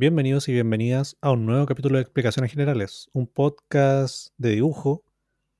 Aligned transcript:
Bienvenidos 0.00 0.48
y 0.48 0.52
bienvenidas 0.52 1.16
a 1.20 1.32
un 1.32 1.44
nuevo 1.44 1.66
capítulo 1.66 1.96
de 1.96 2.02
Explicaciones 2.02 2.52
Generales, 2.52 3.10
un 3.12 3.26
podcast 3.26 4.28
de 4.36 4.50
dibujo, 4.50 5.02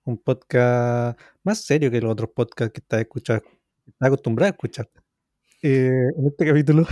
un 0.05 0.17
podcast 0.17 1.19
más 1.43 1.63
serio 1.63 1.91
que 1.91 2.01
los 2.01 2.13
otros 2.13 2.31
podcasts 2.33 2.73
que 2.73 2.79
estás 2.79 3.01
escuchando, 3.01 3.43
estás 3.85 4.07
acostumbrado 4.07 4.47
a 4.47 4.53
escuchar. 4.53 4.89
Eh, 5.61 5.91
en 6.17 6.27
este 6.29 6.47
capítulo 6.47 6.87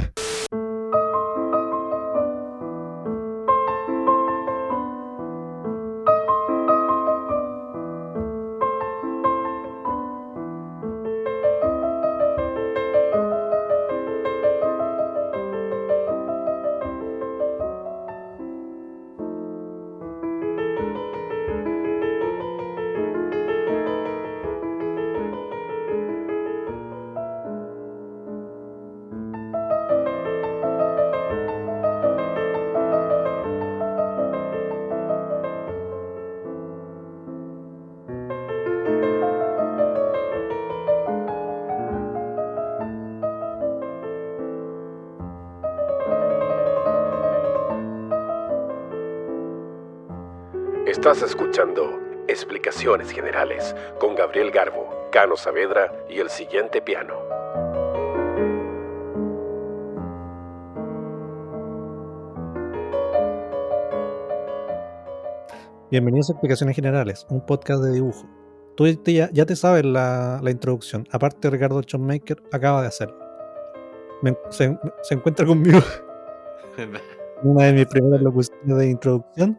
Estás 51.16 51.30
escuchando 51.30 51.98
Explicaciones 52.28 53.10
Generales 53.10 53.74
con 53.98 54.14
Gabriel 54.14 54.50
Garbo, 54.50 55.08
Cano 55.10 55.34
Saavedra 55.34 55.90
y 56.10 56.18
el 56.18 56.28
siguiente 56.28 56.82
piano. 56.82 57.14
Bienvenidos 65.90 66.28
a 66.28 66.32
Explicaciones 66.34 66.76
Generales, 66.76 67.26
un 67.30 67.46
podcast 67.46 67.82
de 67.82 67.92
dibujo. 67.92 68.28
Tú 68.76 68.86
ya, 68.86 69.30
ya 69.32 69.46
te 69.46 69.56
sabes 69.56 69.86
la, 69.86 70.38
la, 70.42 70.50
introducción. 70.50 71.08
Aparte, 71.12 71.48
Ricardo 71.48 71.82
Chonmaker 71.82 72.42
acaba 72.52 72.82
de 72.82 72.88
hacerlo. 72.88 73.18
Me, 74.20 74.36
se, 74.50 74.78
se, 75.00 75.14
encuentra 75.14 75.46
conmigo 75.46 75.80
una 77.42 77.64
de 77.64 77.72
mis 77.72 77.86
primeras 77.86 78.20
locuciones 78.20 78.76
de 78.76 78.90
introducción, 78.90 79.58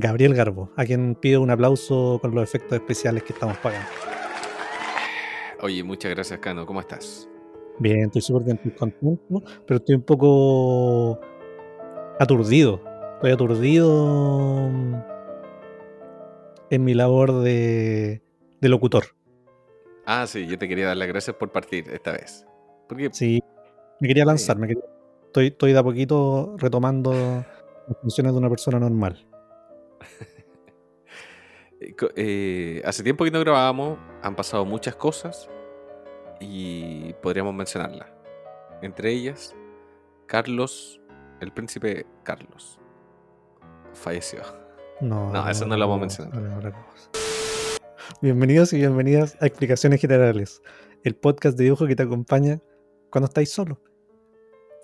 Gabriel 0.00 0.32
Garbo, 0.32 0.70
a 0.76 0.84
quien 0.84 1.16
pido 1.16 1.40
un 1.40 1.50
aplauso 1.50 2.20
con 2.22 2.32
los 2.32 2.44
efectos 2.44 2.78
especiales 2.78 3.24
que 3.24 3.32
estamos 3.32 3.58
pagando. 3.58 3.88
Oye, 5.60 5.82
muchas 5.82 6.12
gracias, 6.12 6.38
Cano. 6.38 6.64
¿Cómo 6.64 6.78
estás? 6.78 7.28
Bien, 7.80 8.04
estoy 8.04 8.22
súper 8.22 8.44
bien, 8.44 8.56
estoy 8.58 8.70
contento, 8.70 9.42
pero 9.66 9.78
estoy 9.78 9.96
un 9.96 10.02
poco 10.02 11.18
aturdido. 12.20 12.80
Estoy 13.14 13.32
aturdido 13.32 14.70
en 16.70 16.84
mi 16.84 16.94
labor 16.94 17.40
de, 17.40 18.22
de 18.60 18.68
locutor. 18.68 19.02
Ah, 20.06 20.28
sí, 20.28 20.46
yo 20.46 20.56
te 20.58 20.68
quería 20.68 20.86
dar 20.86 20.96
las 20.96 21.08
gracias 21.08 21.34
por 21.34 21.50
partir 21.50 21.90
esta 21.90 22.12
vez. 22.12 22.46
Porque... 22.88 23.08
Sí, 23.10 23.42
me 23.98 24.06
quería 24.06 24.24
lanzar, 24.24 24.58
me 24.58 24.68
quería... 24.68 24.84
Estoy, 25.26 25.48
estoy 25.48 25.72
de 25.72 25.78
a 25.80 25.82
poquito 25.82 26.54
retomando 26.56 27.12
las 27.12 27.98
funciones 28.00 28.32
de 28.32 28.38
una 28.38 28.48
persona 28.48 28.78
normal. 28.78 29.27
eh, 32.16 32.82
hace 32.84 33.02
tiempo 33.02 33.24
que 33.24 33.30
no 33.30 33.40
grabábamos, 33.40 33.98
han 34.22 34.34
pasado 34.34 34.64
muchas 34.64 34.96
cosas 34.96 35.48
y 36.40 37.12
podríamos 37.14 37.54
mencionarlas. 37.54 38.08
Entre 38.82 39.10
ellas, 39.10 39.54
Carlos, 40.26 41.00
el 41.40 41.52
príncipe 41.52 42.06
Carlos, 42.22 42.78
falleció. 43.92 44.40
No, 45.00 45.28
no 45.32 45.48
eso 45.48 45.66
no 45.66 45.76
lo 45.76 45.88
vamos 45.88 45.96
a 45.96 46.00
mencionar. 46.00 46.34
No, 46.34 46.60
no, 46.60 46.72
Bienvenidos 48.22 48.72
y 48.72 48.78
bienvenidas 48.78 49.36
a 49.40 49.46
Explicaciones 49.46 50.00
Generales, 50.00 50.62
el 51.04 51.14
podcast 51.14 51.58
de 51.58 51.64
dibujo 51.64 51.86
que 51.86 51.94
te 51.94 52.02
acompaña 52.02 52.60
cuando 53.10 53.26
estáis 53.26 53.50
solo. 53.50 53.80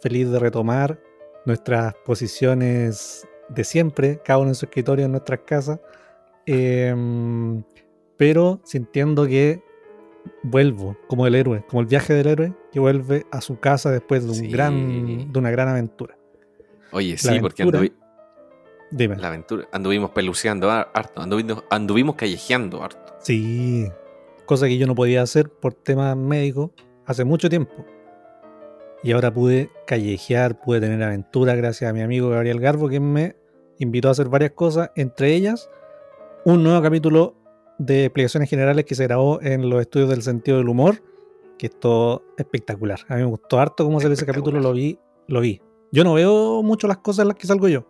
Feliz 0.02 0.30
de 0.30 0.38
retomar 0.38 1.00
nuestras 1.46 1.94
posiciones 2.04 3.26
de 3.48 3.64
siempre, 3.64 4.20
cada 4.24 4.38
uno 4.38 4.48
en 4.50 4.54
su 4.54 4.66
escritorio 4.66 5.04
en 5.04 5.12
nuestras 5.12 5.40
casas, 5.40 5.80
eh, 6.46 6.94
pero 8.16 8.60
sintiendo 8.64 9.26
que 9.26 9.62
vuelvo 10.42 10.96
como 11.08 11.26
el 11.26 11.34
héroe, 11.34 11.64
como 11.68 11.80
el 11.80 11.86
viaje 11.86 12.14
del 12.14 12.26
héroe 12.26 12.52
que 12.72 12.80
vuelve 12.80 13.26
a 13.30 13.40
su 13.40 13.58
casa 13.60 13.90
después 13.90 14.24
de, 14.24 14.30
un 14.30 14.34
Sí. 14.36 14.48
gran, 14.48 15.32
de 15.32 15.38
una 15.38 15.50
gran 15.50 15.68
aventura. 15.68 16.16
Oye, 16.92 17.16
sí, 17.18 17.38
porque 17.40 17.64
anduvi- 17.64 17.92
Dime. 18.90 19.16
la 19.16 19.28
aventura, 19.28 19.68
anduvimos 19.72 20.10
peluceando 20.10 20.70
har- 20.70 20.90
harto, 20.94 21.20
anduvimos, 21.20 21.64
anduvimos 21.70 22.14
callejeando 22.14 22.82
harto. 22.82 23.14
Sí, 23.20 23.88
cosa 24.46 24.66
que 24.66 24.78
yo 24.78 24.86
no 24.86 24.94
podía 24.94 25.22
hacer 25.22 25.50
por 25.50 25.74
temas 25.74 26.16
médicos 26.16 26.70
hace 27.04 27.24
mucho 27.24 27.48
tiempo. 27.50 27.84
Y 29.04 29.12
ahora 29.12 29.30
pude 29.30 29.70
callejear, 29.86 30.58
pude 30.62 30.80
tener 30.80 31.02
aventura 31.02 31.54
gracias 31.54 31.90
a 31.90 31.92
mi 31.92 32.00
amigo 32.00 32.30
Gabriel 32.30 32.58
Garbo, 32.58 32.88
quien 32.88 33.12
me 33.12 33.36
invitó 33.78 34.08
a 34.08 34.12
hacer 34.12 34.30
varias 34.30 34.52
cosas, 34.52 34.92
entre 34.96 35.34
ellas 35.34 35.68
un 36.46 36.62
nuevo 36.62 36.80
capítulo 36.80 37.34
de 37.78 38.06
explicaciones 38.06 38.48
generales 38.48 38.86
que 38.86 38.94
se 38.94 39.04
grabó 39.04 39.42
en 39.42 39.68
los 39.68 39.82
estudios 39.82 40.08
del 40.08 40.22
sentido 40.22 40.56
del 40.56 40.70
humor, 40.70 41.02
que 41.58 41.66
es 41.66 41.78
todo 41.78 42.24
espectacular. 42.38 43.00
A 43.08 43.16
mí 43.16 43.20
me 43.20 43.28
gustó 43.28 43.60
harto 43.60 43.84
cómo 43.84 44.00
salió 44.00 44.14
ese 44.14 44.24
capítulo, 44.24 44.58
lo 44.58 44.72
vi, 44.72 44.98
lo 45.28 45.42
vi. 45.42 45.60
Yo 45.92 46.02
no 46.02 46.14
veo 46.14 46.62
mucho 46.62 46.88
las 46.88 46.98
cosas 46.98 47.24
en 47.24 47.28
las 47.28 47.36
que 47.36 47.46
salgo 47.46 47.68
yo. 47.68 47.86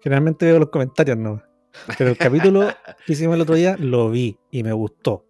Generalmente 0.00 0.44
veo 0.44 0.58
los 0.58 0.68
comentarios, 0.68 1.16
¿no? 1.16 1.42
Pero 1.96 2.10
el 2.10 2.18
capítulo 2.18 2.68
que 3.06 3.14
hicimos 3.14 3.36
el 3.36 3.40
otro 3.40 3.54
día 3.54 3.76
lo 3.78 4.10
vi 4.10 4.38
y 4.50 4.62
me 4.62 4.74
gustó. 4.74 5.24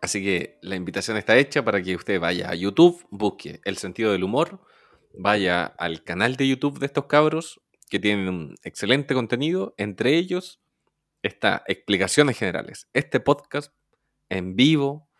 Así 0.00 0.22
que 0.22 0.58
la 0.62 0.76
invitación 0.76 1.16
está 1.16 1.36
hecha 1.36 1.64
para 1.64 1.82
que 1.82 1.94
usted 1.94 2.18
vaya 2.18 2.50
a 2.50 2.54
YouTube, 2.54 3.06
busque 3.10 3.60
el 3.64 3.76
sentido 3.76 4.12
del 4.12 4.24
humor, 4.24 4.60
vaya 5.12 5.66
al 5.66 6.04
canal 6.04 6.36
de 6.36 6.48
YouTube 6.48 6.78
de 6.78 6.86
estos 6.86 7.06
cabros 7.06 7.60
que 7.90 7.98
tienen 7.98 8.28
un 8.28 8.54
excelente 8.62 9.14
contenido. 9.14 9.74
Entre 9.76 10.16
ellos 10.16 10.60
está 11.22 11.62
Explicaciones 11.66 12.38
Generales. 12.38 12.88
Este 12.94 13.20
podcast 13.20 13.74
en 14.30 14.56
vivo 14.56 15.10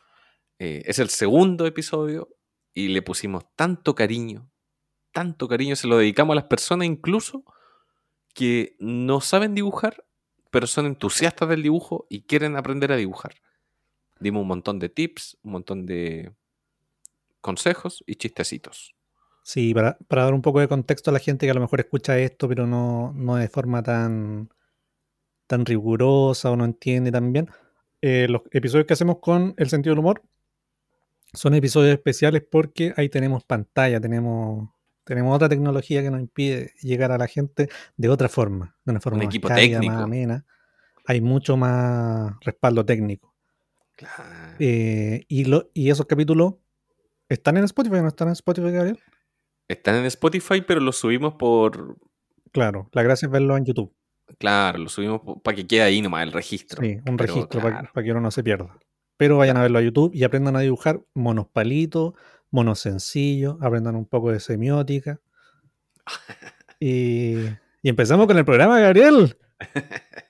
eh, 0.58 0.82
es 0.86 0.98
el 0.98 1.10
segundo 1.10 1.66
episodio 1.66 2.28
y 2.72 2.88
le 2.88 3.02
pusimos 3.02 3.44
tanto 3.56 3.94
cariño, 3.94 4.50
tanto 5.12 5.48
cariño, 5.48 5.76
se 5.76 5.88
lo 5.88 5.98
dedicamos 5.98 6.34
a 6.34 6.36
las 6.36 6.44
personas 6.44 6.86
incluso 6.86 7.44
que 8.34 8.76
no 8.78 9.20
saben 9.20 9.54
dibujar, 9.54 10.06
pero 10.50 10.66
son 10.66 10.86
entusiastas 10.86 11.48
del 11.48 11.62
dibujo 11.62 12.06
y 12.08 12.22
quieren 12.22 12.56
aprender 12.56 12.92
a 12.92 12.96
dibujar. 12.96 13.34
Dimos 14.20 14.42
un 14.42 14.48
montón 14.48 14.78
de 14.78 14.88
tips, 14.88 15.38
un 15.42 15.52
montón 15.52 15.86
de 15.86 16.32
consejos 17.40 18.04
y 18.06 18.16
chistecitos. 18.16 18.94
Sí, 19.42 19.72
para, 19.74 19.96
para 20.08 20.24
dar 20.24 20.34
un 20.34 20.42
poco 20.42 20.60
de 20.60 20.68
contexto 20.68 21.10
a 21.10 21.12
la 21.14 21.18
gente 21.18 21.46
que 21.46 21.50
a 21.50 21.54
lo 21.54 21.60
mejor 21.60 21.80
escucha 21.80 22.18
esto, 22.18 22.48
pero 22.48 22.66
no, 22.66 23.12
no 23.14 23.36
de 23.36 23.48
forma 23.48 23.82
tan, 23.82 24.50
tan 25.46 25.64
rigurosa 25.64 26.50
o 26.50 26.56
no 26.56 26.64
entiende 26.64 27.10
tan 27.10 27.32
bien. 27.32 27.48
eh, 28.02 28.26
los 28.28 28.42
episodios 28.52 28.86
que 28.86 28.92
hacemos 28.92 29.18
con 29.18 29.54
el 29.56 29.68
sentido 29.68 29.94
del 29.94 30.00
humor 30.00 30.22
son 31.32 31.54
episodios 31.54 31.92
especiales 31.94 32.42
porque 32.48 32.92
ahí 32.96 33.08
tenemos 33.08 33.44
pantalla, 33.44 34.00
tenemos, 34.00 34.68
tenemos 35.04 35.34
otra 35.34 35.48
tecnología 35.48 36.02
que 36.02 36.10
nos 36.10 36.20
impide 36.20 36.72
llegar 36.82 37.12
a 37.12 37.18
la 37.18 37.26
gente 37.26 37.68
de 37.96 38.08
otra 38.08 38.28
forma, 38.28 38.76
de 38.84 38.92
una 38.92 39.00
forma 39.00 39.18
más 39.18 39.26
equipo 39.26 39.48
cálida, 39.48 39.78
técnico. 39.80 39.94
más 39.94 40.04
amena. 40.04 40.44
Hay 41.06 41.20
mucho 41.20 41.56
más 41.56 42.34
respaldo 42.40 42.84
técnico. 42.84 43.29
Claro. 44.00 44.56
Eh, 44.58 45.24
y, 45.28 45.44
lo, 45.44 45.70
y 45.74 45.90
esos 45.90 46.06
capítulos 46.06 46.54
están 47.28 47.58
en 47.58 47.64
Spotify, 47.64 47.96
¿no 48.00 48.08
están 48.08 48.28
en 48.28 48.32
Spotify, 48.32 48.70
Gabriel? 48.70 48.98
Están 49.68 49.96
en 49.96 50.06
Spotify, 50.06 50.62
pero 50.66 50.80
los 50.80 50.96
subimos 50.96 51.34
por. 51.34 51.98
Claro, 52.50 52.88
la 52.92 53.02
gracia 53.02 53.26
es 53.26 53.32
verlo 53.32 53.58
en 53.58 53.66
YouTube. 53.66 53.94
Claro, 54.38 54.78
los 54.78 54.92
subimos 54.92 55.20
para 55.44 55.54
que 55.54 55.66
quede 55.66 55.82
ahí 55.82 56.00
nomás 56.00 56.22
el 56.22 56.32
registro. 56.32 56.82
Sí, 56.82 56.98
un 57.06 57.18
Pero, 57.18 57.34
registro 57.34 57.60
para 57.60 57.90
que 58.02 58.10
uno 58.10 58.22
no 58.22 58.30
se 58.30 58.42
pierda. 58.42 58.78
Pero 59.18 59.36
vayan 59.36 59.58
a 59.58 59.62
verlo 59.62 59.78
a 59.78 59.82
YouTube 59.82 60.12
y 60.14 60.24
aprendan 60.24 60.56
a 60.56 60.60
dibujar 60.60 61.02
monos 61.12 61.46
palitos, 61.48 62.14
monos 62.50 62.80
sencillos, 62.80 63.58
aprendan 63.60 63.96
un 63.96 64.06
poco 64.06 64.32
de 64.32 64.40
semiótica. 64.40 65.20
Y, 66.82 67.34
y 67.82 67.90
empezamos 67.90 68.26
con 68.26 68.38
el 68.38 68.46
programa, 68.46 68.80
Gabriel. 68.80 69.36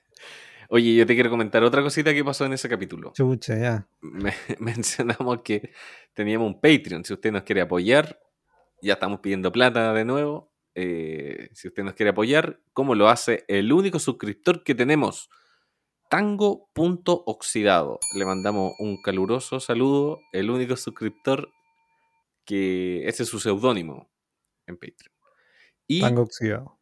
Oye, 0.73 0.95
yo 0.95 1.05
te 1.05 1.15
quiero 1.15 1.29
comentar 1.29 1.61
otra 1.63 1.81
cosita 1.83 2.13
que 2.13 2.23
pasó 2.23 2.45
en 2.45 2.53
ese 2.53 2.69
capítulo. 2.69 3.11
Chucha, 3.13 3.57
ya. 3.57 3.87
Me- 3.99 4.33
mencionamos 4.59 5.41
que 5.43 5.73
teníamos 6.13 6.47
un 6.47 6.61
Patreon. 6.61 7.03
Si 7.03 7.13
usted 7.13 7.31
nos 7.31 7.43
quiere 7.43 7.59
apoyar, 7.61 8.19
ya 8.81 8.93
estamos 8.93 9.19
pidiendo 9.19 9.51
plata 9.51 9.93
de 9.93 10.05
nuevo. 10.05 10.49
eh, 10.73 11.49
si 11.53 11.67
usted 11.67 11.83
nos 11.83 11.93
quiere 11.95 12.11
apoyar, 12.11 12.61
como 12.71 12.95
lo 12.95 13.09
hace 13.09 13.43
el 13.49 13.73
único 13.73 13.99
suscriptor 13.99 14.63
que 14.63 14.73
tenemos, 14.73 15.29
tango.oxidado. 16.09 17.99
Le 18.15 18.25
mandamos 18.25 18.73
un 18.79 19.01
caluroso 19.01 19.59
saludo, 19.59 20.19
el 20.31 20.49
único 20.49 20.75
suscriptor 20.77 21.49
que 22.45 23.07
ese 23.07 23.23
es 23.23 23.29
su 23.29 23.39
seudónimo 23.39 24.09
en 24.67 24.75
Patreon. 24.75 25.13
Y 25.87 26.01
Tango 26.01 26.21
oxidado. 26.23 26.79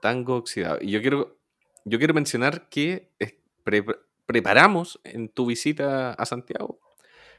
Tango 0.00 0.36
Oxidado. 0.36 0.78
Y 0.80 0.90
yo 0.92 1.00
quiero, 1.00 1.38
yo 1.84 1.98
quiero 1.98 2.14
mencionar 2.14 2.68
que 2.68 3.10
pre- 3.64 3.84
preparamos 4.26 5.00
en 5.04 5.28
tu 5.28 5.46
visita 5.46 6.12
a 6.12 6.26
Santiago, 6.26 6.80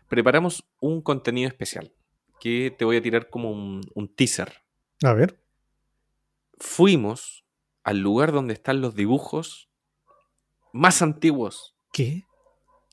preparamos 0.08 0.66
un 0.80 1.02
contenido 1.02 1.48
especial 1.48 1.94
que 2.40 2.76
te 2.78 2.86
voy 2.86 2.98
a 2.98 3.02
tirar 3.02 3.30
como 3.30 3.52
un, 3.52 3.82
un 3.94 4.14
teaser. 4.14 4.62
A 5.04 5.14
ver. 5.14 5.40
Fuimos 6.58 7.46
al 7.84 8.00
lugar 8.00 8.32
donde 8.32 8.54
están 8.54 8.82
los 8.82 8.96
dibujos 8.96 9.70
más 10.72 11.02
antiguos 11.02 11.76
¿Qué? 11.92 12.26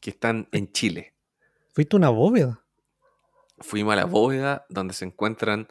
que 0.00 0.11
están 0.11 0.49
en 0.52 0.70
Chile. 0.73 1.14
¿Fuiste 1.75 1.97
a 1.97 1.99
una 1.99 2.08
bóveda? 2.11 2.64
Fuimos 3.58 3.93
a 3.93 3.97
la 3.97 4.05
bóveda 4.06 4.67
donde 4.69 4.94
se 4.94 5.05
encuentran 5.05 5.69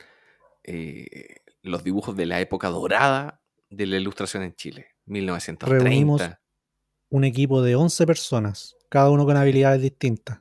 eh, 0.64 1.38
los 1.62 1.84
dibujos 1.84 2.16
de 2.16 2.26
la 2.26 2.40
época 2.40 2.70
dorada 2.70 3.42
de 3.70 3.86
la 3.86 3.98
ilustración 3.98 4.44
en 4.44 4.56
Chile, 4.56 4.96
1930. 5.10 5.84
Reunimos 5.84 6.22
un 7.10 7.24
equipo 7.24 7.62
de 7.62 7.76
11 7.76 8.06
personas, 8.06 8.76
cada 8.90 9.10
uno 9.10 9.26
con 9.26 9.36
habilidades 9.36 9.82
distintas. 9.82 10.40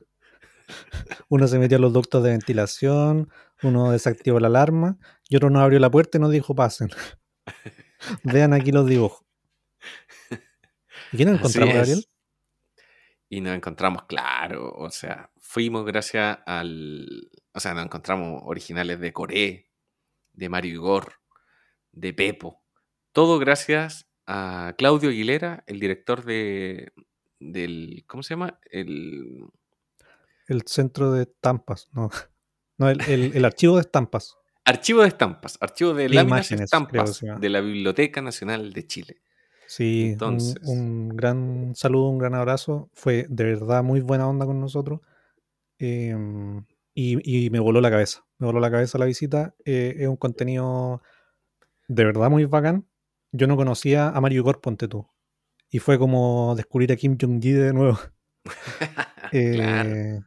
Uno 1.29 1.47
se 1.47 1.57
metió 1.57 1.77
a 1.77 1.81
los 1.81 1.93
ductos 1.93 2.23
de 2.23 2.29
ventilación, 2.29 3.27
uno 3.63 3.91
desactivó 3.91 4.39
la 4.39 4.47
alarma 4.47 4.99
y 5.27 5.35
otro 5.35 5.49
nos 5.49 5.63
abrió 5.63 5.79
la 5.79 5.89
puerta 5.89 6.19
y 6.19 6.21
nos 6.21 6.29
dijo 6.31 6.53
pasen. 6.53 6.89
Vean 8.23 8.53
aquí 8.53 8.71
los 8.71 8.87
dibujos. 8.87 9.25
¿Y 11.11 11.17
quién 11.17 11.29
nos 11.29 11.39
encontramos. 11.39 11.73
Gabriel? 11.73 12.05
Y 13.29 13.41
nos 13.41 13.55
encontramos, 13.55 14.03
claro, 14.03 14.71
o 14.75 14.89
sea, 14.91 15.31
fuimos 15.37 15.85
gracias 15.85 16.39
al... 16.45 17.29
O 17.53 17.59
sea, 17.59 17.73
nos 17.73 17.85
encontramos 17.85 18.41
originales 18.45 18.99
de 18.99 19.11
Coré, 19.11 19.71
de 20.33 20.49
Mario 20.49 20.73
Igor, 20.73 21.13
de 21.91 22.13
Pepo. 22.13 22.63
Todo 23.11 23.39
gracias 23.39 24.08
a 24.31 24.75
Claudio 24.77 25.09
Aguilera, 25.09 25.63
el 25.67 25.79
director 25.79 26.23
de 26.23 26.91
del... 27.39 28.03
¿Cómo 28.07 28.21
se 28.21 28.33
llama? 28.35 28.59
El... 28.69 29.45
El 30.47 30.61
centro 30.67 31.11
de 31.11 31.23
estampas, 31.23 31.89
no. 31.93 32.09
No, 32.77 32.89
el, 32.89 33.01
el- 33.09 33.35
el 33.35 33.43
archivo 33.43 33.75
de 33.75 33.81
estampas. 33.81 34.37
Archivo 34.63 35.01
de 35.01 35.09
estampas, 35.09 35.57
archivo 35.59 35.93
de 35.93 36.03
De 36.03 36.09
láminas 36.15 36.49
imágenes, 36.51 36.63
estampas 36.65 37.21
de 37.41 37.49
la 37.49 37.59
Biblioteca 37.59 38.21
Nacional 38.21 38.71
de 38.71 38.87
Chile. 38.87 39.21
Sí, 39.67 40.05
un- 40.05 40.11
Entonces. 40.13 40.55
un, 40.63 41.09
gran 41.09 41.73
saludo, 41.75 42.07
un 42.09 42.17
gran 42.19 42.35
abrazo. 42.35 42.89
Fue 42.93 43.25
de 43.29 43.43
verdad 43.43 43.83
muy 43.83 43.99
buena 43.99 44.27
onda 44.29 44.45
con 44.45 44.61
nosotros. 44.61 45.01
Eh, 45.77 46.15
y, 46.93 47.45
y 47.45 47.49
me 47.49 47.59
voló 47.59 47.81
la 47.81 47.89
cabeza. 47.91 48.25
Me 48.37 48.47
voló 48.47 48.59
la 48.61 48.71
cabeza 48.71 48.97
la 48.97 49.05
visita. 49.05 49.55
Eh, 49.65 49.95
es 49.99 50.07
un 50.07 50.15
contenido 50.17 51.01
de 51.89 52.05
verdad 52.05 52.29
muy 52.29 52.45
bacán. 52.45 52.85
Yo 53.31 53.47
no 53.47 53.55
conocía 53.55 54.09
a 54.09 54.21
Mario 54.21 54.39
Igor, 54.41 54.61
ponte 54.61 54.87
tú. 54.87 55.07
Y 55.69 55.79
fue 55.79 55.99
como 55.99 56.55
descubrir 56.55 56.91
a 56.91 56.95
Kim 56.95 57.17
Jong-gi 57.19 57.51
de 57.51 57.73
nuevo. 57.73 57.99
Eh, 59.31 59.51
Claro. 59.55 60.25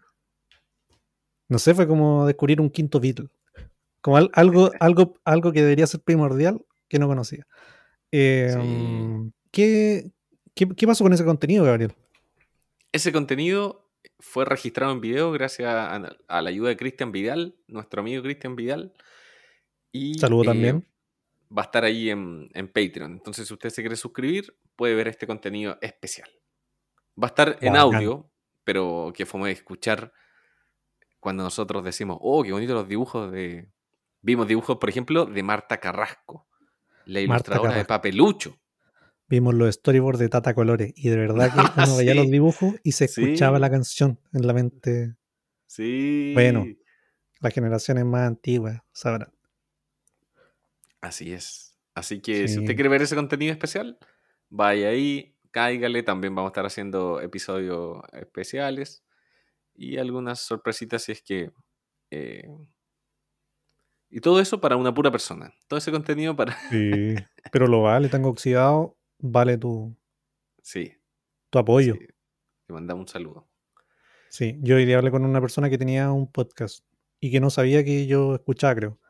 No 1.49 1.59
sé, 1.59 1.75
fue 1.75 1.89
como 1.89 2.25
descubrir 2.27 2.61
un 2.61 2.71
quinto 2.71 3.01
Beatle. 3.01 3.29
Como 4.01 4.17
al- 4.17 4.31
algo, 4.33 4.71
algo, 4.81 5.15
algo 5.25 5.53
que 5.53 5.61
debería 5.63 5.87
ser 5.89 6.01
primordial 6.03 6.65
que 6.89 6.99
no 7.01 7.09
conocía. 7.09 7.47
Eh, 8.13 8.51
Sí. 8.55 9.33
¿qué, 9.51 10.11
qué, 10.55 10.69
qué 10.69 10.87
pasó 10.87 11.03
con 11.05 11.13
ese 11.13 11.25
contenido, 11.25 11.65
Gabriel? 11.65 11.93
Ese 12.93 13.11
contenido 13.11 13.91
fue 14.21 14.45
registrado 14.45 14.93
en 14.93 15.01
video 15.01 15.33
gracias 15.33 15.69
a, 15.69 15.97
a 16.29 16.43
la 16.43 16.51
ayuda 16.51 16.69
de 16.69 16.77
Cristian 16.77 17.11
Vidal, 17.11 17.57
nuestro 17.67 18.03
amigo 18.03 18.23
Cristian 18.23 18.55
Vidal. 18.55 18.93
Y 19.91 20.15
Saludo 20.21 20.43
eh, 20.45 20.47
también. 20.47 20.87
Va 21.57 21.63
a 21.63 21.65
estar 21.67 21.85
ahí 21.85 22.11
en, 22.11 22.49
en 22.55 22.69
Patreon. 22.69 23.13
Entonces, 23.13 23.47
si 23.49 23.55
usted 23.55 23.71
se 23.71 23.83
quiere 23.83 23.97
suscribir, 23.97 24.57
puede 24.77 24.95
ver 24.95 25.09
este 25.09 25.27
contenido 25.27 25.79
especial. 25.81 26.29
Va 27.23 27.27
a 27.27 27.31
estar 27.31 27.49
en 27.61 27.73
Bacán. 27.75 27.95
audio, 27.95 28.31
pero 28.65 29.13
que 29.15 29.27
fue 29.27 29.51
escuchar 29.51 30.13
cuando 31.21 31.43
nosotros 31.45 31.85
decimos, 31.85 32.19
oh, 32.21 32.43
qué 32.43 32.53
bonitos 32.53 32.75
los 32.75 32.89
dibujos 32.89 33.31
de... 33.31 33.71
Vimos 34.23 34.47
dibujos, 34.49 34.79
por 34.79 34.89
ejemplo, 34.89 35.27
de 35.27 35.43
Marta 35.43 35.79
Carrasco, 35.79 36.47
la 37.07 37.21
ilustradora 37.21 37.75
de. 37.75 37.85
Papelucho. 37.85 38.57
Vimos 39.29 39.53
los 39.55 39.75
storyboards 39.75 40.21
de 40.21 40.29
Tata 40.29 40.55
Colores 40.55 40.93
y 40.95 41.09
de 41.09 41.17
verdad 41.17 41.53
que 41.53 41.59
uno 41.91 41.97
veía 41.97 42.15
los 42.15 42.31
dibujos 42.31 42.75
y 42.85 42.93
se 42.93 43.09
Sí. 43.09 43.23
escuchaba 43.23 43.59
la 43.59 43.69
canción 43.71 44.21
en 44.33 44.47
la 44.47 44.53
mente. 44.53 45.17
Sí. 45.67 46.31
Bueno. 46.35 46.65
Las 47.41 47.53
generaciones 47.53 48.05
más 48.05 48.29
antiguas 48.29 48.81
sabrán. 48.93 49.33
Así 51.03 51.33
es. 51.35 51.77
Así 51.95 52.21
que 52.23 52.49
si 52.49 52.61
usted 52.61 52.75
quiere 52.75 52.89
ver 52.89 53.03
ese 53.03 53.15
contenido 53.17 53.53
especial, 53.53 53.99
vaya 54.49 54.89
ahí, 54.89 55.37
cáigale. 55.51 56.03
También 56.03 56.35
vamos 56.35 56.49
a 56.49 56.53
estar 56.53 56.65
haciendo 56.65 57.21
episodios 57.21 58.01
especiales 58.13 59.05
y 59.75 59.99
algunas 59.99 60.41
sorpresitas 60.41 61.03
si 61.03 61.13
es 61.13 61.23
que... 61.23 61.51
eh, 62.11 62.49
y 64.15 64.21
todo 64.21 64.41
eso 64.41 64.61
para 64.61 64.77
una 64.77 64.93
pura 64.95 65.11
persona. 65.11 65.53
Todo 65.69 65.79
ese 65.79 65.91
contenido 65.91 66.37
para... 66.37 66.57
Sí, 66.71 67.15
pero 67.53 67.67
lo 67.67 67.83
vale, 67.83 68.09
tengo 68.09 68.29
oxidado, 68.29 68.99
vale 69.19 69.57
tu, 69.59 69.97
Sí. 70.63 70.95
tu 71.51 71.59
apoyo. 71.59 71.95
sí. 71.95 72.07
Te 72.67 72.73
mandamos 72.75 73.03
un 73.03 73.09
saludo. 73.09 73.49
Sí, 74.29 74.57
yo 74.63 74.77
hoy 74.77 74.85
día 74.87 74.97
hablé 74.99 75.11
con 75.11 75.25
una 75.25 75.41
persona 75.41 75.69
que 75.69 75.77
tenía 75.79 76.11
un 76.13 76.31
podcast 76.31 76.87
y 77.21 77.31
que 77.31 77.41
no 77.41 77.51
sabía 77.51 77.85
que 77.85 78.07
yo 78.07 78.35
escuchaba, 78.35 78.75
creo. 78.75 79.01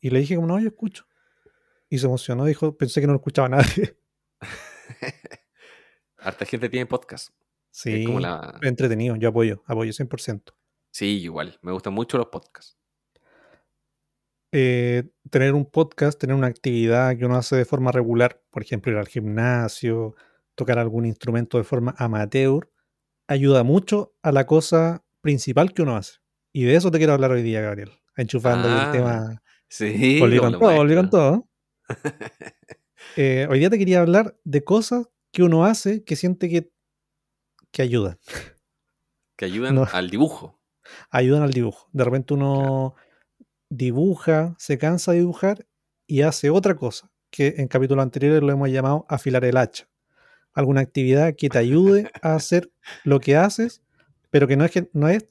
Y 0.00 0.10
le 0.10 0.20
dije 0.20 0.36
como, 0.36 0.46
no, 0.46 0.58
yo 0.60 0.68
escucho. 0.68 1.06
Y 1.90 1.98
se 1.98 2.06
emocionó, 2.06 2.44
dijo, 2.44 2.76
pensé 2.78 3.00
que 3.00 3.08
no 3.08 3.12
lo 3.12 3.18
escuchaba 3.18 3.48
nadie. 3.48 3.98
Harta 6.18 6.46
gente 6.46 6.68
tiene 6.68 6.86
podcast. 6.86 7.34
Sí, 7.72 8.04
como 8.04 8.20
la... 8.20 8.58
entretenido, 8.62 9.16
yo 9.16 9.28
apoyo, 9.28 9.62
apoyo 9.66 9.90
100%. 9.90 10.54
Sí, 10.92 11.20
igual. 11.20 11.58
Me 11.62 11.72
gustan 11.72 11.92
mucho 11.92 12.16
los 12.16 12.28
podcasts. 12.28 12.78
Eh, 14.52 15.10
tener 15.30 15.54
un 15.54 15.64
podcast, 15.64 16.18
tener 16.18 16.36
una 16.36 16.46
actividad 16.46 17.16
que 17.16 17.24
uno 17.24 17.36
hace 17.36 17.56
de 17.56 17.64
forma 17.64 17.92
regular, 17.92 18.42
por 18.50 18.62
ejemplo, 18.62 18.92
ir 18.92 18.98
al 18.98 19.08
gimnasio, 19.08 20.14
tocar 20.54 20.78
algún 20.78 21.06
instrumento 21.06 21.58
de 21.58 21.64
forma 21.64 21.94
amateur, 21.98 22.70
ayuda 23.28 23.64
mucho 23.64 24.14
a 24.22 24.30
la 24.30 24.46
cosa 24.46 25.04
principal 25.20 25.72
que 25.72 25.82
uno 25.82 25.96
hace. 25.96 26.18
Y 26.52 26.64
de 26.64 26.76
eso 26.76 26.90
te 26.90 26.98
quiero 26.98 27.14
hablar 27.14 27.32
hoy 27.32 27.42
día, 27.42 27.60
Gabriel. 27.60 27.90
Enchufando 28.16 28.68
ahí 28.68 28.74
Ah, 28.76 28.86
el 28.86 28.92
tema 28.92 29.42
Sí. 29.68 30.18
Con 30.18 30.58
todo, 30.58 30.76
con 30.96 31.10
todo. 31.10 31.49
Eh, 33.16 33.46
hoy 33.50 33.58
día 33.58 33.70
te 33.70 33.78
quería 33.78 34.00
hablar 34.00 34.36
de 34.44 34.62
cosas 34.62 35.08
que 35.32 35.42
uno 35.42 35.64
hace 35.64 36.04
que 36.04 36.16
siente 36.16 36.48
que, 36.48 36.70
que 37.72 37.82
ayudan. 37.82 38.18
Que 39.36 39.46
ayudan 39.46 39.74
No. 39.74 39.86
al 39.92 40.10
dibujo. 40.10 40.60
Ayudan 41.10 41.42
al 41.42 41.52
dibujo. 41.52 41.88
De 41.92 42.04
repente 42.04 42.34
uno 42.34 42.94
dibuja, 43.68 44.54
se 44.58 44.78
cansa 44.78 45.12
de 45.12 45.18
dibujar 45.18 45.66
y 46.06 46.22
hace 46.22 46.50
otra 46.50 46.74
cosa, 46.76 47.10
que 47.30 47.54
en 47.58 47.68
capítulos 47.68 48.02
anteriores 48.02 48.42
lo 48.42 48.50
hemos 48.52 48.68
llamado 48.70 49.06
afilar 49.08 49.44
el 49.44 49.56
hacha. 49.56 49.88
Alguna 50.52 50.80
actividad 50.80 51.34
que 51.36 51.48
te 51.48 51.58
ayude 51.58 52.10
a 52.22 52.34
hacer 52.34 52.70
lo 53.04 53.20
que 53.20 53.36
haces, 53.36 53.82
pero 54.30 54.46
que 54.48 54.56
no 54.56 54.64
es, 54.64 54.70
que, 54.72 54.90
no 54.92 55.08
es 55.08 55.26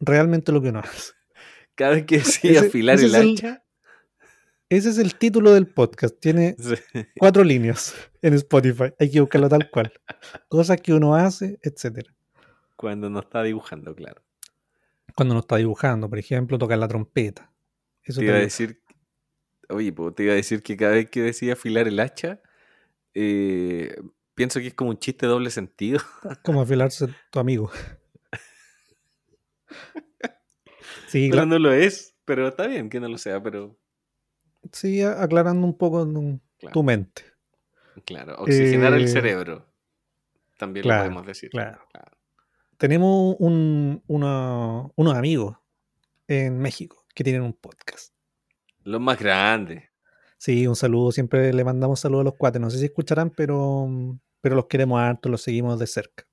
realmente 0.00 0.52
lo 0.52 0.60
que 0.60 0.68
uno 0.70 0.80
hace. 0.80 1.12
Cada 1.74 1.92
vez 1.92 2.04
que 2.06 2.18
decía 2.18 2.50
Ese- 2.60 2.66
afilar 2.66 2.96
ese 2.96 3.06
el- 3.06 3.34
hacha. 3.36 3.61
Ese 4.72 4.88
es 4.88 4.96
el 4.96 5.16
título 5.16 5.52
del 5.52 5.66
podcast. 5.66 6.18
Tiene 6.18 6.56
sí. 6.58 6.74
cuatro 7.18 7.44
líneas 7.44 7.94
en 8.22 8.32
Spotify. 8.32 8.94
Hay 8.98 9.10
que 9.10 9.20
buscarlo 9.20 9.46
tal 9.46 9.70
cual. 9.70 9.92
Cosas 10.48 10.80
que 10.80 10.94
uno 10.94 11.14
hace, 11.14 11.58
etcétera. 11.60 12.10
Cuando 12.74 13.10
no 13.10 13.20
está 13.20 13.42
dibujando, 13.42 13.94
claro. 13.94 14.22
Cuando 15.14 15.34
uno 15.34 15.40
está 15.40 15.56
dibujando, 15.56 16.08
por 16.08 16.18
ejemplo, 16.18 16.56
tocar 16.56 16.78
la 16.78 16.88
trompeta. 16.88 17.52
Eso 18.02 18.20
Te 18.20 18.26
iba 18.28 18.36
a 18.36 18.38
decir, 18.38 18.80
oye, 19.68 19.92
po, 19.92 20.14
te 20.14 20.22
iba 20.22 20.32
a 20.32 20.36
decir 20.36 20.62
que 20.62 20.74
cada 20.74 20.92
vez 20.92 21.10
que 21.10 21.20
decía 21.20 21.52
afilar 21.52 21.86
el 21.86 22.00
hacha, 22.00 22.40
eh, 23.12 23.94
pienso 24.34 24.58
que 24.58 24.68
es 24.68 24.74
como 24.74 24.88
un 24.88 24.98
chiste 24.98 25.26
de 25.26 25.32
doble 25.32 25.50
sentido. 25.50 26.00
como 26.42 26.62
afilarse 26.62 27.08
tu 27.30 27.38
amigo. 27.38 27.70
Sí, 31.08 31.28
pero 31.30 31.44
no 31.44 31.58
lo 31.58 31.74
es. 31.74 32.16
Pero 32.24 32.48
está 32.48 32.66
bien 32.66 32.88
que 32.88 32.98
no 32.98 33.06
lo 33.06 33.18
sea, 33.18 33.42
pero 33.42 33.78
sí, 34.70 35.02
aclarando 35.02 35.66
un 35.66 35.76
poco 35.76 36.06
tu, 36.06 36.40
Claro. 36.58 36.72
tu 36.72 36.82
mente. 36.82 37.22
claro. 38.06 38.36
Oxigenar 38.38 38.92
Eh, 38.94 38.96
el 38.96 39.08
cerebro. 39.08 39.66
También 40.58 40.82
claro, 40.84 41.04
lo 41.04 41.08
podemos 41.10 41.26
decir. 41.26 41.50
claro. 41.50 41.80
Tenemos 42.78 43.36
un- 43.38 44.02
uno- 44.06 44.92
unos 44.96 45.14
amigos 45.14 45.56
en 46.28 46.58
México 46.58 47.04
que 47.14 47.22
tienen 47.24 47.42
un 47.42 47.52
podcast. 47.52 48.12
Los 48.84 49.00
más 49.00 49.18
grandes. 49.18 49.84
Sí, 50.38 50.66
un 50.66 50.74
saludo, 50.74 51.12
siempre 51.12 51.52
le 51.52 51.64
mandamos 51.64 52.00
saludos 52.00 52.22
a 52.22 52.24
los 52.24 52.34
cuates. 52.34 52.60
No 52.60 52.70
sé 52.70 52.78
si 52.78 52.86
escucharán, 52.86 53.30
pero, 53.30 53.88
pero 54.40 54.56
los 54.56 54.66
queremos 54.66 55.00
harto, 55.00 55.28
los 55.28 55.42
seguimos 55.42 55.78
de 55.78 55.86
cerca. 55.86 56.26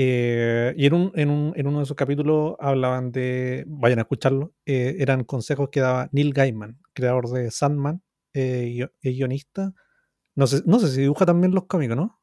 Eh, 0.00 0.74
y 0.76 0.86
en, 0.86 0.94
un, 0.94 1.12
en, 1.16 1.28
un, 1.28 1.52
en, 1.56 1.66
uno 1.66 1.78
de 1.78 1.82
esos 1.82 1.96
capítulos 1.96 2.54
hablaban 2.60 3.10
de, 3.10 3.64
vayan 3.66 3.98
a 3.98 4.02
escucharlo, 4.02 4.54
eh, 4.64 4.94
eran 5.00 5.24
consejos 5.24 5.70
que 5.70 5.80
daba 5.80 6.08
Neil 6.12 6.32
Gaiman, 6.32 6.78
creador 6.92 7.28
de 7.30 7.50
Sandman, 7.50 8.00
eh, 8.32 8.86
guionista. 9.02 9.74
No 10.36 10.46
sé, 10.46 10.62
no 10.66 10.78
sé 10.78 10.86
si 10.86 11.00
dibuja 11.00 11.26
también 11.26 11.52
los 11.52 11.64
cómicos, 11.64 11.96
¿no? 11.96 12.20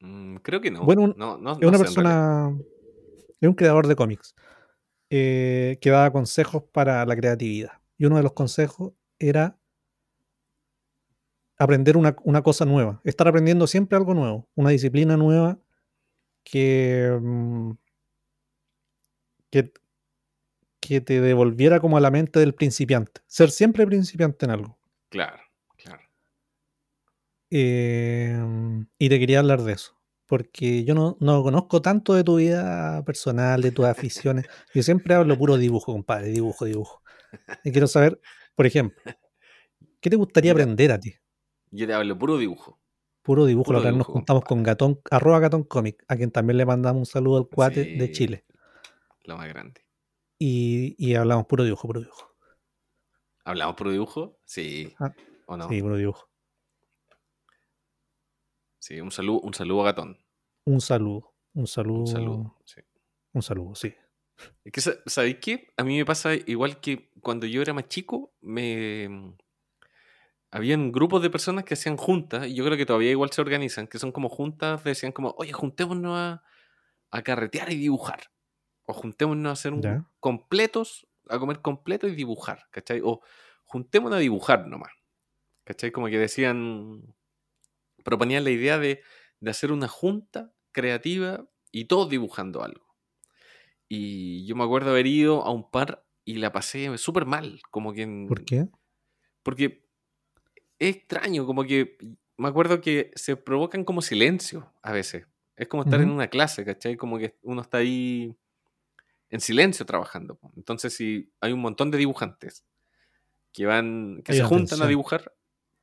Mm, 0.00 0.38
creo 0.38 0.60
que 0.60 0.72
no. 0.72 0.84
Bueno, 0.84 1.14
no, 1.16 1.38
no, 1.38 1.52
es 1.52 1.68
una 1.68 1.78
persona, 1.78 2.58
es 3.40 3.48
un 3.48 3.54
creador 3.54 3.86
de 3.86 3.94
cómics 3.94 4.34
eh, 5.08 5.78
que 5.80 5.90
daba 5.90 6.10
consejos 6.10 6.64
para 6.72 7.06
la 7.06 7.14
creatividad. 7.14 7.80
Y 7.96 8.06
uno 8.06 8.16
de 8.16 8.24
los 8.24 8.32
consejos 8.32 8.92
era 9.20 9.56
aprender 11.58 11.96
una, 11.96 12.16
una 12.24 12.42
cosa 12.42 12.64
nueva, 12.64 13.00
estar 13.04 13.28
aprendiendo 13.28 13.68
siempre 13.68 13.96
algo 13.96 14.14
nuevo, 14.14 14.48
una 14.56 14.70
disciplina 14.70 15.16
nueva 15.16 15.60
que, 16.46 17.18
mm, 17.20 17.72
que, 19.50 19.72
que 20.80 21.00
te 21.00 21.20
devolviera 21.20 21.80
como 21.80 21.96
a 21.96 22.00
la 22.00 22.10
mente 22.10 22.38
del 22.38 22.54
principiante, 22.54 23.20
ser 23.26 23.50
siempre 23.50 23.86
principiante 23.86 24.46
en 24.46 24.52
algo. 24.52 24.78
Claro, 25.08 25.42
claro. 25.76 26.02
Eh, 27.50 28.38
y 28.98 29.08
te 29.08 29.18
quería 29.18 29.40
hablar 29.40 29.62
de 29.62 29.72
eso, 29.72 29.98
porque 30.26 30.84
yo 30.84 30.94
no, 30.94 31.16
no 31.20 31.42
conozco 31.42 31.82
tanto 31.82 32.14
de 32.14 32.22
tu 32.22 32.36
vida 32.36 33.04
personal, 33.04 33.60
de 33.60 33.72
tus 33.72 33.86
aficiones. 33.86 34.46
Yo 34.72 34.82
siempre 34.82 35.14
hablo 35.14 35.36
puro 35.36 35.56
dibujo, 35.56 35.92
compadre, 35.92 36.28
dibujo, 36.28 36.64
dibujo. 36.64 37.02
Y 37.64 37.72
quiero 37.72 37.88
saber, 37.88 38.20
por 38.54 38.66
ejemplo, 38.66 39.02
¿qué 40.00 40.10
te 40.10 40.16
gustaría 40.16 40.52
aprender 40.52 40.92
a 40.92 41.00
ti? 41.00 41.14
Yo 41.72 41.86
te 41.86 41.92
hablo 41.94 42.16
puro 42.16 42.38
dibujo. 42.38 42.78
Puro 43.26 43.44
dibujo, 43.44 43.64
Puro 43.66 43.78
otra 43.80 43.90
vez 43.90 43.98
nos 43.98 44.06
juntamos 44.06 44.44
con 44.44 44.62
Gatón, 44.62 45.00
arroba 45.10 45.40
Gatón 45.40 45.64
Comic, 45.64 46.04
a 46.08 46.16
quien 46.16 46.30
también 46.30 46.56
le 46.58 46.64
mandamos 46.64 47.00
un 47.00 47.06
saludo 47.06 47.38
al 47.38 47.48
cuate 47.48 47.84
de. 47.96 48.12
Chile. 48.12 48.44
Lo 49.24 49.36
más 49.36 49.48
grande. 49.48 49.84
Y, 50.38 50.94
y 50.96 51.14
hablamos 51.16 51.46
puro 51.46 51.64
dibujo, 51.64 51.88
puro 51.88 52.00
dibujo. 52.00 52.32
¿Hablamos 53.44 53.74
puro 53.74 53.90
dibujo? 53.90 54.38
Sí. 54.44 54.94
Ah, 55.00 55.12
¿O 55.46 55.56
no? 55.56 55.68
Sí, 55.68 55.82
puro 55.82 55.96
dibujo. 55.96 56.28
Sí, 58.78 59.00
un 59.00 59.10
saludo, 59.10 59.40
un 59.40 59.54
saludo 59.54 59.82
a 59.82 59.84
Gatón. 59.86 60.18
Un 60.64 60.80
saludo, 60.80 61.34
un 61.54 61.66
saludo, 61.66 62.00
Un 62.00 62.06
saludo. 62.06 62.56
sí. 62.64 62.80
un 63.32 63.42
saludo, 63.42 63.74
sí. 63.74 63.92
Es 64.64 64.72
que, 64.72 64.80
sa- 64.80 64.96
¿sabéis 65.06 65.38
qué? 65.40 65.68
A 65.76 65.82
mí 65.82 65.96
me 65.96 66.04
pasa 66.04 66.34
igual 66.34 66.80
que 66.80 67.10
cuando 67.20 67.46
yo 67.46 67.62
era 67.62 67.72
más 67.72 67.88
chico, 67.88 68.34
me... 68.40 69.34
Habían 70.50 70.92
grupos 70.92 71.22
de 71.22 71.30
personas 71.30 71.64
que 71.64 71.74
hacían 71.74 71.96
juntas, 71.96 72.46
y 72.46 72.54
yo 72.54 72.64
creo 72.64 72.76
que 72.76 72.86
todavía 72.86 73.10
igual 73.10 73.30
se 73.30 73.40
organizan, 73.40 73.88
que 73.88 73.98
son 73.98 74.12
como 74.12 74.28
juntas, 74.28 74.84
decían 74.84 75.12
como, 75.12 75.34
oye, 75.38 75.52
juntémonos 75.52 76.16
a, 76.16 76.42
a 77.10 77.22
carretear 77.22 77.72
y 77.72 77.76
dibujar. 77.76 78.32
O 78.86 78.94
juntémonos 78.94 79.50
a 79.50 79.52
hacer 79.54 79.72
un 79.74 79.82
Ya. 79.82 80.06
completos, 80.20 81.08
a 81.28 81.38
comer 81.38 81.60
completo 81.62 82.08
y 82.08 82.14
dibujar, 82.14 82.66
¿cachai? 82.70 83.00
O 83.04 83.22
juntémonos 83.64 84.16
a 84.18 84.20
dibujar 84.20 84.66
nomás. 84.68 84.92
¿Cachai? 85.64 85.92
Como 85.92 86.08
que 86.08 86.18
decían, 86.18 87.14
proponían 88.04 88.44
la 88.44 88.50
idea 88.50 88.78
de, 88.78 89.02
de 89.40 89.50
hacer 89.50 89.72
una 89.72 89.88
junta 89.88 90.54
creativa 90.72 91.46
y 91.72 91.86
todos 91.86 92.08
dibujando 92.10 92.62
algo. 92.62 92.86
Y 93.88 94.46
yo 94.46 94.56
me 94.56 94.64
acuerdo 94.64 94.90
haber 94.90 95.06
ido 95.06 95.42
a 95.44 95.50
un 95.50 95.70
par 95.70 96.06
y 96.24 96.36
la 96.36 96.52
pasé 96.52 96.96
súper 96.98 97.24
mal, 97.26 97.60
como 97.70 97.92
que... 97.92 98.02
en- 98.02 98.28
¿Por 98.28 98.44
qué? 98.44 98.68
Porque 99.42 99.85
es 100.78 100.96
extraño, 100.96 101.46
como 101.46 101.64
que 101.64 101.96
me 102.36 102.48
acuerdo 102.48 102.80
que 102.80 103.10
se 103.14 103.36
provocan 103.36 103.84
como 103.84 104.02
silencio 104.02 104.72
a 104.82 104.92
veces. 104.92 105.26
Es 105.56 105.68
como 105.68 105.84
estar 105.84 106.00
en 106.00 106.10
una 106.10 106.28
clase, 106.28 106.64
¿cachai? 106.64 106.96
Como 106.96 107.18
que 107.18 107.36
uno 107.42 107.62
está 107.62 107.78
ahí 107.78 108.34
en 109.30 109.40
silencio 109.40 109.86
trabajando. 109.86 110.38
Entonces, 110.54 110.94
si 110.94 111.30
hay 111.40 111.52
un 111.52 111.60
montón 111.60 111.90
de 111.90 111.96
dibujantes 111.98 112.64
que 113.52 113.64
van, 113.64 114.20
que 114.22 114.32
Hay 114.32 114.38
se 114.38 114.44
juntan 114.44 114.82
a 114.82 114.86
dibujar, 114.86 115.32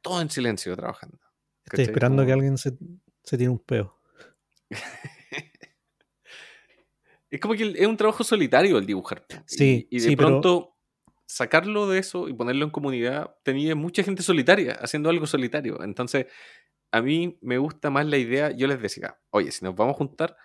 todos 0.01 0.21
en 0.21 0.29
silencio 0.29 0.75
trabajando. 0.75 1.17
Estoy 1.65 1.85
esperando 1.85 2.21
que 2.23 2.27
Como- 2.27 2.33
alguien 2.35 2.57
se, 2.59 2.71
se 3.23 3.38
tire 3.38 3.50
un 3.50 3.57
peo. 3.59 3.97
Es 7.29 7.39
como 7.39 7.55
que 7.55 7.63
es 7.75 7.88
un 7.88 7.97
trabajo 7.97 8.23
solitario 8.23 8.77
el 8.77 8.85
dibujar. 8.85 9.25
Y- 9.27 9.35
Sí, 9.47 9.88
y, 9.89 10.00
de 10.00 10.09
sí, 10.09 10.15
pronto 10.15 10.72
sacarlo 11.35 11.87
de 11.89 11.99
eso 11.99 12.27
y 12.29 12.33
ponerlo 12.33 12.63
en 12.65 12.71
comunidad, 12.71 13.35
tenía 13.43 13.75
mucha 13.75 14.03
gente 14.03 14.21
solitaria 14.23 14.73
haciendo 14.81 15.09
algo 15.09 15.25
solitario. 15.25 15.81
Entonces, 15.83 16.27
a 16.91 17.01
mí 17.01 17.37
me 17.41 17.57
gusta 17.57 17.89
más 17.89 18.05
la 18.05 18.17
idea. 18.17 18.51
Yo 18.51 18.67
les 18.67 18.79
decía, 18.81 19.17
oye, 19.31 19.51
si 19.51 19.65
nos 19.65 19.75
vamos 19.75 19.95
a 19.95 19.97
juntar, 19.97 20.37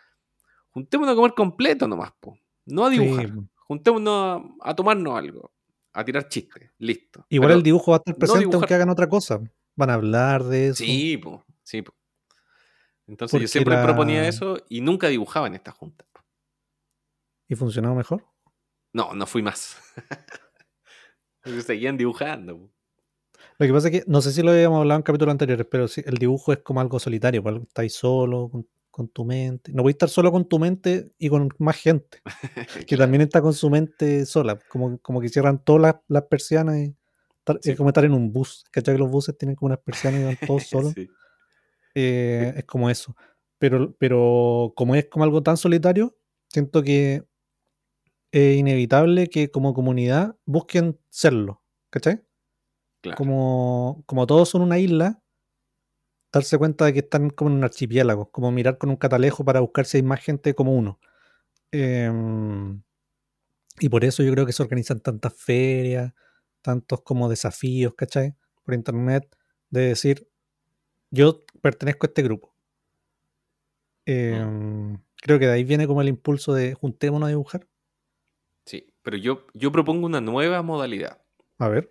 juntémonos 0.71 1.13
a 1.13 1.17
comer 1.17 1.35
completo 1.35 1.87
nomás, 1.87 2.13
po. 2.21 2.39
no 2.67 2.87
a 2.87 2.91
Sí, 2.91 2.99
dibujar. 2.99 3.31
Juntémonos 3.67 4.43
a, 4.63 4.71
a 4.71 4.75
tomarnos 4.75 5.17
algo, 5.19 5.53
a 5.93 6.05
tirar 6.05 6.27
chistes, 6.29 6.71
listo. 6.79 7.27
igual 7.29 7.49
Pero- 7.51 7.59
el 7.59 7.63
dibujo 7.63 7.91
va 7.91 7.99
a 7.99 8.01
estar 8.01 8.17
presente 8.17 8.57
aunque 8.57 8.75
hagan 8.75 8.89
otra 8.89 9.09
cosa. 9.09 9.41
Van 9.77 9.91
a 9.91 9.95
hablar 9.95 10.43
de 10.45 10.69
eso. 10.69 10.83
Sí, 10.85 11.19
po, 11.19 11.45
sí. 11.63 11.83
po. 11.83 11.95
Entonces 13.07 13.33
Porque 13.33 13.45
yo 13.45 13.49
siempre 13.49 13.75
la- 13.75 13.85
proponía 13.85 14.27
eso 14.27 14.59
y 14.71 14.81
nunca 14.81 15.09
dibujaba 15.09 15.47
en 15.49 15.55
esta 15.55 15.71
junta. 15.73 16.07
po. 16.13 16.21
¿Y 17.47 17.55
funcionó 17.57 17.95
mejor? 17.95 18.25
No, 18.95 19.13
no 19.15 19.27
fui 19.27 19.43
más. 19.43 19.77
Porque 21.49 21.63
seguían 21.67 21.97
dibujando. 21.97 22.71
Lo 23.59 23.67
que 23.67 23.73
pasa 23.73 23.89
es 23.89 23.93
que, 23.93 24.05
no 24.11 24.21
sé 24.21 24.33
si 24.33 24.43
lo 24.43 24.51
habíamos 24.53 24.79
hablado 24.81 24.99
en 24.99 25.03
capítulos 25.03 25.33
anteriores, 25.33 25.67
pero 25.71 25.89
sí, 25.89 26.03
el 26.07 26.15
dibujo 26.17 26.53
es 26.53 26.59
como 26.59 26.81
algo 26.81 26.99
solitario, 26.99 27.43
pues, 27.43 27.57
estáis 27.63 27.93
solo 27.95 28.49
con, 28.51 28.67
con 28.91 29.09
tu 29.09 29.25
mente. 29.25 29.73
No 29.73 29.83
voy 29.83 29.91
a 29.91 29.93
estar 29.93 30.09
solo 30.09 30.31
con 30.31 30.49
tu 30.49 30.59
mente 30.59 31.11
y 31.19 31.29
con 31.29 31.49
más 31.59 31.77
gente, 31.77 32.21
que 32.87 32.87
Claro. 32.87 33.05
también 33.05 33.23
está 33.23 33.41
con 33.43 33.53
su 33.55 33.69
mente 33.71 34.27
sola, 34.27 34.59
como, 34.69 34.99
como 34.99 35.21
que 35.21 35.29
cierran 35.29 35.63
todas 35.65 35.83
las, 35.83 35.95
las 36.09 36.23
persianas 36.25 36.77
y 36.79 36.95
estar- 37.45 37.59
Sí. 37.63 37.71
es 37.73 37.77
como 37.77 37.91
estar 37.91 38.05
en 38.05 38.13
un 38.13 38.33
bus. 38.33 38.65
¿Cachai? 38.71 38.95
Que 38.95 38.99
los 39.01 39.11
buses 39.11 39.37
tienen 39.39 39.57
como 39.57 39.69
unas 39.69 39.79
persianas 39.81 40.21
y 40.21 40.25
van 40.25 40.39
todos 40.47 40.63
solos. 40.69 40.93
Sí. 40.95 41.09
Eh, 41.95 42.55
es 42.57 42.65
como 42.65 42.91
eso. 42.91 43.17
Pero, 43.59 43.93
pero 43.99 44.73
como 44.77 44.95
es 44.95 45.07
como 45.07 45.25
algo 45.25 45.43
tan 45.43 45.57
solitario, 45.57 46.17
siento 46.49 46.83
que 46.83 47.25
es 48.33 48.57
inevitable 48.57 49.29
que 49.29 49.51
como 49.51 49.75
comunidad 49.75 50.37
busquen 50.47 50.99
serlo. 51.09 51.63
¿Cachai? 51.91 52.23
Claro. 53.03 53.17
Como, 53.19 54.05
como 54.07 54.27
todos 54.27 54.49
son 54.51 54.63
una 54.63 54.79
isla, 54.79 55.23
darse 56.33 56.59
cuenta 56.59 56.85
de 56.85 56.93
que 56.93 56.99
están 57.01 57.31
como 57.31 57.51
en 57.51 57.57
un 57.59 57.65
archipiélago, 57.65 58.31
como 58.31 58.51
mirar 58.51 58.79
con 58.79 58.91
un 58.91 58.97
catalejo 58.97 59.45
para 59.45 59.61
buscar 59.61 59.87
si 59.87 59.99
hay 59.99 60.03
más 60.03 60.21
gente 60.21 60.55
como 60.55 60.73
uno. 60.75 61.01
Em, 61.73 62.83
y 63.81 63.89
por 63.89 64.05
eso 64.05 64.23
yo 64.23 64.33
creo 64.33 64.47
que 64.47 64.53
se 64.53 64.63
organizan 64.63 65.01
tantas 65.01 65.35
ferias, 65.35 66.13
tantos 66.63 67.03
como 67.03 67.29
desafíos, 67.29 67.95
¿cachai? 67.97 68.35
Por 68.65 68.75
internet, 68.75 69.29
de 69.71 69.83
decir, 69.89 70.29
yo 71.11 71.45
pertenezco 71.63 72.07
a 72.07 72.09
este 72.09 72.23
grupo. 72.23 72.55
Em, 74.07 74.99
Creo 75.21 75.39
que 75.39 75.47
de 75.47 75.53
ahí 75.53 75.65
viene 75.65 75.87
como 75.87 76.01
el 76.01 76.09
impulso 76.09 76.55
de 76.55 76.75
juntémonos 76.75 77.27
a 77.27 77.31
dibujar. 77.31 77.67
Sí, 78.69 78.93
pero 79.01 79.17
yo, 79.17 79.47
yo 79.55 79.73
propongo 79.73 80.05
una 80.05 80.21
nueva 80.21 80.61
modalidad 80.61 81.25
A 81.57 81.69
ver, 81.69 81.91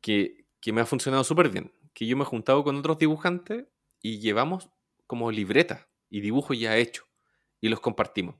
que, 0.00 0.46
que 0.58 0.72
me 0.72 0.80
ha 0.80 0.86
funcionado 0.86 1.22
súper 1.22 1.50
bien. 1.50 1.70
Que 1.92 2.06
yo 2.06 2.16
me 2.16 2.22
he 2.22 2.26
juntado 2.26 2.64
con 2.64 2.76
otros 2.76 2.96
dibujantes 2.96 3.66
y 4.00 4.20
llevamos 4.20 4.70
como 5.06 5.30
libretas 5.30 5.86
y 6.08 6.22
dibujos 6.22 6.58
ya 6.58 6.78
hechos 6.78 7.06
y 7.60 7.68
los 7.68 7.80
compartimos. 7.80 8.36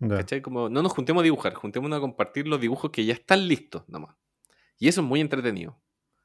¿Cachai? 0.00 0.42
Como 0.42 0.68
no 0.68 0.82
nos 0.82 0.92
juntemos 0.92 1.20
a 1.20 1.24
dibujar, 1.24 1.54
juntémonos 1.54 1.96
a 1.96 2.00
compartir 2.00 2.48
los 2.48 2.60
dibujos 2.60 2.90
que 2.90 3.04
ya 3.04 3.14
están 3.14 3.46
listos 3.46 3.88
nomás. 3.88 4.16
Y 4.76 4.88
eso 4.88 5.00
es 5.00 5.06
muy 5.06 5.20
entretenido. 5.20 5.80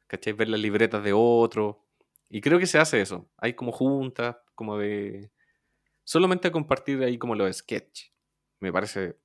¿Cachai? 0.08 0.34
Ver 0.34 0.50
las 0.50 0.60
libretas 0.60 1.04
de 1.04 1.14
otro. 1.14 1.86
Y 2.28 2.42
creo 2.42 2.58
que 2.58 2.66
se 2.66 2.80
hace 2.80 3.02
eso. 3.02 3.30
Hay 3.38 3.54
como 3.54 3.72
juntas, 3.72 4.36
como 4.56 4.80
de... 4.80 5.32
Solamente 6.04 6.48
a 6.48 6.52
compartir 6.52 7.04
ahí 7.04 7.20
como 7.20 7.36
los 7.36 7.56
sketch. 7.56 8.06
Me 8.60 8.74
parece 8.74 9.21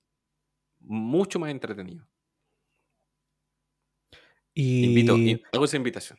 mucho 0.87 1.38
más 1.38 1.50
entretenido. 1.50 2.07
y 4.55 4.85
Invito, 4.87 5.16
hago 5.52 5.64
esa 5.66 5.76
invitación. 5.76 6.19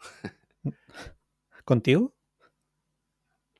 contigo, 1.64 2.14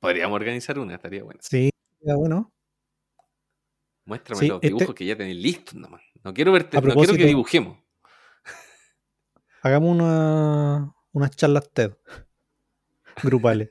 Podríamos 0.01 0.35
organizar 0.37 0.79
una, 0.79 0.95
estaría 0.95 1.23
buena. 1.23 1.41
sí, 1.43 1.71
ya 2.01 2.15
bueno. 2.17 2.53
Muéstrame 4.07 4.41
Sí, 4.41 4.49
los 4.49 4.57
este- 4.57 4.69
dibujos 4.69 4.95
que 4.95 5.05
ya 5.07 5.17
tenéis 5.17 5.37
listos 5.43 5.75
nomás. 5.75 6.03
No 6.25 6.33
quiero 6.35 6.53
verte, 6.53 6.81
no 6.81 6.95
quiero 6.95 7.15
que 7.15 7.27
dibujemos. 7.27 7.79
Hagamos 9.63 9.91
una, 9.95 10.95
unas 11.13 11.31
charlas 11.37 11.71
TED 11.71 11.93
grupales. 13.23 13.69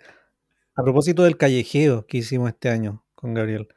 A 0.75 0.83
propósito 0.83 1.23
del 1.23 1.35
callejeo 1.35 2.05
que 2.05 2.19
hicimos 2.19 2.49
este 2.49 2.69
año 2.69 3.03
con 3.15 3.33
Gabriel. 3.33 3.67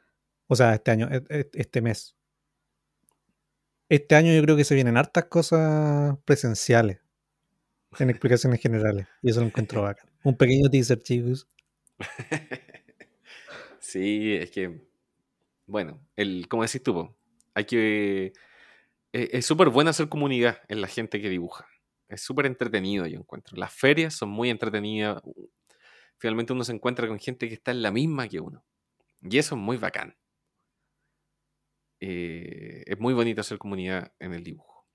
O 0.47 0.55
sea, 0.55 0.75
este 0.75 0.91
año, 0.91 1.09
e- 1.11 1.23
e- 1.29 1.49
este 1.53 1.81
mes. 1.81 2.12
Este 3.95 4.15
año 4.15 4.33
yo 4.33 4.41
creo 4.41 4.57
que 4.57 4.63
se 4.63 4.75
vienen 4.75 4.97
hartas 4.97 5.25
cosas 5.25 6.17
presenciales. 6.25 6.99
en 7.99 8.09
explicaciones 8.09 8.61
generales. 8.61 9.07
Y 9.21 9.29
eso 9.31 9.39
lo 9.41 9.47
encuentro 9.47 9.81
bacán. 9.83 10.09
Un 10.23 10.37
pequeño 10.37 10.69
teaser, 10.69 11.01
chicos. 11.01 11.47
sí, 13.79 14.33
es 14.35 14.51
que, 14.51 14.81
bueno, 15.67 16.01
el, 16.15 16.47
como 16.49 16.63
decís 16.63 16.83
tú, 16.83 16.93
po, 16.93 17.17
hay 17.55 17.65
que... 17.65 18.33
e- 19.13 19.29
Es 19.33 19.45
súper 19.47 19.69
bueno 19.69 19.91
hacer 19.91 20.09
comunidad 20.09 20.59
en 20.69 20.81
la 20.81 20.87
gente 20.87 21.21
que 21.21 21.29
dibuja. 21.29 21.67
Es 22.09 22.21
súper 22.23 22.47
entretenido, 22.47 23.07
yo 23.07 23.19
encuentro. 23.19 23.57
Las 23.57 23.73
ferias 23.73 24.15
son 24.15 24.29
muy 24.29 24.49
entretenidas. 24.49 25.21
Finalmente 26.17 26.53
uno 26.53 26.63
se 26.63 26.73
encuentra 26.73 27.07
con 27.07 27.19
gente 27.19 27.47
que 27.47 27.53
está 27.55 27.71
en 27.71 27.81
la 27.81 27.91
misma 27.91 28.27
que 28.27 28.39
uno. 28.39 28.63
Y 29.21 29.37
eso 29.39 29.55
es 29.55 29.61
muy 29.61 29.77
bacán. 29.77 30.15
Eh, 32.05 32.83
es 32.85 32.99
muy 32.99 33.13
bonito 33.13 33.39
hacer 33.39 33.57
comunidad 33.57 34.11
en 34.19 34.33
el 34.33 34.43
dibujo. 34.43 34.85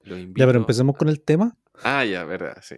Los 0.00 0.18
Ya, 0.34 0.46
pero 0.46 0.58
empecemos 0.58 0.96
con 0.96 1.08
el 1.08 1.20
tema. 1.20 1.56
Ah, 1.84 2.04
ya, 2.04 2.24
verdad, 2.24 2.56
sí. 2.60 2.74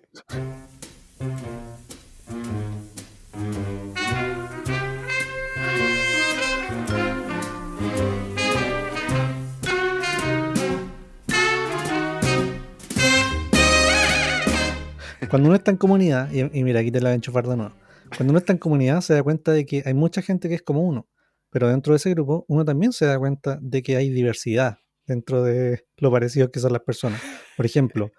Cuando 15.30 15.48
uno 15.48 15.56
está 15.56 15.70
en 15.70 15.78
comunidad, 15.78 16.30
y, 16.30 16.40
y 16.40 16.62
mira, 16.62 16.80
aquí 16.80 16.90
te 16.90 17.00
la 17.00 17.08
voy 17.08 17.12
a 17.12 17.14
enchufar 17.14 17.46
de 17.46 17.56
nuevo. 17.56 17.74
Cuando 18.14 18.32
uno 18.32 18.38
está 18.38 18.52
en 18.52 18.58
comunidad 18.58 19.00
se 19.00 19.14
da 19.14 19.22
cuenta 19.22 19.52
de 19.52 19.64
que 19.64 19.82
hay 19.86 19.94
mucha 19.94 20.20
gente 20.20 20.50
que 20.50 20.56
es 20.56 20.62
como 20.62 20.82
uno, 20.82 21.08
pero 21.50 21.68
dentro 21.68 21.92
de 21.92 21.96
ese 21.98 22.10
grupo 22.10 22.44
uno 22.48 22.64
también 22.64 22.92
se 22.92 23.06
da 23.06 23.18
cuenta 23.18 23.58
de 23.60 23.82
que 23.82 23.96
hay 23.96 24.10
diversidad 24.10 24.78
dentro 25.06 25.42
de 25.42 25.86
lo 25.96 26.10
parecidos 26.10 26.50
que 26.50 26.60
son 26.60 26.72
las 26.72 26.82
personas. 26.82 27.20
Por 27.56 27.64
ejemplo, 27.66 28.10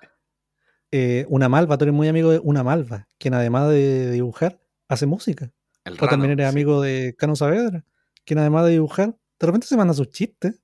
eh, 0.92 1.26
una 1.30 1.48
malva, 1.50 1.78
tú 1.78 1.86
eres 1.86 1.94
muy 1.94 2.08
amigo 2.08 2.32
de 2.32 2.40
una 2.40 2.64
malva, 2.64 3.08
quien 3.20 3.34
además 3.36 3.70
de 3.70 4.10
dibujar, 4.12 4.60
hace 4.88 5.06
música. 5.06 5.52
El 5.86 5.94
O 6.02 6.08
también 6.08 6.32
eres 6.32 6.48
sí. 6.48 6.50
amigo 6.52 6.82
de 6.82 7.16
Cano 7.18 7.36
Saavedra, 7.36 7.86
quien 8.26 8.40
además 8.40 8.66
de 8.66 8.72
dibujar, 8.72 9.16
de 9.40 9.46
repente 9.48 9.68
se 9.68 9.78
manda 9.78 9.94
sus 9.94 10.10
chistes. 10.10 10.62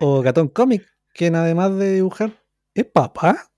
O 0.00 0.22
Gatón 0.22 0.48
Comic, 0.48 0.86
quien 1.14 1.34
además 1.34 1.76
de 1.76 1.94
dibujar, 1.94 2.40
es 2.74 2.84
papá. 2.86 3.50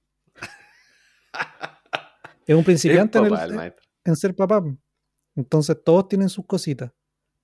Es 2.46 2.54
un 2.54 2.60
Es 2.60 2.64
principiante 2.64 3.18
en, 3.18 3.26
el- 3.26 3.74
en 4.04 4.16
ser 4.16 4.34
papá. 4.34 4.62
Entonces 5.34 5.76
todos 5.84 6.08
tienen 6.08 6.28
sus 6.30 6.46
cositas. 6.46 6.90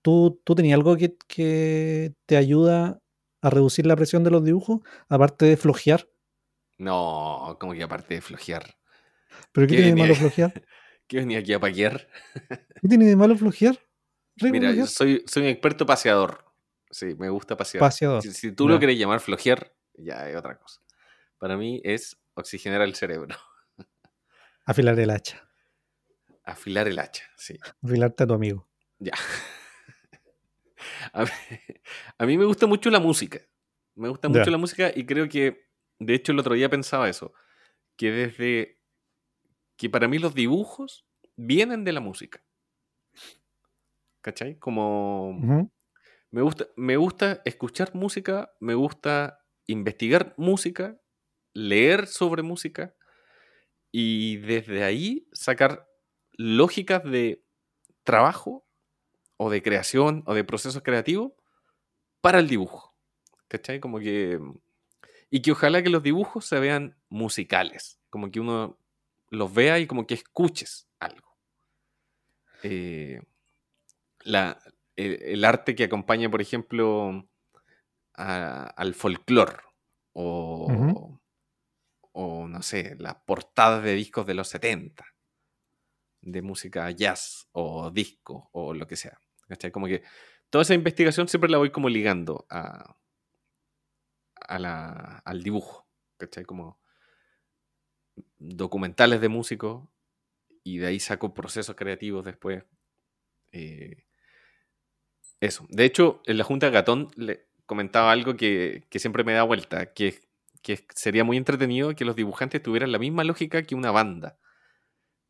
¿Tú, 0.03 0.41
tú 0.45 0.55
tenías 0.55 0.77
algo 0.77 0.97
que, 0.97 1.17
que 1.29 2.13
te 2.27 2.37
ayuda 2.37 3.01
a 3.41 3.51
reducir 3.51 3.87
la 3.87 3.97
presión 3.97 4.25
de 4.25 4.31
los 4.31 4.45
dibujos, 4.45 4.81
aparte 5.09 5.47
de 5.47 5.57
flojear? 5.57 6.09
No, 6.79 7.57
como 7.61 7.73
que 7.73 7.83
aparte 7.83 8.15
de 8.15 8.21
flojear. 8.21 8.77
¿Pero 9.53 9.67
qué 9.67 9.75
¿Qué 9.75 9.83
tiene 9.83 9.95
de 9.95 9.97
malo 9.97 10.15
flojear? 10.15 10.53
¿Qué 11.07 11.19
venía 11.19 11.39
aquí 11.39 11.53
a 11.53 11.61
paquear? 11.61 12.09
¿Qué 12.81 12.89
tiene 12.89 13.07
de 13.07 13.17
malo 13.17 13.37
flojear? 13.37 13.79
Mira, 14.41 14.73
yo 14.73 14.87
soy, 14.87 15.23
soy 15.27 15.45
un 15.45 15.49
experto 15.51 15.87
paseador. 15.87 16.45
Sí, 16.91 17.15
me 17.19 17.29
gusta 17.29 17.57
pasear. 17.57 17.81
Paseador. 17.81 18.23
Si, 18.23 18.33
si 18.33 18.53
tú 18.53 18.69
lo 18.69 18.79
querés 18.79 18.99
llamar 18.99 19.21
flojear, 19.21 19.75
ya 19.95 20.29
es 20.29 20.37
otra 20.37 20.59
cosa. 20.59 20.81
Para 21.39 21.57
mí 21.57 21.81
es 21.85 22.17
oxigenar 22.35 22.83
el 22.83 22.95
cerebro. 22.95 23.37
Afilar 24.65 24.99
el 24.99 25.11
hacha. 25.11 25.49
Afilar 26.45 26.89
el 26.89 26.99
hacha, 26.99 27.25
sí. 27.37 27.59
Afilarte 27.83 28.25
a 28.25 28.27
tu 28.27 28.35
amigo. 28.35 28.69
Ya. 28.99 29.13
A 31.13 31.25
mí, 31.25 31.31
a 32.19 32.27
mí 32.27 32.39
me 32.39 32.45
gusta 32.45 32.67
mucho 32.67 32.91
la 32.91 33.01
música. 33.01 33.41
Me 33.95 34.09
gusta 34.09 34.29
mucho 34.29 34.51
la 34.51 34.59
música 34.59 34.91
y 34.95 35.05
creo 35.05 35.29
que, 35.29 35.69
de 35.99 36.15
hecho, 36.15 36.33
el 36.33 36.39
otro 36.39 36.55
día 36.55 36.71
pensaba 36.71 37.09
eso. 37.09 37.33
Que 37.97 38.11
desde. 38.11 38.81
Que 39.77 39.91
para 39.91 40.09
mí 40.09 40.19
los 40.19 40.35
dibujos 40.35 41.07
vienen 41.37 41.85
de 41.85 41.93
la 41.93 42.01
música. 42.01 42.43
¿Cachai? 44.23 44.59
Como. 44.59 45.71
Me 46.31 46.41
gusta, 46.41 46.67
me 46.77 46.97
gusta 46.97 47.43
escuchar 47.45 47.95
música, 47.95 48.53
me 48.59 48.75
gusta 48.75 49.45
investigar 49.67 50.35
música, 50.39 50.99
leer 51.53 52.07
sobre 52.07 52.43
música 52.43 52.95
y 53.91 54.39
desde 54.39 54.83
ahí 54.83 55.29
sacar 55.33 55.87
lógicas 56.33 57.05
de 57.05 57.45
trabajo 58.03 58.67
o 59.45 59.51
de 59.51 59.63
creación 59.63 60.23
o 60.27 60.35
de 60.35 60.45
procesos 60.45 60.83
creativos 60.83 61.33
para 62.21 62.39
el 62.39 62.49
dibujo. 62.49 62.95
¿Cachai? 63.49 63.81
Como 63.81 63.99
que... 63.99 64.39
Y 65.31 65.41
que 65.43 65.53
ojalá 65.53 65.83
que 65.83 65.89
los 65.91 66.03
dibujos 66.03 66.45
se 66.45 66.59
vean 66.61 66.97
musicales, 67.09 67.99
como 68.11 68.31
que 68.31 68.39
uno 68.41 68.79
los 69.31 69.53
vea 69.53 69.79
y 69.79 69.87
como 69.87 70.07
que 70.07 70.15
escuches 70.15 70.87
algo. 71.01 71.37
Eh, 72.63 73.21
la, 74.25 74.59
el, 74.97 75.23
el 75.23 75.45
arte 75.45 75.75
que 75.75 75.85
acompaña, 75.85 76.31
por 76.31 76.43
ejemplo, 76.43 77.27
a- 78.15 78.67
al 78.77 78.95
folclore 78.95 79.57
o, 80.13 81.19
o, 82.13 82.47
no 82.47 82.63
sé, 82.63 82.95
las 82.99 83.15
portadas 83.25 83.83
de 83.83 83.95
discos 83.95 84.27
de 84.27 84.35
los 84.35 84.49
70, 84.49 85.07
de 86.21 86.43
música 86.43 86.91
jazz 86.91 87.49
o 87.53 87.91
disco 87.91 88.51
o 88.53 88.75
lo 88.75 88.87
que 88.87 88.97
sea. 88.97 89.19
Como 89.73 89.87
que 89.87 90.03
toda 90.51 90.63
esa 90.63 90.75
investigación 90.75 91.29
siempre 91.29 91.51
la 91.51 91.59
voy 91.59 91.71
como 91.71 91.89
ligando 91.89 92.47
a, 92.51 92.97
a 94.49 94.59
la- 94.59 95.23
al 95.25 95.43
dibujo. 95.43 95.87
¿cachai? 96.19 96.45
Como 96.45 96.79
documentales 98.39 99.21
de 99.21 99.29
músicos 99.29 99.89
y 100.65 100.79
de 100.79 100.89
ahí 100.89 101.01
saco 101.01 101.35
procesos 101.35 101.77
creativos 101.77 102.25
después. 102.25 102.65
Eh, 103.53 104.05
eso. 105.41 105.67
De 105.69 105.85
hecho, 105.85 106.23
en 106.27 106.39
la 106.39 106.45
Junta 106.45 106.67
de 106.67 106.73
Gatón 106.73 107.09
le 107.17 107.47
comentaba 107.67 108.13
algo 108.13 108.37
que, 108.37 108.85
que 108.91 108.99
siempre 108.99 109.25
me 109.25 109.33
da 109.33 109.43
vuelta, 109.43 109.93
que, 109.93 110.21
que 110.63 110.87
sería 110.95 111.25
muy 111.25 111.37
entretenido 111.37 111.95
que 111.95 112.05
los 112.05 112.17
dibujantes 112.17 112.63
tuvieran 112.63 112.93
la 112.93 112.99
misma 112.99 113.25
lógica 113.25 113.63
que 113.63 113.75
una 113.75 113.91
banda. 113.91 114.39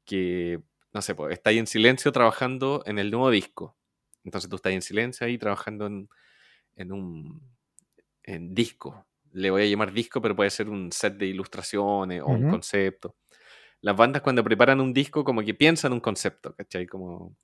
Que, 0.04 0.60
no 0.92 1.02
sé, 1.02 1.14
pues, 1.14 1.32
estáis 1.34 1.58
en 1.60 1.66
silencio 1.66 2.12
trabajando 2.12 2.82
en 2.86 2.98
el 2.98 3.10
nuevo 3.10 3.30
disco. 3.30 3.76
Entonces 4.24 4.48
tú 4.48 4.56
estás 4.56 4.72
en 4.72 4.82
silencio 4.82 5.26
ahí 5.26 5.38
trabajando 5.38 5.86
en, 5.86 6.08
en 6.76 6.92
un 6.92 7.42
en 8.24 8.54
disco. 8.54 9.06
Le 9.32 9.50
voy 9.50 9.62
a 9.62 9.66
llamar 9.66 9.92
disco, 9.92 10.20
pero 10.20 10.36
puede 10.36 10.50
ser 10.50 10.68
un 10.68 10.92
set 10.92 11.16
de 11.16 11.26
ilustraciones 11.26 12.22
o 12.22 12.26
un 12.26 12.50
concepto. 12.50 13.16
Las 13.80 13.96
bandas 13.96 14.22
cuando 14.22 14.44
preparan 14.44 14.80
un 14.80 14.92
disco 14.92 15.24
como 15.24 15.42
que 15.42 15.54
piensan 15.54 15.92
un 15.92 16.00
concepto, 16.00 16.54
¿cachai? 16.54 16.86
Como 16.86 17.36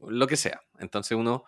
lo 0.00 0.26
que 0.26 0.36
sea. 0.36 0.60
Entonces 0.78 1.16
uno 1.16 1.44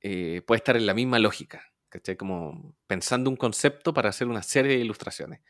eh, 0.00 0.42
puede 0.46 0.58
estar 0.58 0.76
en 0.76 0.86
la 0.86 0.94
misma 0.94 1.18
lógica, 1.18 1.72
¿cachai? 1.88 2.16
Como 2.16 2.76
pensando 2.86 3.30
un 3.30 3.36
concepto 3.36 3.94
para 3.94 4.10
hacer 4.10 4.28
una 4.28 4.42
serie 4.42 4.72
de 4.76 4.84
ilustraciones. 4.84 5.40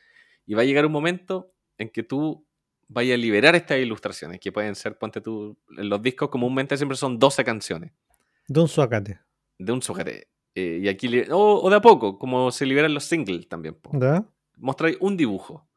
Y 0.47 0.55
va 0.55 0.63
a 0.63 0.65
llegar 0.65 0.87
un 0.87 0.93
momento 0.93 1.53
en 1.79 1.91
que 1.91 2.03
tú 2.03 2.48
vayas 2.89 3.15
a 3.15 3.19
liberar 3.19 3.55
estas 3.55 3.79
ilustraciones, 3.79 4.41
que 4.41 4.51
pueden 4.53 4.75
ser, 4.75 4.99
ponte 4.99 5.21
tú, 5.21 5.57
los 5.69 6.03
discos 6.03 6.29
comúnmente 6.31 6.77
siempre 6.77 6.97
son 6.97 7.19
12 7.19 7.45
canciones 7.45 7.93
De 8.49 8.61
un 8.61 8.69
suacate. 8.69 9.21
de 9.59 9.73
un 9.73 9.83
sujete. 9.83 10.29
Eh, 10.55 10.81
y 10.83 10.89
aquí, 10.89 11.09
o, 11.31 11.61
o 11.63 11.71
de 11.71 11.77
a 11.77 11.81
poco, 11.81 12.19
como 12.19 12.51
se 12.51 12.67
liberan 12.67 12.93
los 12.95 13.05
singles 13.05 13.49
también. 13.49 13.77
Mostráis 14.57 14.97
un 15.01 15.17
dibujo, 15.17 15.69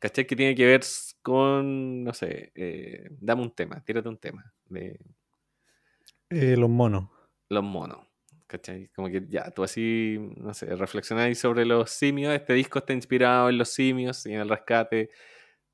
¿cachai? 0.00 0.26
Que 0.26 0.34
tiene 0.34 0.54
que 0.54 0.66
ver 0.66 0.80
con, 1.22 2.02
no 2.02 2.12
sé, 2.12 2.50
eh, 2.54 3.08
dame 3.20 3.42
un 3.42 3.50
tema, 3.54 3.84
tírate 3.84 4.08
un 4.08 4.18
tema 4.18 4.52
de 4.64 4.98
Eh, 6.30 6.56
los 6.56 6.68
monos. 6.70 7.08
los 7.50 7.62
monos, 7.62 7.98
¿cachai? 8.48 8.88
Como 8.96 9.08
que 9.08 9.26
ya, 9.28 9.50
tú 9.52 9.62
así, 9.62 10.18
no 10.38 10.52
sé, 10.54 10.74
reflexionáis 10.74 11.38
sobre 11.38 11.64
los 11.64 11.90
simios, 11.90 12.34
este 12.34 12.54
disco 12.54 12.80
está 12.80 12.92
inspirado 12.94 13.48
en 13.48 13.58
los 13.58 13.68
simios 13.68 14.26
y 14.26 14.32
en 14.32 14.40
el 14.40 14.48
rescate 14.48 15.10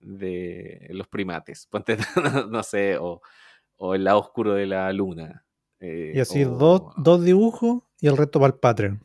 de 0.02 0.88
los 0.90 1.08
primates, 1.08 1.66
ponte, 1.66 1.96
no 2.50 2.62
sé, 2.62 2.96
o, 2.98 3.20
o 3.76 3.94
el 3.94 4.04
lado 4.04 4.18
oscuro 4.20 4.54
de 4.54 4.66
la 4.66 4.92
luna. 4.92 5.44
eh, 5.80 6.12
Y 6.14 6.20
así 6.20 6.44
o- 6.44 6.50
dos, 6.50 6.82
dos 6.96 7.24
dibujos 7.24 7.82
y 8.00 8.08
el 8.08 8.16
resto 8.16 8.40
para 8.40 8.52
el 8.52 8.58
Patreon. 8.60 9.04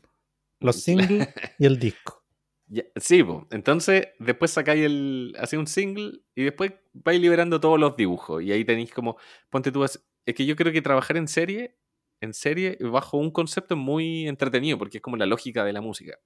Los 0.60 0.76
singles 0.82 1.28
y 1.58 1.66
el 1.66 1.78
disco. 1.78 2.24
Ya, 2.66 2.82
sí, 2.96 3.22
po. 3.24 3.46
entonces 3.50 4.08
después 4.18 4.50
sacáis 4.50 4.84
el. 4.84 5.34
Hacéis 5.38 5.58
un 5.60 5.66
single 5.66 6.20
y 6.34 6.44
después 6.44 6.72
vais 6.92 7.18
liberando 7.20 7.60
todos 7.60 7.78
los 7.80 7.96
dibujos. 7.96 8.42
Y 8.42 8.52
ahí 8.52 8.64
tenéis 8.64 8.92
como. 8.92 9.16
Ponte 9.48 9.72
tú. 9.72 9.84
Es 9.84 10.00
que 10.34 10.44
yo 10.44 10.54
creo 10.54 10.70
que 10.72 10.82
trabajar 10.82 11.16
en 11.16 11.28
serie, 11.28 11.78
en 12.20 12.34
serie, 12.34 12.76
bajo 12.80 13.16
un 13.16 13.30
concepto 13.30 13.74
muy 13.76 14.28
entretenido, 14.28 14.76
porque 14.76 14.98
es 14.98 15.02
como 15.02 15.16
la 15.16 15.24
lógica 15.24 15.64
de 15.64 15.72
la 15.72 15.80
música. 15.80 16.18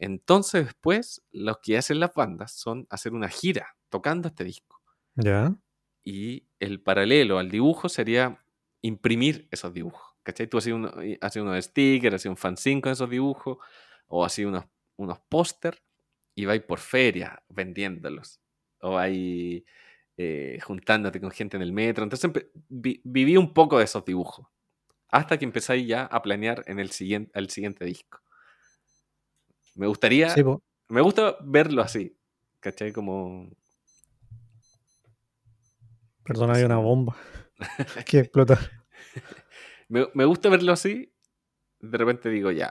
Entonces, 0.00 0.64
después, 0.64 1.22
los 1.30 1.58
que 1.58 1.76
hacen 1.78 2.00
las 2.00 2.14
bandas 2.14 2.52
son 2.52 2.86
hacer 2.90 3.12
una 3.12 3.28
gira 3.28 3.76
tocando 3.90 4.28
este 4.28 4.44
disco. 4.44 4.80
¿Ya? 5.14 5.54
Y 6.02 6.46
el 6.58 6.80
paralelo 6.82 7.38
al 7.38 7.50
dibujo 7.50 7.88
sería 7.88 8.42
imprimir 8.82 9.46
esos 9.50 9.72
dibujos. 9.72 10.16
¿Cachai? 10.22 10.46
Tú 10.48 10.58
uno- 10.74 10.92
haces 11.20 11.42
unos 11.42 11.64
stickers, 11.64 12.14
haces 12.16 12.26
un 12.30 12.36
fanzine 12.36 12.80
con 12.80 12.92
esos 12.92 13.08
dibujos, 13.10 13.58
o 14.08 14.24
haces 14.24 14.46
unos, 14.46 14.64
unos 14.96 15.18
póster 15.28 15.82
y 16.34 16.46
vais 16.46 16.62
por 16.62 16.78
feria 16.80 17.42
vendiéndolos. 17.48 18.40
o 18.82 18.96
ahí 18.96 19.64
eh, 20.16 20.58
juntándote 20.62 21.20
con 21.20 21.30
gente 21.30 21.56
en 21.58 21.62
el 21.62 21.72
metro. 21.72 22.02
Entonces 22.04 22.30
viví 22.68 23.36
un 23.36 23.52
poco 23.52 23.76
de 23.78 23.84
esos 23.84 24.04
dibujos. 24.06 24.46
Hasta 25.10 25.36
que 25.38 25.44
empezáis 25.44 25.86
ya 25.86 26.04
a 26.06 26.22
planear 26.22 26.62
en 26.66 26.78
el 26.78 26.90
siguiente, 26.90 27.30
el 27.34 27.50
siguiente 27.50 27.84
disco. 27.84 28.20
Me 29.74 29.86
gustaría. 29.86 30.34
me 30.88 31.00
gusta 31.00 31.36
verlo 31.42 31.82
así. 31.82 32.16
¿Cachai? 32.60 32.92
Como. 32.92 33.50
Perdona, 36.24 36.54
hay 36.54 36.64
una 36.64 36.76
bomba 36.76 37.16
que 38.06 38.20
explota. 38.20 38.58
me, 39.88 40.08
me 40.14 40.24
gusta 40.24 40.48
verlo 40.48 40.72
así. 40.72 41.12
De 41.80 41.96
repente 41.96 42.28
digo, 42.28 42.50
ya, 42.50 42.70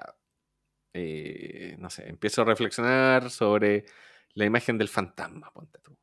eh, 0.94 1.76
no 1.80 1.90
sé, 1.90 2.08
empiezo 2.10 2.42
a 2.42 2.46
reflexionar 2.46 3.30
sobre 3.30 3.86
la 4.34 4.46
imagen 4.46 4.78
del 4.78 4.90
fantasma, 4.90 5.52
ponte 5.52 5.80
tú. 5.80 5.98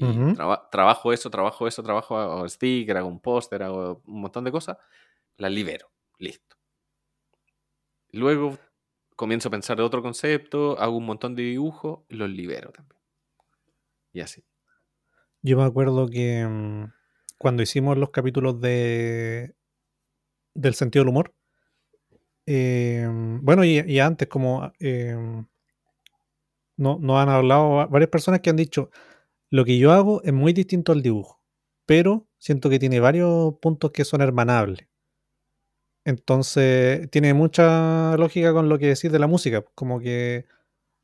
Y 0.00 0.06
trabajo 0.70 1.12
eso, 1.12 1.28
trabajo 1.28 1.66
eso, 1.66 1.82
trabajo 1.82 2.16
hago 2.16 2.48
sticker, 2.48 2.96
hago 2.96 3.08
un 3.08 3.20
póster, 3.20 3.64
hago 3.64 4.00
un 4.06 4.20
montón 4.20 4.44
de 4.44 4.52
cosas, 4.52 4.76
la 5.36 5.48
libero, 5.48 5.90
listo. 6.18 6.56
Luego 8.12 8.56
comienzo 9.18 9.48
a 9.48 9.50
pensar 9.50 9.76
de 9.76 9.82
otro 9.82 10.00
concepto, 10.00 10.78
hago 10.78 10.96
un 10.96 11.04
montón 11.04 11.34
de 11.34 11.42
dibujos 11.42 12.00
los 12.08 12.30
libero 12.30 12.72
también. 12.72 12.98
Y 14.14 14.20
así. 14.20 14.42
Yo 15.42 15.58
me 15.58 15.64
acuerdo 15.64 16.08
que 16.08 16.46
mm, 16.46 16.92
cuando 17.36 17.62
hicimos 17.62 17.98
los 17.98 18.10
capítulos 18.10 18.60
de 18.60 19.54
del 20.54 20.74
sentido 20.74 21.04
del 21.04 21.10
humor, 21.10 21.34
Em, 22.50 23.44
bueno, 23.44 23.62
y, 23.62 23.98
antes, 24.00 24.26
como 24.26 24.72
em, 24.78 25.44
no, 26.78 26.98
nos 26.98 27.18
han 27.18 27.28
hablado 27.28 27.86
varias 27.90 28.08
personas 28.08 28.40
que 28.40 28.48
han 28.48 28.56
dicho, 28.56 28.90
lo 29.50 29.66
que 29.66 29.78
yo 29.78 29.92
hago 29.92 30.22
es 30.22 30.32
muy 30.32 30.54
distinto 30.54 30.92
al 30.92 31.02
dibujo, 31.02 31.42
pero 31.84 32.26
siento 32.38 32.70
que 32.70 32.78
tiene 32.78 33.00
varios 33.00 33.56
puntos 33.60 33.90
que 33.92 34.06
son 34.06 34.22
hermanables. 34.22 34.88
Entonces, 36.08 37.10
tiene 37.10 37.34
mucha 37.34 38.16
lógica 38.16 38.54
con 38.54 38.70
lo 38.70 38.78
que 38.78 38.86
decís 38.86 39.12
de 39.12 39.18
la 39.18 39.26
música, 39.26 39.62
como 39.74 40.00
que 40.00 40.46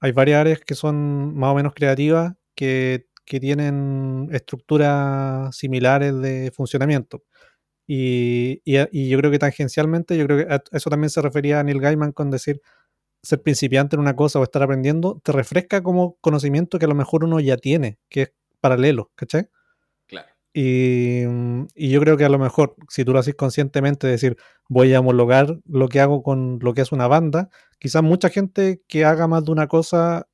hay 0.01 0.13
varias 0.13 0.41
áreas 0.41 0.61
que 0.61 0.75
son 0.75 1.37
más 1.37 1.53
o 1.53 1.55
menos 1.55 1.75
creativas 1.75 2.35
que, 2.55 3.07
que 3.27 3.39
tienen 3.39 4.31
estructuras 4.33 5.55
similares 5.55 6.19
de 6.23 6.51
funcionamiento. 6.57 7.23
Y, 7.87 8.63
yo 8.65 9.19
creo 9.19 9.31
que 9.31 9.39
tangencialmente, 9.39 10.17
yo 10.17 10.27
creo 10.27 10.39
que 10.39 10.55
a 10.55 10.63
eso 10.73 10.89
también 10.89 11.11
se 11.11 11.21
refería 11.21 11.61
a 11.61 11.65
Neil 11.65 11.81
Gaiman 11.81 12.13
con 12.13 12.31
decir 12.31 12.63
ser 13.23 13.43
principiante 13.43 13.97
en 13.97 14.01
una 14.01 14.17
cosa 14.17 14.41
o 14.41 14.45
estar 14.45 14.63
aprendiendo, 14.63 15.21
te 15.23 15.33
refresca 15.33 15.83
como 15.83 16.17
conocimiento 16.23 16.79
que 16.79 16.87
a 16.87 16.89
lo 16.89 16.95
mejor 16.95 17.25
uno 17.25 17.41
ya 17.41 17.59
tiene, 17.59 17.99
que 18.09 18.23
es 18.23 18.33
paralelo, 18.61 19.13
¿cachai? 19.17 19.51
Y, 20.55 21.25
y 21.75 21.91
yo 21.91 22.01
creo 22.01 22.17
que 22.17 22.25
a 22.25 22.29
lo 22.29 22.39
mejor, 22.39 22.77
si 22.89 23.05
tú 23.05 23.13
lo 23.13 23.19
haces 23.19 23.35
conscientemente, 23.35 24.07
decir, 24.07 24.37
voy 24.69 24.95
a 24.95 25.01
homologar 25.01 25.59
lo 25.67 25.89
que 25.89 26.01
hago 26.01 26.23
con 26.23 26.61
lo 26.63 26.75
que 26.75 26.83
es 26.83 26.93
una 26.93 27.09
banda, 27.09 27.51
quizás 27.81 28.03
mucha 28.05 28.31
gente 28.31 28.81
que 28.89 29.05
haga 29.05 29.27
más 29.27 29.45
de 29.45 29.53
una 29.53 29.67
cosa 29.69 30.29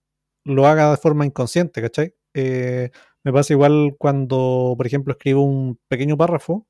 lo 0.44 0.66
haga 0.66 0.90
de 0.90 0.96
forma 0.98 1.26
inconsciente, 1.26 1.82
¿cachai? 1.82 2.14
Eh, 2.34 2.90
me 3.24 3.32
pasa 3.32 3.54
igual 3.54 3.96
cuando, 3.98 4.74
por 4.76 4.86
ejemplo, 4.86 5.12
escribo 5.12 5.42
un 5.42 5.78
pequeño 5.88 6.16
párrafo 6.16 6.66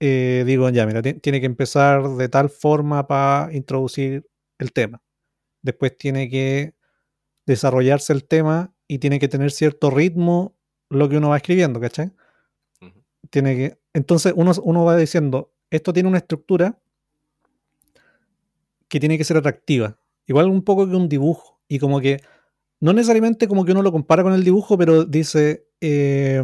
eh, 0.00 0.44
digo, 0.46 0.68
ya, 0.70 0.86
mira, 0.86 1.02
tiene 1.02 1.40
que 1.40 1.46
empezar 1.46 2.08
de 2.16 2.28
tal 2.28 2.50
forma 2.50 3.06
para 3.06 3.52
introducir 3.54 4.26
el 4.58 4.72
tema. 4.72 5.02
Después 5.62 5.96
tiene 5.96 6.28
que 6.30 6.74
desarrollarse 7.46 8.12
el 8.12 8.26
tema 8.26 8.74
y 8.88 8.98
tiene 8.98 9.18
que 9.18 9.28
tener 9.28 9.50
cierto 9.50 9.90
ritmo 9.90 10.56
lo 10.96 11.08
que 11.08 11.16
uno 11.16 11.30
va 11.30 11.36
escribiendo, 11.36 11.80
¿cachai? 11.80 12.12
Tiene 13.30 13.56
que. 13.56 13.78
Entonces 13.92 14.32
uno, 14.36 14.52
uno 14.62 14.84
va 14.84 14.96
diciendo, 14.96 15.52
esto 15.70 15.92
tiene 15.92 16.08
una 16.08 16.18
estructura 16.18 16.78
que 18.88 19.00
tiene 19.00 19.18
que 19.18 19.24
ser 19.24 19.36
atractiva. 19.36 19.98
Igual 20.26 20.48
un 20.48 20.62
poco 20.62 20.88
que 20.88 20.94
un 20.94 21.08
dibujo. 21.08 21.60
Y 21.68 21.78
como 21.78 22.00
que. 22.00 22.20
No 22.80 22.92
necesariamente 22.92 23.48
como 23.48 23.64
que 23.64 23.72
uno 23.72 23.82
lo 23.82 23.92
compara 23.92 24.22
con 24.22 24.34
el 24.34 24.44
dibujo, 24.44 24.76
pero 24.76 25.04
dice. 25.04 25.66
Eh, 25.80 26.42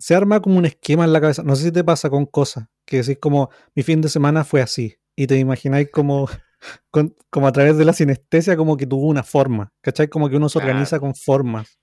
se 0.00 0.14
arma 0.14 0.40
como 0.40 0.56
un 0.58 0.64
esquema 0.64 1.04
en 1.04 1.12
la 1.12 1.20
cabeza. 1.20 1.42
No 1.42 1.54
sé 1.54 1.64
si 1.64 1.72
te 1.72 1.84
pasa 1.84 2.08
con 2.08 2.26
cosas, 2.26 2.66
que 2.86 3.02
decís 3.02 3.18
como 3.20 3.50
mi 3.74 3.82
fin 3.82 4.00
de 4.00 4.08
semana 4.08 4.44
fue 4.44 4.62
así. 4.62 4.96
Y 5.14 5.26
te 5.26 5.38
imagináis 5.38 5.90
como, 5.90 6.28
como 7.30 7.46
a 7.46 7.52
través 7.52 7.76
de 7.76 7.84
la 7.84 7.92
sinestesia 7.92 8.56
como 8.56 8.76
que 8.78 8.86
tuvo 8.86 9.06
una 9.06 9.22
forma. 9.22 9.72
¿Cachai? 9.82 10.08
Como 10.08 10.28
que 10.30 10.36
uno 10.36 10.48
se 10.48 10.58
organiza 10.58 10.98
con 10.98 11.14
formas. 11.14 11.78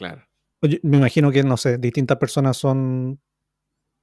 Claro. 0.00 0.22
me 0.82 0.96
imagino 0.96 1.30
que, 1.30 1.42
no 1.42 1.58
sé, 1.58 1.76
distintas 1.76 2.16
personas 2.16 2.56
son... 2.56 3.20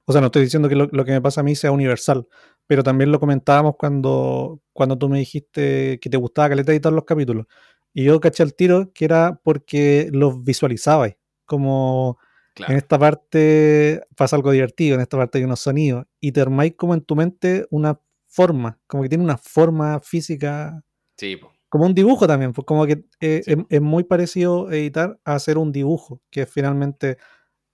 O 0.04 0.12
sea, 0.12 0.20
no 0.20 0.28
estoy 0.28 0.42
diciendo 0.42 0.68
que 0.68 0.76
lo, 0.76 0.88
que 0.88 1.10
me 1.10 1.20
pasa 1.20 1.40
a 1.40 1.44
mí 1.44 1.56
sea 1.56 1.72
universal, 1.72 2.28
pero 2.68 2.84
también 2.84 3.10
lo 3.10 3.18
comentábamos 3.18 3.74
cuando, 3.76 4.62
cuando 4.72 4.96
tú 4.96 5.08
me 5.08 5.18
dijiste 5.18 5.98
que 6.00 6.08
te 6.08 6.16
gustaba 6.16 6.50
Caleta 6.50 6.70
editar 6.70 6.92
los 6.92 7.04
capítulos. 7.04 7.46
Y 7.92 8.04
yo 8.04 8.20
caché 8.20 8.44
el 8.44 8.54
tiro 8.54 8.92
que 8.92 9.04
era 9.06 9.40
porque 9.42 10.08
los 10.12 10.44
visualizabais. 10.44 11.16
Como 11.44 12.18
en 12.56 12.76
esta 12.76 12.96
parte 12.96 14.02
pasa 14.14 14.36
algo 14.36 14.52
divertido, 14.52 14.94
en 14.94 15.00
esta 15.00 15.16
parte 15.16 15.38
hay 15.38 15.44
unos 15.44 15.60
sonidos, 15.60 16.06
y 16.20 16.30
te 16.30 16.40
armáis 16.40 16.74
como 16.76 16.94
en 16.94 17.00
tu 17.00 17.16
mente 17.16 17.66
una 17.70 18.00
forma, 18.26 18.78
como 18.86 19.02
que 19.02 19.08
tiene 19.08 19.24
una 19.24 19.36
forma 19.36 20.00
física. 20.00 20.80
Sí, 21.16 21.38
Como 21.68 21.84
un 21.84 21.94
dibujo 21.94 22.26
también, 22.26 22.52
pues 22.52 22.66
como 22.66 22.86
que 22.86 23.04
eh, 23.20 23.42
es, 23.68 23.80
muy 23.80 24.04
parecido 24.04 24.70
editar 24.70 25.20
a 25.24 25.34
hacer 25.34 25.58
un 25.58 25.70
dibujo, 25.70 26.22
que 26.30 26.42
es 26.42 26.50
finalmente 26.50 27.18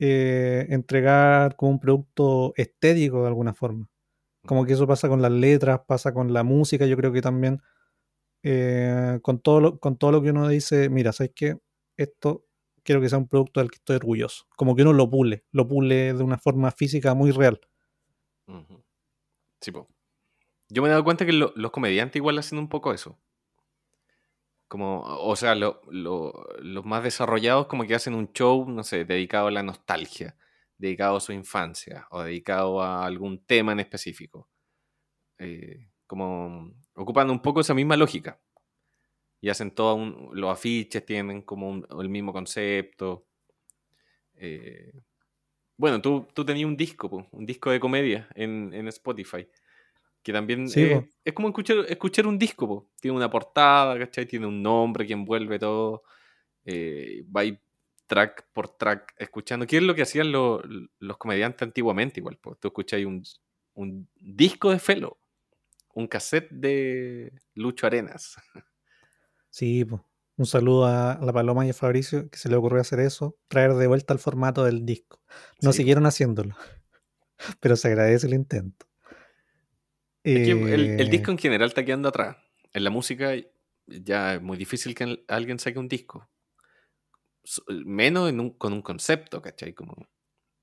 eh, 0.01 0.67
entregar 0.71 1.55
como 1.57 1.73
un 1.73 1.81
producto 1.81 2.53
estético 2.57 3.23
de 3.23 3.29
alguna 3.29 3.55
forma. 3.55 3.89
Como 4.47 4.67
que 4.67 4.73
eso 4.73 4.87
pasa 4.87 5.09
con 5.09 5.23
las 5.23 5.33
letras, 5.33 5.81
pasa 5.87 6.13
con 6.13 6.33
la 6.33 6.43
música, 6.43 6.87
yo 6.87 6.97
creo 6.97 7.13
que 7.13 7.23
también 7.23 7.63
eh, 8.43 9.21
con, 9.23 9.41
todo 9.41 9.61
lo, 9.61 9.79
con 9.79 9.97
todo 9.97 10.13
lo 10.13 10.23
que 10.23 10.31
uno 10.31 10.49
dice, 10.49 10.89
mira, 10.91 11.13
¿sabes 11.13 11.33
qué? 11.35 11.57
Esto 11.97 12.45
quiero 12.83 13.01
que 13.01 13.09
sea 13.09 13.19
un 13.19 13.29
producto 13.29 13.61
del 13.61 13.71
que 13.71 13.77
estoy 13.77 13.97
orgulloso. 13.97 14.47
Como 14.57 14.77
que 14.77 14.83
uno 14.83 14.93
lo 14.93 15.09
pule, 15.09 15.45
lo 15.53 15.67
pule 15.67 16.13
de 16.13 16.23
una 16.23 16.39
forma 16.39 16.71
física 16.71 17.15
muy 17.15 17.31
real. 17.31 17.61
Sí, 19.61 19.73
Yo 20.69 20.83
me 20.83 20.89
he 20.89 20.91
dado 20.91 21.05
cuenta 21.05 21.25
que 21.25 21.33
los 21.33 21.71
comediantes 21.71 22.17
igual 22.17 22.39
hacen 22.39 22.59
un 22.59 22.69
poco 22.69 22.93
eso. 22.93 23.19
Como, 24.69 25.03
o 25.03 25.37
sea, 25.37 25.55
los 25.55 26.85
más 26.85 27.05
desarrollados 27.05 27.67
como 27.67 27.87
que 27.87 27.95
hacen 27.95 28.15
un 28.15 28.33
show, 28.33 28.69
no 28.69 28.83
sé, 28.83 29.05
dedicado 29.05 29.49
a 29.49 29.51
la 29.51 29.63
nostalgia, 29.63 30.37
dedicado 30.79 31.17
a 31.17 31.21
su 31.21 31.33
infancia 31.33 32.07
o 32.11 32.23
dedicado 32.23 32.83
a 32.83 33.05
algún 33.05 33.45
tema 33.45 33.73
en 33.73 33.81
específico. 33.81 34.49
Eh, 35.39 35.89
como 36.07 36.73
ocupando 36.95 37.33
un 37.33 37.43
poco 37.43 37.61
esa 37.61 37.75
misma 37.75 37.97
lógica 37.97 38.41
y 39.41 39.51
hacen 39.51 39.73
todos 39.73 40.01
los 40.33 40.51
afiches, 40.51 41.05
tienen 41.05 41.43
como 41.43 41.85
el 42.01 42.09
mismo 42.09 42.33
concepto. 42.33 43.27
Eh, 44.37 44.93
bueno, 45.77 46.01
tú, 46.01 46.27
tú 46.33 46.45
tenías 46.45 46.67
un 46.67 46.77
disco, 46.77 47.29
un 47.31 47.47
disco 47.47 47.71
de 47.71 47.81
comedia 47.81 48.29
en, 48.35 48.89
Spotify, 48.89 49.47
que 50.25 50.33
también 50.33 50.65
es 50.65 51.33
como 51.35 51.49
escuchar, 51.49 51.85
escuchar 51.87 52.27
un 52.27 52.39
disco, 52.39 52.89
tiene 52.99 53.15
una 53.17 53.31
portada, 53.31 53.99
¿cachai? 53.99 54.25
Tiene 54.25 54.47
un 54.47 54.63
nombre 54.63 55.07
que 55.07 55.13
envuelve 55.13 55.59
todo, 55.59 56.03
eh, 56.65 57.25
va 57.25 57.43
track 58.07 58.47
por 58.55 58.69
track 58.77 59.15
escuchando. 59.19 59.67
¿Qué 59.67 59.77
es 59.77 59.83
lo 59.83 59.95
que 59.95 60.03
hacían 60.03 60.33
los 60.33 61.19
comediantes 61.19 61.63
antiguamente 61.63 62.21
igual? 62.21 62.39
Pues 62.41 62.59
tú 62.59 62.69
escucháis 62.69 63.05
un, 63.07 63.23
un 63.75 64.09
disco 64.17 64.71
de 64.71 64.79
Felo, 64.79 65.19
un 65.93 66.07
cassette 66.07 66.51
de 66.51 67.33
Lucho 67.55 67.87
Arenas. 67.87 68.37
Sí, 69.51 69.87
un 70.37 70.47
saludo 70.47 70.87
a 70.87 71.17
la 71.23 71.33
Paloma 71.33 71.65
y 71.65 71.71
a 71.71 71.75
Fabricio 71.75 72.29
que 72.29 72.39
se 72.39 72.49
le 72.49 72.57
ocurrió 72.57 72.81
hacer 72.81 72.99
eso, 72.99 73.39
traer 73.47 73.75
de 73.75 73.87
vuelta 73.87 74.13
el 74.13 74.19
formato 74.19 74.65
del 74.65 74.85
disco. 74.85 75.23
No 75.63 75.73
siguieron 75.73 76.07
haciéndolo, 76.07 76.57
pero 77.61 77.77
se 77.77 77.87
agradece 77.87 78.27
el 78.27 78.35
intento. 78.35 78.87
El, 80.25 81.11
disco 81.11 81.31
en 81.31 81.39
general 81.39 81.69
está 81.69 81.85
quedando 81.85 82.09
atrás. 82.09 82.37
En 82.73 82.85
la 82.85 82.91
música 82.91 83.35
ya 83.87 84.35
es 84.35 84.43
muy 84.43 84.57
difícil 84.57 84.95
que 84.95 85.25
alguien 85.29 85.59
saque 85.59 85.79
un 85.79 85.89
disco. 85.89 86.29
Menos 87.69 88.33
con 88.59 88.73
un 88.73 88.83
concepto, 88.83 89.43
¿cachai? 89.43 89.75
Como, 89.75 89.95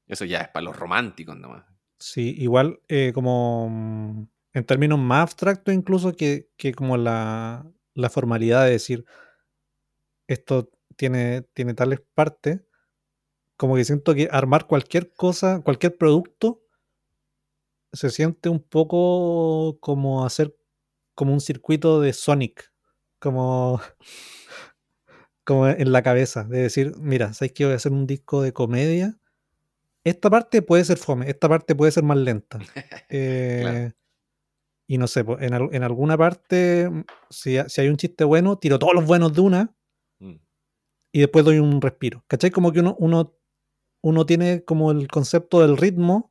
eso 0.08 0.26
ya 0.26 0.40
es 0.40 0.50
para 0.50 0.66
los 0.66 0.76
románticos 0.76 1.38
nomás. 1.38 1.64
Sí, 2.00 2.36
igual 2.40 2.80
eh, 2.88 3.12
como 3.14 3.70
mm, 3.70 4.28
en 4.54 4.66
términos 4.66 4.98
más 4.98 5.22
abstractos 5.22 5.74
incluso 5.74 6.14
que, 6.14 6.50
que 6.58 6.74
como 6.74 6.98
la, 6.98 7.66
la 7.94 8.10
formalidad 8.10 8.66
de 8.66 8.72
decir 8.72 9.06
esto 10.28 10.72
tiene, 10.96 11.44
tiene 11.54 11.74
tales 11.74 12.02
partes, 12.14 12.62
como 13.58 13.76
que 13.76 13.86
siento 13.86 14.16
que 14.16 14.28
armar 14.32 14.66
cualquier 14.66 15.14
cosa, 15.14 15.62
cualquier 15.62 15.98
producto, 15.98 16.61
se 17.94 18.10
siente 18.10 18.50
un 18.50 18.60
poco 18.62 19.78
como 19.80 20.26
hacer 20.26 20.56
como 21.16 21.34
un 21.34 21.42
circuito 21.42 22.02
de 22.02 22.14
Sonic, 22.14 22.72
como 23.20 23.82
como 25.46 25.68
en 25.68 25.92
la 25.92 26.04
cabeza, 26.04 26.44
de 26.44 26.60
decir, 26.64 26.94
mira, 26.98 27.34
¿sabes 27.34 27.54
que 27.54 27.66
voy 27.66 27.74
a 27.74 27.78
hacer 27.78 27.92
un 27.92 28.08
disco 28.08 28.42
de 28.42 28.54
comedia? 28.54 29.18
Esta 30.04 30.30
parte 30.30 30.62
puede 30.62 30.86
ser 30.86 30.98
fome, 30.98 31.30
esta 31.30 31.50
parte 31.50 31.76
puede 31.76 31.92
ser 31.92 32.04
más 32.04 32.18
lenta. 32.18 32.60
Eh, 33.10 33.92
y 34.88 34.98
no 34.98 35.08
sé, 35.08 35.26
en, 35.40 35.54
en 35.54 35.84
alguna 35.84 36.18
parte, 36.18 36.90
mm, 36.90 37.04
si, 37.30 37.58
si 37.68 37.82
hay 37.82 37.90
un 37.90 37.98
chiste 37.98 38.24
bueno, 38.24 38.58
tiro 38.58 38.80
todos 38.80 38.94
los 38.94 39.06
buenos 39.06 39.34
de 39.34 39.42
una 39.42 39.76
Mm. 40.20 40.36
y 41.14 41.20
después 41.22 41.44
doy 41.46 41.60
un 41.60 41.82
respiro. 41.82 42.24
¿Cachai? 42.28 42.52
Como 42.52 42.72
que 42.72 42.80
uno, 42.82 42.96
uno, 43.00 43.36
uno 44.04 44.26
tiene 44.28 44.64
como 44.66 44.92
el 44.92 45.08
concepto 45.08 45.62
del 45.62 45.78
ritmo 45.78 46.31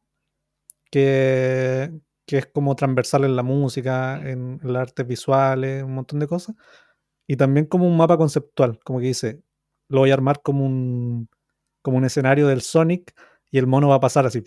que, 0.90 1.90
que 2.26 2.38
es 2.38 2.46
como 2.46 2.74
transversal 2.76 3.24
en 3.24 3.36
la 3.36 3.42
música, 3.42 4.20
Mm. 4.22 4.26
en, 4.26 4.60
las 4.62 4.82
artes 4.82 5.06
visuales, 5.06 5.82
un 5.82 5.94
montón 5.94 6.18
de 6.20 6.26
cosas. 6.26 6.54
Y 7.26 7.36
también 7.36 7.66
como 7.66 7.86
un 7.86 7.96
mapa 7.96 8.16
conceptual, 8.16 8.78
como 8.84 8.98
que 9.00 9.06
dice, 9.06 9.40
lo 9.88 10.00
voy 10.00 10.10
a 10.10 10.14
armar 10.14 10.42
como 10.42 10.64
un, 10.66 11.28
como 11.82 11.96
un 11.98 12.04
escenario 12.04 12.46
del 12.48 12.60
Sonic 12.62 13.14
y 13.50 13.58
el 13.58 13.66
mono 13.66 13.88
va 13.88 13.96
a 13.96 14.00
pasar 14.00 14.26
así. 14.26 14.42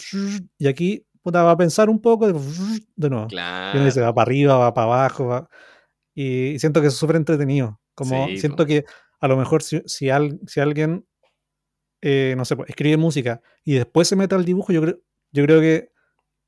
Y 0.57 0.67
aquí 0.67 1.05
puta, 1.23 1.41
va 1.43 1.51
a 1.51 1.57
pensar 1.57 1.89
un 1.89 2.01
poco 2.01 2.27
de, 2.27 2.33
nuevo. 2.33 3.27
Y 3.31 3.35
uno 3.77 3.85
dice, 3.85 3.99
Claro. 3.99 4.07
va 4.07 4.13
para 4.13 4.23
arriba, 4.27 4.57
va 4.57 4.73
para 4.73 4.85
abajo. 4.87 5.27
va- 5.27 5.49
Y 6.13 6.59
siento 6.59 6.81
que 6.81 6.87
es 6.87 6.93
súper 6.93 7.15
entretenido. 7.15 7.79
Como 7.95 8.27
Sí, 8.27 8.37
siento 8.37 8.63
po. 8.63 8.67
que 8.67 8.83
a 9.21 9.27
lo 9.27 9.37
mejor 9.37 9.63
si, 9.63 9.81
si, 9.85 10.09
al- 10.09 10.39
si 10.45 10.59
alguien, 10.59 11.07
eh, 12.01 12.33
no 12.37 12.43
sé, 12.45 12.55
pues, 12.57 12.69
escribe 12.69 12.97
música 12.97 13.41
y 13.63 13.75
después 13.75 14.07
se 14.07 14.15
mete 14.17 14.35
al 14.35 14.43
dibujo, 14.45 14.73
yo 14.73 14.81
creo, 14.81 14.99
yo 15.31 15.43
creo 15.45 15.61
que 15.61 15.92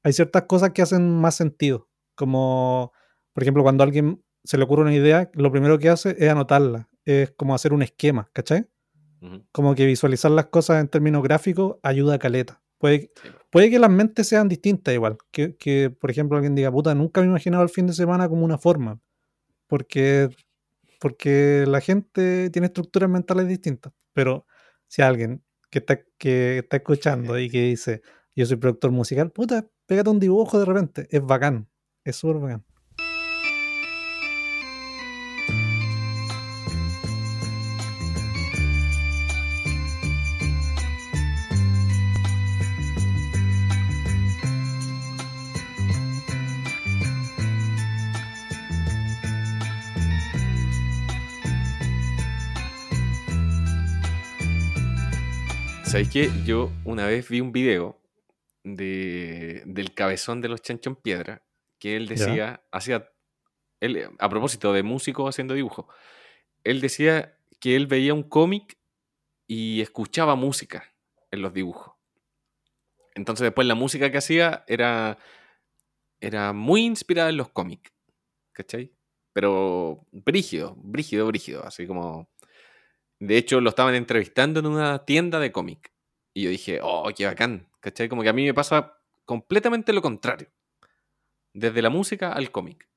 hay 0.05 0.13
ciertas 0.13 0.43
cosas 0.43 0.69
que 0.69 0.83
hacen 0.83 1.19
más 1.19 1.33
sentido. 1.33 1.89
Como, 2.13 2.93
por 3.33 3.41
ejemplo, 3.41 3.63
cuando 3.63 3.83
a 3.83 3.87
alguien 3.87 4.23
se 4.43 4.55
le 4.55 4.63
ocurre 4.63 4.83
una 4.83 4.93
idea, 4.93 5.31
lo 5.33 5.51
primero 5.51 5.79
que 5.79 5.89
hace 5.89 6.15
es 6.19 6.29
anotarla. 6.29 6.87
Es 7.05 7.31
como 7.31 7.55
hacer 7.55 7.73
un 7.73 7.81
esquema, 7.81 8.29
¿cachai? 8.31 8.69
Como 9.51 9.73
que 9.73 9.87
visualizar 9.87 10.29
las 10.29 10.45
cosas 10.45 10.79
en 10.79 10.89
términos 10.89 11.23
gráficos 11.23 11.77
ayuda 11.81 12.13
a 12.13 12.19
caleta. 12.19 12.61
Puede, 12.77 12.99
Sí, 12.99 13.29
puede 13.49 13.71
que 13.71 13.79
las 13.79 13.89
mentes 13.89 14.27
sean 14.27 14.47
distintas 14.47 14.93
igual. 14.93 15.17
Que, 15.31 15.55
que, 15.57 15.89
por 15.89 16.11
ejemplo, 16.11 16.37
alguien 16.37 16.53
diga, 16.53 16.71
puta, 16.71 16.93
nunca 16.93 17.21
me 17.21 17.25
he 17.25 17.29
imaginado 17.31 17.63
el 17.63 17.69
fin 17.69 17.87
de 17.87 17.93
semana 17.93 18.29
como 18.29 18.45
una 18.45 18.59
forma. 18.59 19.01
Porque, 19.65 20.29
porque 20.99 21.65
la 21.67 21.81
gente 21.81 22.51
tiene 22.51 22.67
estructuras 22.67 23.09
mentales 23.09 23.47
distintas. 23.47 23.91
Pero 24.13 24.45
si 24.87 25.01
alguien 25.01 25.43
que 25.71 25.79
está, 25.79 25.99
que 26.19 26.59
está 26.59 26.77
escuchando 26.77 27.39
y 27.39 27.49
que 27.49 27.63
dice, 27.63 28.03
yo 28.35 28.45
soy 28.45 28.57
productor 28.57 28.91
musical, 28.91 29.31
puta, 29.31 29.65
pégate 29.85 30.09
un 30.09 30.19
dibujo 30.19 30.59
de 30.59 30.65
repente. 30.65 31.07
Es 31.09 31.25
bacán. 31.25 31.69
Es 32.03 32.17
súper 32.17 32.41
bacán. 32.41 32.65
¿Sabéis 55.85 56.09
qué? 56.09 56.29
Yo 56.45 56.71
una 56.83 57.05
vez 57.05 57.29
vi 57.29 57.39
un 57.39 57.53
video 57.53 58.04
de, 58.65 59.61
del 59.65 59.93
cabezón 59.93 60.41
de 60.41 60.49
los 60.49 60.61
chanchos 60.61 60.91
en 60.91 60.95
piedra 61.01 61.43
que 61.79 61.95
él 61.95 62.07
decía, 62.07 62.63
hacía, 62.71 63.11
él, 63.79 63.97
eh, 63.97 64.09
a 64.17 64.27
propósito 64.27 64.73
de 64.73 64.83
músico 64.83 65.27
haciendo 65.27 65.53
dibujo, 65.53 65.87
él 66.63 66.81
decía 66.81 67.37
que 67.59 67.75
él 67.75 67.85
veía 67.85 68.13
un 68.13 68.23
cómic 68.23 68.77
y 69.47 69.81
escuchaba 69.81 70.35
música 70.35 70.95
en 71.31 71.41
los 71.41 71.53
dibujos. 71.53 71.93
Entonces 73.13 73.43
después 73.43 73.67
la 73.67 73.75
música 73.75 74.11
que 74.11 74.17
hacía 74.17 74.65
era, 74.67 75.19
era 76.19 76.51
muy 76.51 76.85
inspirada 76.85 77.29
en 77.29 77.37
los 77.37 77.49
cómics, 77.49 77.93
¿cachai? 78.51 78.91
Pero 79.31 80.07
brígido, 80.11 80.75
brígido, 80.77 81.27
brígido, 81.27 81.63
así 81.65 81.85
como... 81.85 82.29
De 83.17 83.37
hecho, 83.37 83.61
lo 83.61 83.69
estaban 83.69 83.95
entrevistando 83.95 84.59
en 84.59 84.65
una 84.65 85.05
tienda 85.05 85.39
de 85.39 85.51
cómic. 85.51 85.94
Y 86.37 86.43
yo 86.43 86.49
dije, 86.49 86.79
oh, 86.83 87.09
qué 87.15 87.25
bacán, 87.25 87.67
¿cachai? 87.79 88.09
Como 88.09 88.21
que 88.21 88.27
a 88.29 88.33
mí 88.33 88.43
me 88.45 88.53
pasa 88.53 88.97
completamente 89.23 89.93
lo 89.93 90.01
contrario. 90.01 90.49
Desde 91.53 91.81
la 91.81 91.89
música 91.89 92.33
al 92.33 92.51
cómic. 92.51 92.87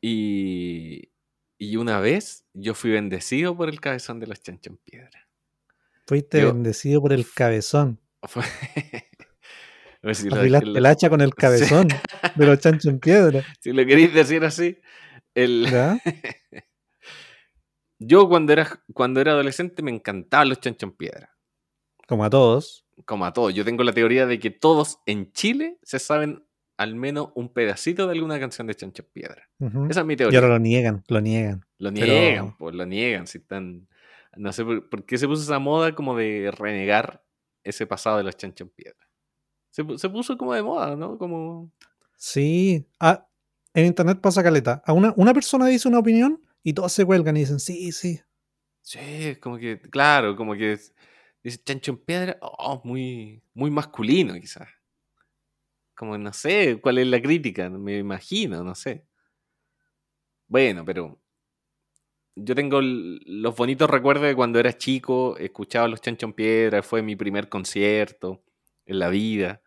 Y, 0.00 1.10
y 1.58 1.76
una 1.76 1.98
vez 1.98 2.44
yo 2.54 2.74
fui 2.74 2.92
bendecido 2.92 3.56
por 3.56 3.68
el 3.68 3.80
cabezón 3.80 4.20
de 4.20 4.28
los 4.28 4.40
chanchos 4.40 4.70
en 4.70 4.76
piedra. 4.78 5.28
Fuiste 6.06 6.40
Yo- 6.40 6.52
bendecido 6.54 7.00
por 7.02 7.12
el 7.12 7.26
cabezón. 7.30 8.00
Fue- 8.22 8.44
si 10.14 10.30
lo- 10.30 10.36
Afilaste 10.36 10.66
lo- 10.66 10.78
el 10.78 10.86
hacha 10.86 11.10
con 11.10 11.20
el 11.20 11.34
cabezón 11.34 11.88
de 12.36 12.46
los 12.46 12.60
chanchos 12.60 12.86
en 12.86 13.00
piedra. 13.00 13.42
si 13.60 13.72
lo 13.72 13.84
queréis 13.84 14.14
decir 14.14 14.44
así. 14.44 14.78
El, 15.34 15.66
yo 17.98 18.28
cuando 18.28 18.52
era, 18.52 18.80
cuando 18.94 19.20
era 19.20 19.32
adolescente 19.32 19.82
me 19.82 19.90
encantaban 19.90 20.48
los 20.48 20.60
chanchos 20.60 20.88
en 20.90 20.96
piedra. 20.96 21.34
Como 22.08 22.24
a 22.24 22.30
todos. 22.30 22.86
Como 23.04 23.24
a 23.26 23.32
todos. 23.32 23.54
Yo 23.54 23.64
tengo 23.64 23.84
la 23.84 23.92
teoría 23.92 24.26
de 24.26 24.38
que 24.38 24.50
todos 24.50 24.98
en 25.06 25.30
Chile 25.32 25.78
se 25.82 25.98
saben 25.98 26.44
al 26.76 26.94
menos 26.94 27.30
un 27.34 27.52
pedacito 27.52 28.06
de 28.06 28.14
alguna 28.14 28.40
canción 28.40 28.66
de 28.66 28.74
chanchos 28.74 29.04
en 29.06 29.12
piedra. 29.12 29.48
Esa 29.90 30.00
es 30.00 30.06
mi 30.06 30.14
Y 30.14 30.16
teoría. 30.16 30.38
ahora 30.38 30.54
lo 30.54 30.58
niegan, 30.58 31.04
lo 31.08 31.20
niegan. 31.20 31.64
Lo 31.78 31.92
Pero- 31.92 32.06
niegan, 32.06 32.56
pues 32.56 32.74
lo 32.74 32.86
niegan. 32.86 33.26
Si 33.26 33.38
están. 33.38 33.88
No 34.36 34.52
sé 34.52 34.64
por, 34.64 34.88
por 34.88 35.04
qué 35.04 35.18
se 35.18 35.26
puso 35.26 35.42
esa 35.42 35.58
moda 35.58 35.94
como 35.94 36.16
de 36.16 36.50
renegar 36.56 37.24
ese 37.64 37.86
pasado 37.86 38.18
de 38.18 38.24
los 38.24 38.36
chanchos 38.36 38.66
en 38.68 38.70
piedra. 38.74 39.08
Se, 39.70 39.84
se 39.98 40.08
puso 40.08 40.38
como 40.38 40.54
de 40.54 40.62
moda, 40.62 40.96
¿no? 40.96 41.18
Como. 41.18 41.70
Sí. 42.16 42.86
Ah, 43.00 43.26
en 43.74 43.86
internet 43.86 44.20
pasa 44.20 44.42
caleta. 44.42 44.82
A 44.86 44.92
una, 44.92 45.12
una 45.16 45.34
persona 45.34 45.66
dice 45.66 45.88
una 45.88 45.98
opinión 45.98 46.40
y 46.62 46.72
todos 46.72 46.92
se 46.92 47.04
cuelgan 47.04 47.36
y 47.36 47.40
dicen, 47.40 47.58
sí, 47.60 47.92
sí. 47.92 48.20
Sí, 48.80 49.36
como 49.40 49.58
que. 49.58 49.80
Claro, 49.80 50.36
como 50.36 50.54
que. 50.54 50.72
es- 50.72 50.94
Dice 51.48 51.64
chancho 51.64 51.92
en 51.92 51.98
piedra. 51.98 52.38
Oh, 52.42 52.82
muy, 52.84 53.42
muy 53.54 53.70
masculino, 53.70 54.34
quizás. 54.34 54.68
Como 55.94 56.18
no 56.18 56.30
sé 56.34 56.78
cuál 56.80 56.98
es 56.98 57.06
la 57.06 57.22
crítica, 57.22 57.70
me 57.70 57.96
imagino, 57.96 58.62
no 58.62 58.74
sé. 58.74 59.06
Bueno, 60.46 60.84
pero. 60.84 61.18
Yo 62.40 62.54
tengo 62.54 62.80
los 62.82 63.56
bonitos 63.56 63.90
recuerdos 63.90 64.26
de 64.26 64.34
cuando 64.36 64.60
era 64.60 64.76
chico, 64.76 65.36
escuchaba 65.38 65.88
los 65.88 66.00
Chancho 66.00 66.26
en 66.26 66.34
Piedra, 66.34 66.84
fue 66.84 67.02
mi 67.02 67.16
primer 67.16 67.48
concierto 67.48 68.44
en 68.86 68.98
la 69.00 69.08
vida. 69.08 69.60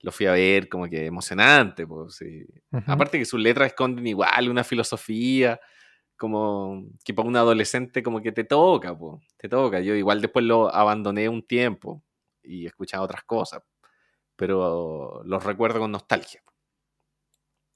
Lo 0.00 0.12
fui 0.12 0.26
a 0.26 0.32
ver, 0.32 0.68
como 0.68 0.88
que 0.88 1.06
emocionante, 1.06 1.86
pues. 1.86 2.16
sí. 2.16 2.46
Aparte 2.86 3.18
que 3.18 3.24
sus 3.24 3.40
letras 3.40 3.68
esconden 3.68 4.06
igual 4.06 4.48
una 4.48 4.62
filosofía, 4.62 5.58
como 6.24 6.86
que 7.04 7.12
para 7.12 7.28
un 7.28 7.36
adolescente 7.36 8.02
como 8.02 8.22
que 8.22 8.32
te 8.32 8.44
toca, 8.44 8.96
po, 8.96 9.20
te 9.36 9.48
toca. 9.48 9.80
Yo 9.80 9.94
igual 9.94 10.22
después 10.22 10.44
lo 10.44 10.74
abandoné 10.74 11.28
un 11.28 11.42
tiempo 11.46 12.02
y 12.42 12.64
escuchaba 12.66 13.04
otras 13.04 13.24
cosas, 13.24 13.62
pero 14.36 15.22
los 15.24 15.44
recuerdo 15.44 15.80
con 15.80 15.92
nostalgia. 15.92 16.42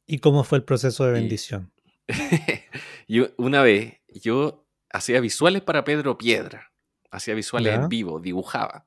¿Y 0.06 0.18
cómo 0.20 0.42
fue 0.44 0.58
el 0.58 0.64
proceso 0.64 1.04
de 1.04 1.12
bendición? 1.12 1.70
y 3.06 3.20
una 3.36 3.62
vez 3.62 4.00
yo 4.08 4.66
hacía 4.90 5.20
visuales 5.20 5.60
para 5.60 5.84
Pedro 5.84 6.16
Piedra, 6.16 6.72
hacía 7.10 7.34
visuales 7.34 7.74
Ya. 7.74 7.82
en 7.82 7.88
vivo, 7.90 8.18
dibujaba. 8.18 8.86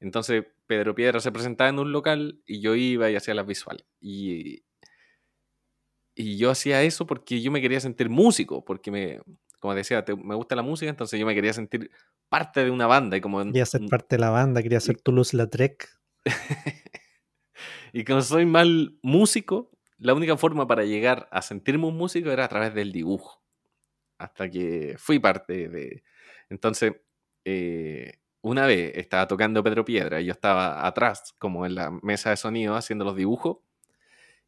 Entonces 0.00 0.44
Pedro 0.66 0.94
Piedra 0.94 1.20
se 1.20 1.32
presentaba 1.32 1.70
en 1.70 1.78
un 1.78 1.90
local 1.92 2.42
y 2.44 2.60
yo 2.60 2.74
iba 2.74 3.10
y 3.10 3.16
hacía 3.16 3.32
las 3.32 3.46
visuales. 3.46 3.86
Y, 4.00 4.62
y 6.18 6.36
yo 6.36 6.50
hacía 6.50 6.82
eso 6.82 7.06
porque 7.06 7.40
yo 7.40 7.50
me 7.52 7.60
quería 7.60 7.80
sentir 7.80 8.10
músico, 8.10 8.64
porque 8.64 8.90
me, 8.90 9.20
como 9.60 9.74
decía, 9.74 10.04
te- 10.04 10.16
me 10.16 10.34
gusta 10.34 10.56
la 10.56 10.62
música, 10.62 10.90
entonces 10.90 11.18
yo 11.18 11.24
me 11.24 11.34
quería 11.34 11.52
sentir 11.52 11.90
parte 12.28 12.64
de 12.64 12.70
una 12.70 12.86
banda 12.86 13.16
y 13.16 13.20
como, 13.20 13.42
Quería 13.44 13.64
ser 13.66 13.82
parte 13.88 14.16
de 14.16 14.20
la 14.20 14.30
banda, 14.30 14.62
quería 14.62 14.80
ser 14.80 15.00
Toulouse-Lautrec. 15.00 15.88
y 17.92 18.04
como 18.04 18.22
soy 18.22 18.46
mal 18.46 18.98
músico, 19.02 19.70
la 19.98 20.14
única 20.14 20.36
forma 20.36 20.66
para 20.66 20.84
llegar 20.84 21.28
a 21.30 21.42
sentirme 21.42 21.86
un 21.86 21.96
músico 21.96 22.30
era 22.30 22.44
a 22.44 22.48
través 22.48 22.74
del 22.74 22.92
dibujo. 22.92 23.42
Hasta 24.18 24.50
que 24.50 24.96
fui 24.98 25.18
parte 25.18 25.68
de... 25.68 26.02
Entonces, 26.50 26.92
eh, 27.44 28.14
una 28.42 28.66
vez 28.66 28.92
estaba 28.96 29.26
tocando 29.26 29.62
Pedro 29.62 29.84
Piedra 29.84 30.20
y 30.20 30.26
yo 30.26 30.32
estaba 30.32 30.86
atrás, 30.86 31.34
como 31.38 31.66
en 31.66 31.74
la 31.74 31.90
mesa 32.02 32.30
de 32.30 32.36
sonido, 32.36 32.74
haciendo 32.76 33.04
los 33.04 33.16
dibujos, 33.16 33.58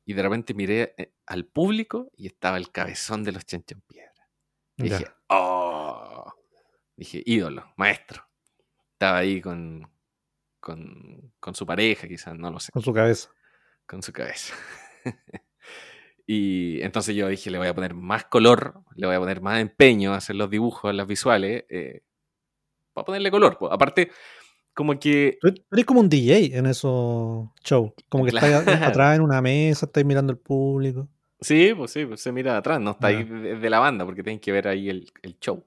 y 0.05 0.15
de 0.15 0.23
repente 0.23 0.55
miré 0.55 0.95
eh, 0.97 1.13
al 1.27 1.47
público 1.47 2.11
y 2.17 2.27
estaba 2.27 2.57
el 2.57 2.71
cabezón 2.73 3.23
de 3.25 3.33
los 3.33 3.45
chanchos 3.47 3.77
en 3.77 3.81
piedra. 3.83 4.29
Y 4.77 4.85
dije, 4.85 5.07
oh, 5.29 6.33
dije, 6.97 7.23
ídolo, 7.27 7.73
maestro. 7.77 8.27
Estaba 8.93 9.19
ahí 9.19 9.41
con, 9.41 9.91
con, 10.59 11.33
con 11.39 11.55
su 11.55 11.67
pareja, 11.67 12.09
quizás, 12.09 12.35
no 12.37 12.51
lo 12.51 12.61
sé 12.61 12.73
Con 12.73 12.83
su 12.83 12.93
cabeza. 12.93 13.31
con 13.87 14.03
su 14.03 14.13
cabeza. 14.13 14.55
y 16.27 16.81
entonces 16.83 17.15
yo 17.15 17.29
dije, 17.29 17.51
le 17.51 17.59
voy 17.59 17.69
a 17.69 17.75
poner 17.75 17.95
más 17.95 18.25
color, 18.25 18.83
le 18.97 19.07
voy 19.07 19.17
a 19.17 19.21
poner 19.21 19.41
más 19.41 19.61
empeño 19.61 20.13
a 20.15 20.17
hacer 20.17 20.37
los 20.37 20.51
dibujos, 20.51 20.95
las 20.95 21.07
visuales, 21.07 21.65
eh, 21.69 22.03
para 22.93 23.05
ponerle 23.05 23.31
color. 23.31 23.59
Aparte, 23.71 24.11
como 24.75 24.99
que 24.99 25.39
Tú 25.41 25.53
eres 25.73 25.85
como 25.85 26.01
un 26.01 26.09
DJ 26.09 26.57
en 26.57 26.67
esos 26.67 27.49
shows. 27.65 27.93
Como 28.09 28.25
que 28.25 28.31
estás 28.31 28.63
Claro. 28.65 28.85
atrás 28.87 29.17
en 29.17 29.23
una 29.23 29.41
mesa, 29.43 29.87
estás 29.87 30.05
mirando 30.05 30.33
al 30.33 30.39
público. 30.39 31.09
Sí, 31.41 31.73
pues 31.77 31.91
sí, 31.93 32.05
pues 32.05 32.21
se 32.21 32.33
mira 32.33 32.57
atrás, 32.57 32.81
no 32.81 32.91
está 32.91 33.07
ahí 33.09 33.25
de, 33.25 33.57
de 33.57 33.71
la 33.71 33.79
banda, 33.79 34.05
porque 34.05 34.23
tienen 34.23 34.41
que 34.41 34.53
ver 34.53 34.69
ahí 34.69 34.89
el, 34.91 35.11
el 35.23 35.39
show. 35.41 35.65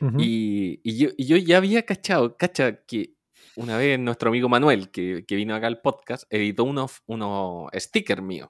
Ujú. 0.00 0.16
y, 0.20 0.80
y 0.84 0.96
yo, 0.96 1.08
y 1.16 1.26
yo 1.26 1.36
ya 1.36 1.56
había 1.56 1.82
cachado, 1.84 2.36
cacha, 2.36 2.84
que 2.84 3.14
una 3.56 3.76
vez 3.76 3.98
nuestro 3.98 4.28
amigo 4.28 4.48
Manuel, 4.48 4.90
que, 4.90 5.24
que 5.26 5.34
vino 5.34 5.56
acá 5.56 5.66
al 5.66 5.80
podcast, 5.80 6.22
editó 6.30 6.62
unos, 6.62 7.02
unos 7.06 7.68
stickers 7.74 8.22
míos. 8.22 8.48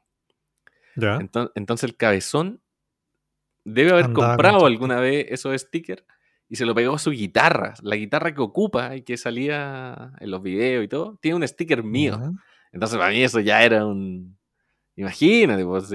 Entonces, 1.21 1.53
entonces 1.55 1.89
el 1.89 1.97
cabezón 1.97 2.61
debe 3.65 3.93
haber 3.93 4.07
Andaba 4.07 4.29
comprado 4.37 4.67
alguna 4.67 5.01
vez 5.01 5.27
esos 5.31 5.59
stickers 5.59 6.03
y 6.49 6.57
se 6.57 6.65
lo 6.67 6.75
pegó 6.75 6.95
a 6.95 6.99
su 6.99 7.11
guitarra. 7.11 7.75
La 7.83 7.97
guitarra 7.97 8.35
que 8.35 8.41
ocupa 8.41 8.97
y 8.97 9.03
que 9.03 9.17
salía 9.17 10.13
en 10.19 10.31
los 10.31 10.43
videos 10.43 10.85
y 10.85 10.89
todo, 10.89 11.19
tiene 11.21 11.37
un 11.37 11.47
sticker 11.49 11.83
mío. 11.83 12.35
Entonces 12.73 12.99
para 12.99 13.11
mí 13.11 13.23
eso 13.23 13.41
ya 13.41 13.63
era 13.63 13.85
un... 13.87 14.39
Imagínate, 14.97 15.65
pues, 15.65 15.93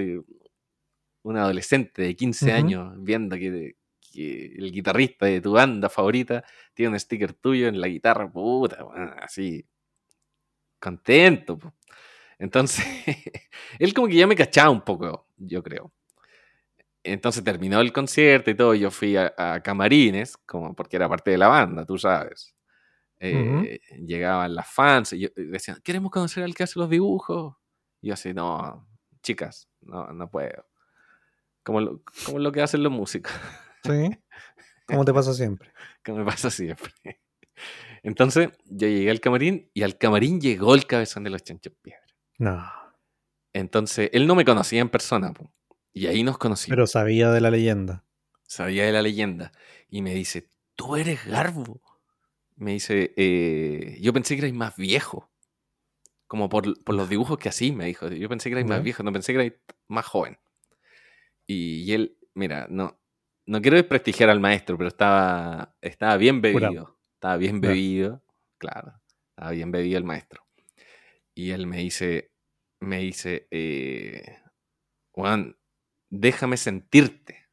un 1.23 1.37
adolescente 1.37 2.01
de 2.01 2.15
15 2.15 2.45
Ujú. 2.49 2.55
años 2.55 2.93
viendo 2.97 3.35
que, 3.37 3.75
que 4.11 4.53
el 4.57 4.71
guitarrista 4.71 5.25
de 5.25 5.41
tu 5.41 5.53
banda 5.53 5.89
favorita 5.89 6.43
tiene 6.73 6.91
un 6.93 6.99
sticker 6.99 7.33
tuyo 7.33 7.67
en 7.67 7.79
la 7.79 7.87
guitarra, 7.87 8.31
puta, 8.31 8.83
bueno, 8.83 9.13
así, 9.21 9.65
contento. 10.79 11.57
po. 11.57 11.73
Entonces, 12.37 12.85
él 13.79 13.93
como 13.93 14.07
que 14.07 14.15
ya 14.15 14.27
me 14.27 14.35
cachaba 14.35 14.69
un 14.69 14.81
poco, 14.81 15.27
yo 15.37 15.63
creo. 15.63 15.91
Entonces 17.03 17.43
terminó 17.43 17.81
el 17.81 17.91
concierto 17.91 18.49
y 18.49 18.55
todo, 18.55 18.73
yo 18.75 18.89
fui 18.89 19.17
a, 19.17 19.33
a 19.37 19.61
camarines, 19.61 20.37
como 20.37 20.73
porque 20.75 20.95
era 20.95 21.09
parte 21.09 21.31
de 21.31 21.37
la 21.37 21.47
banda, 21.49 21.85
tú 21.85 21.97
sabes. 21.97 22.55
Eh, 23.19 23.79
Llegaban 24.05 24.53
las 24.55 24.69
fans 24.69 25.13
y 25.13 25.19
yo- 25.21 25.29
y 25.35 25.43
decían, 25.45 25.79
queremos 25.83 26.11
conocer 26.11 26.43
al 26.43 26.53
que 26.55 26.63
hace 26.63 26.79
los 26.79 26.89
dibujos. 26.89 27.55
Y 28.01 28.07
yo 28.07 28.13
así, 28.15 28.33
no, 28.33 28.87
chicas, 29.21 29.69
no, 29.81 30.11
no 30.13 30.29
puedo. 30.29 30.65
Como 31.63 31.79
lo, 31.81 32.01
como 32.25 32.39
lo 32.39 32.51
que 32.51 32.61
hacen 32.61 32.83
los 32.83 32.91
músicos, 32.91 33.31
Sí. 33.85 34.09
Como 34.87 35.03
te 35.05 35.13
pasa 35.13 35.33
siempre. 35.33 35.71
que 36.03 36.11
me 36.13 36.23
pasa 36.25 36.49
siempre. 36.49 36.91
Entonces 38.03 38.49
yo 38.65 38.87
llegué 38.87 39.09
al 39.11 39.19
camarín 39.21 39.69
y 39.73 39.83
al 39.83 39.97
camarín 39.97 40.39
llegó 40.41 40.73
el 40.75 40.85
cabezón 40.85 41.23
de 41.23 41.29
los 41.29 41.43
chanchos 41.43 41.73
piedra. 41.81 42.01
No. 42.37 42.65
Entonces 43.53 44.09
él 44.13 44.25
no 44.27 44.35
me 44.35 44.43
conocía 44.45 44.81
en 44.81 44.89
persona, 44.89 45.31
po, 45.33 45.53
y 45.93 46.07
ahí 46.07 46.23
nos 46.23 46.37
conocimos. 46.37 46.75
Pero 46.75 46.87
sabía 46.87 47.31
de 47.31 47.41
la 47.41 47.51
leyenda. 47.51 48.03
sabía 48.45 48.85
de 48.85 48.91
la 48.91 49.01
leyenda. 49.01 49.51
Y 49.89 50.01
me 50.01 50.13
dice, 50.13 50.49
tú 50.75 50.95
eres 50.95 51.25
Garbo. 51.25 51.81
Me 52.55 52.73
dice, 52.73 53.13
"Eh, 53.17 53.97
yo 54.01 54.13
pensé 54.13 54.35
que 54.35 54.41
erais 54.41 54.53
más 54.53 54.75
viejo. 54.75 55.31
Como 56.27 56.49
por, 56.49 56.83
por 56.83 56.95
los 56.95 57.09
dibujos 57.09 57.37
que 57.37 57.49
así, 57.49 57.71
me 57.71 57.85
dijo. 57.85 58.07
Yo 58.09 58.29
pensé 58.29 58.49
que 58.49 58.53
erais 58.53 58.67
más 58.67 58.83
viejo, 58.83 59.03
no 59.03 59.11
pensé 59.11 59.33
que 59.33 59.39
erais 59.39 59.53
más 59.87 60.05
joven. 60.05 60.37
Y, 61.47 61.81
y 61.83 61.93
él, 61.93 62.17
mira, 62.33 62.67
no, 62.69 62.99
no 63.45 63.61
quiero 63.61 63.77
desprestigiar 63.77 64.29
al 64.29 64.39
maestro, 64.39 64.77
pero 64.77 64.87
estaba, 64.87 65.75
estaba 65.81 66.17
bien 66.17 66.41
bebido. 66.41 66.97
Estaba 67.15 67.37
bien 67.37 67.61
bebido, 67.61 68.23
claro. 68.57 69.01
Estaba 69.29 69.51
bien 69.51 69.71
bebido 69.71 69.97
el 69.97 70.03
maestro. 70.03 70.45
Y 71.35 71.51
él 71.51 71.67
me 71.67 71.77
dice, 71.77 72.31
me 72.79 72.99
dice, 72.99 73.47
eh, 73.51 74.39
Juan, 75.11 75.57
déjame 76.15 76.57
sentirte. 76.57 77.49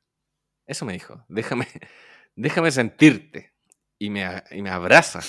Eso 0.67 0.85
me 0.85 0.93
dijo, 0.93 1.25
déjame, 1.29 1.67
déjame 2.37 2.71
sentirte. 2.71 3.55
Y 3.99 4.11
me, 4.11 4.27
y 4.51 4.63
me 4.63 4.71
abraza. 4.71 5.21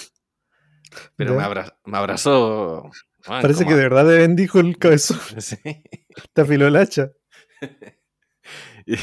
Pero 1.15 1.35
me, 1.35 1.43
abra- 1.43 1.77
me 1.85 1.97
abrazó. 1.97 2.89
Parece 3.25 3.65
que 3.65 3.75
de 3.75 3.83
verdad 3.83 4.05
te 4.07 4.17
bendijo 4.17 4.59
el 4.59 4.77
cabezón. 4.79 5.19
Sí. 5.41 5.57
Te 6.33 6.41
afiló 6.41 6.67
el 6.67 6.75
hacha. 6.75 7.11
Y, 8.85 8.95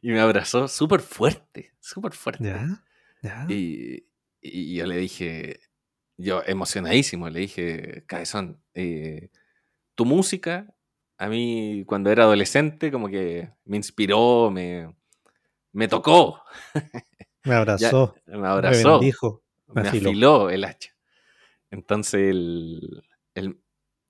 y 0.00 0.12
me 0.12 0.20
abrazó 0.20 0.68
súper 0.68 1.00
fuerte, 1.00 1.74
súper 1.80 2.12
fuerte. 2.12 2.44
Ya. 2.44 2.84
Ya. 3.20 3.46
Y, 3.48 4.06
y 4.40 4.76
yo 4.76 4.86
le 4.86 4.96
dije, 4.96 5.58
yo 6.16 6.42
emocionadísimo, 6.46 7.28
le 7.28 7.40
dije, 7.40 8.04
Cabezón, 8.06 8.62
eh, 8.74 9.30
tu 9.96 10.04
música, 10.04 10.72
a 11.18 11.28
mí 11.28 11.84
cuando 11.86 12.10
era 12.10 12.24
adolescente, 12.24 12.90
como 12.92 13.08
que 13.08 13.50
me 13.64 13.76
inspiró, 13.76 14.50
me, 14.50 14.94
me 15.72 15.88
tocó, 15.88 16.42
Me 17.44 17.54
abrazó. 17.54 18.14
me 18.26 18.38
Me 18.38 18.48
abrazó, 18.48 18.98
bendijo. 19.00 19.42
me, 19.68 19.82
me 19.82 19.88
afiló. 19.88 20.10
afiló 20.10 20.50
el 20.50 20.64
hacha. 20.64 20.94
Entonces 21.70 22.20
él, 22.30 23.02
él- 23.34 23.60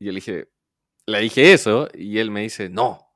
yo 0.01 0.13
le 0.13 0.17
dije, 0.17 0.49
le 1.07 1.21
dije 1.21 1.53
eso 1.53 1.89
y 1.95 2.19
él 2.19 2.31
me 2.31 2.43
dice, 2.43 2.69
no, 2.69 3.09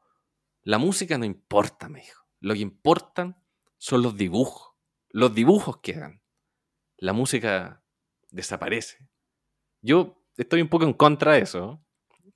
la 0.63 0.79
música 0.79 1.19
no 1.19 1.25
importa, 1.25 1.89
me 1.89 2.01
dijo. 2.01 2.23
Lo 2.41 2.55
que 2.55 2.61
importan 2.61 3.37
son 3.79 4.03
los 4.03 4.17
dibujos, 4.17 4.75
los 5.11 5.35
dibujos 5.35 5.79
que 5.79 5.95
hagan. 5.95 6.23
La 6.99 7.13
música 7.13 7.83
desaparece. 8.31 9.09
Yo 9.83 10.23
estoy 10.37 10.63
un 10.63 10.69
poco 10.69 10.85
en 10.85 10.93
contra 10.95 11.33
de 11.35 11.41
eso, 11.41 11.85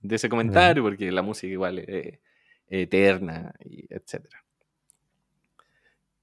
de 0.08 0.16
ese 0.16 0.28
comentario, 0.28 0.82
porque 0.82 1.10
la 1.10 1.22
música 1.22 1.52
igual 1.52 1.78
es 1.78 2.18
eterna, 2.68 3.54
y 3.64 3.86
etcétera. 3.92 4.44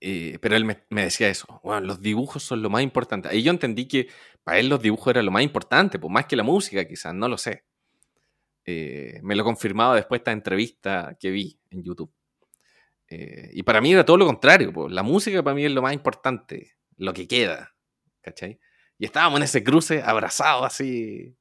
Eh, 0.06 0.38
pero 0.42 0.58
él 0.58 0.66
me, 0.66 0.84
me 0.90 1.04
decía 1.04 1.30
eso, 1.30 1.62
bueno, 1.64 1.88
los 1.88 2.02
dibujos 2.02 2.44
son 2.44 2.62
lo 2.62 2.70
más 2.70 2.84
importante. 2.84 3.34
Y 3.36 3.42
yo 3.42 3.52
entendí 3.52 3.88
que 3.88 4.10
para 4.44 4.60
él 4.60 4.68
los 4.68 4.82
dibujos 4.82 5.08
eran 5.08 5.26
lo 5.26 5.32
más 5.32 5.44
importante, 5.44 5.98
pues 5.98 6.12
más 6.12 6.26
que 6.26 6.36
la 6.36 6.44
música 6.44 6.86
quizás, 6.86 7.14
no 7.14 7.30
lo 7.30 7.38
sé. 7.38 7.64
Eh, 8.66 9.20
me 9.24 9.36
lo 9.36 9.44
confirmaba 9.44 9.96
después 9.96 10.20
de 10.20 10.22
esta 10.24 10.32
entrevista 10.32 11.18
que 11.20 11.32
vi 11.32 11.58
en 11.70 11.84
YouTube. 11.84 12.12
Eh, 13.10 13.52
y 13.54 13.64
para 13.64 13.82
mí 13.82 13.94
era 13.94 14.06
todo 14.06 14.18
lo 14.18 14.26
contrario, 14.26 14.74
pues 14.74 14.92
la 14.92 15.04
música 15.04 15.44
para 15.44 15.56
mí 15.56 15.66
es 15.66 15.72
lo 15.72 15.82
más 15.82 15.94
importante, 15.94 16.74
lo 16.98 17.14
que 17.14 17.28
queda, 17.28 17.76
¿cachai? 18.22 18.60
Y 18.98 19.06
estábamos 19.06 19.38
en 19.38 19.44
ese 19.44 19.64
cruce 19.64 20.02
abrazados 20.02 20.66
así, 20.66 21.36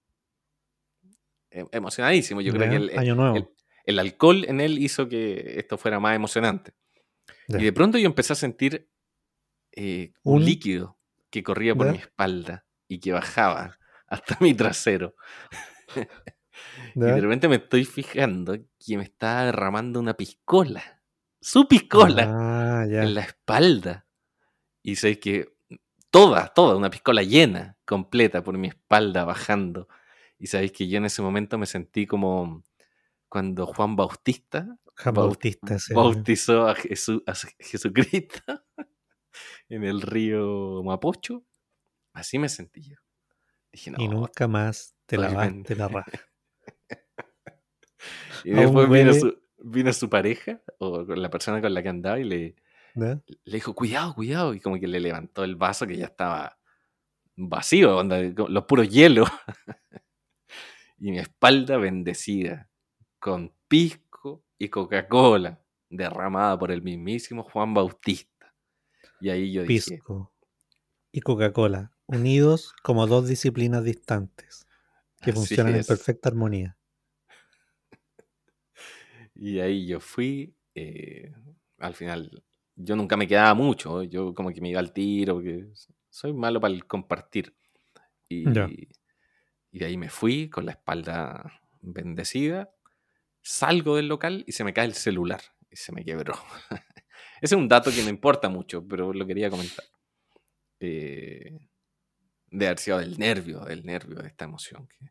emocionadísimo. 1.72 2.40
Yo 2.40 2.52
creo 2.52 2.70
que 2.70 2.76
el, 2.76 2.98
Año 2.98 3.14
nuevo. 3.14 3.36
el- 3.36 3.48
el 3.84 3.98
alcohol 3.98 4.44
en 4.46 4.60
él 4.60 4.78
hizo 4.78 5.08
que 5.08 5.54
esto 5.58 5.76
fuera 5.76 5.98
más 6.00 6.14
emocionante. 6.14 6.72
Y 7.48 7.64
de 7.64 7.72
pronto 7.72 7.98
yo 7.98 8.06
empecé 8.06 8.32
a 8.32 8.36
sentir 8.36 8.88
eh, 9.72 10.12
un, 10.22 10.36
Un- 10.38 10.44
líquido 10.44 10.98
que 11.30 11.42
corría 11.42 11.74
por 11.74 11.86
mi 11.92 11.98
espalda 11.98 12.64
y 12.88 13.00
que 13.00 13.12
bajaba 13.12 13.78
hasta 14.06 14.36
mi 14.40 14.54
trasero. 14.54 15.14
Y 16.94 17.00
de 17.00 17.20
repente 17.20 17.48
me 17.48 17.56
estoy 17.56 17.84
fijando 17.86 18.54
que 18.78 18.96
me 18.98 19.04
está 19.04 19.44
derramando 19.46 19.98
una 19.98 20.14
piscola. 20.14 21.00
Su 21.40 21.66
piscola 21.66 22.26
Ah, 22.28 22.84
en 22.86 23.14
la 23.14 23.22
espalda. 23.22 24.06
Y 24.82 24.96
sé 24.96 25.18
que 25.18 25.54
toda, 26.10 26.48
toda, 26.48 26.76
una 26.76 26.90
piscola 26.90 27.22
llena, 27.22 27.78
completa 27.86 28.44
por 28.44 28.58
mi 28.58 28.68
espalda 28.68 29.24
bajando. 29.24 29.88
Y 30.42 30.48
sabéis 30.48 30.72
que 30.72 30.88
yo 30.88 30.98
en 30.98 31.04
ese 31.04 31.22
momento 31.22 31.56
me 31.56 31.66
sentí 31.66 32.04
como 32.04 32.64
cuando 33.28 33.64
Juan 33.64 33.94
Bautista 33.94 34.76
Juan 34.96 35.14
bautizó 35.94 36.66
a, 36.66 36.74
Jesús, 36.74 37.22
a 37.28 37.34
Jesucristo 37.60 38.42
en 39.68 39.84
el 39.84 40.02
río 40.02 40.82
Mapocho. 40.82 41.44
Así 42.12 42.40
me 42.40 42.48
sentí 42.48 42.82
yo. 42.82 42.96
Dije, 43.70 43.92
no. 43.92 43.98
y 44.00 44.08
nunca 44.08 44.48
más 44.48 44.96
te 45.06 45.16
obviamente. 45.16 45.76
lavaste 45.76 45.76
la 45.76 45.88
raja. 45.88 46.26
Y 48.44 48.50
después 48.50 48.90
vino 48.90 49.14
su, 49.14 49.40
vino 49.58 49.92
su 49.92 50.10
pareja, 50.10 50.60
o 50.78 51.04
la 51.04 51.30
persona 51.30 51.60
con 51.60 51.72
la 51.72 51.84
que 51.84 51.88
andaba, 51.88 52.18
y 52.18 52.24
le, 52.24 52.56
dijo, 53.46 53.76
cuidado, 53.76 54.16
cuidado. 54.16 54.54
Y 54.54 54.60
como 54.60 54.80
que 54.80 54.88
le 54.88 54.98
levantó 54.98 55.44
el 55.44 55.54
vaso 55.54 55.86
que 55.86 55.96
ya 55.96 56.06
estaba 56.06 56.58
vacío, 57.36 57.96
onda, 57.96 58.20
los 58.20 58.64
puros 58.64 58.88
hielos. 58.88 59.30
y 61.02 61.10
mi 61.10 61.18
espalda 61.18 61.78
bendecida, 61.78 62.70
con 63.18 63.52
pisco 63.66 64.44
y 64.56 64.68
Coca-Cola, 64.68 65.60
derramada 65.90 66.56
por 66.56 66.70
el 66.70 66.80
mismísimo 66.80 67.42
Juan 67.42 67.74
Bautista. 67.74 68.54
Y 69.20 69.30
ahí 69.30 69.52
yo 69.52 69.64
dije, 69.64 69.96
Pisco 69.96 70.32
y 71.10 71.20
Coca-Cola, 71.20 71.90
unidos 72.06 72.72
como 72.84 73.08
dos 73.08 73.26
disciplinas 73.26 73.82
distantes 73.82 74.64
que 75.20 75.32
Así 75.32 75.38
funcionan 75.40 75.74
en 75.74 75.84
perfecta 75.84 76.28
armonía. 76.28 76.78
Y 79.34 79.58
ahí 79.58 79.88
yo 79.88 79.98
fui. 79.98 80.54
eh, 80.76 81.32
al 81.78 81.94
final, 81.94 82.44
yo 82.76 82.94
nunca 82.94 83.16
me 83.16 83.26
quedaba 83.26 83.54
mucho. 83.54 84.04
Yo 84.04 84.32
como 84.34 84.52
que 84.52 84.60
me 84.60 84.68
iba 84.68 84.78
al 84.78 84.92
tiro, 84.92 85.34
porque 85.34 85.66
soy 86.10 86.32
malo 86.32 86.60
para 86.60 86.72
el 86.72 86.86
compartir. 86.86 87.52
Y 88.28 88.44
de 89.78 89.86
ahí 89.86 89.96
me 89.96 90.08
fui 90.10 90.48
con 90.50 90.66
la 90.66 90.72
espalda 90.72 91.60
bendecida. 91.80 92.70
Salgo 93.40 93.96
del 93.96 94.08
local 94.08 94.44
y 94.46 94.52
se 94.52 94.64
me 94.64 94.72
cae 94.72 94.86
el 94.86 94.94
celular. 94.94 95.40
Y 95.70 95.76
se 95.76 95.92
me 95.92 96.04
quebró. 96.04 96.34
Ese 97.40 97.54
es 97.54 97.58
un 97.60 97.68
dato 97.68 97.90
que 97.90 98.02
no 98.02 98.08
importa 98.10 98.48
mucho, 98.48 98.86
pero 98.86 99.12
lo 99.12 99.26
quería 99.26 99.50
comentar. 99.50 99.84
eh, 100.80 101.58
de 102.50 102.66
haber 102.66 102.78
sido 102.78 102.98
del 102.98 103.18
nervio, 103.18 103.60
del 103.60 103.84
nervio 103.86 104.16
de 104.20 104.28
esta 104.28 104.44
emoción. 104.44 104.86
que- 104.88 105.10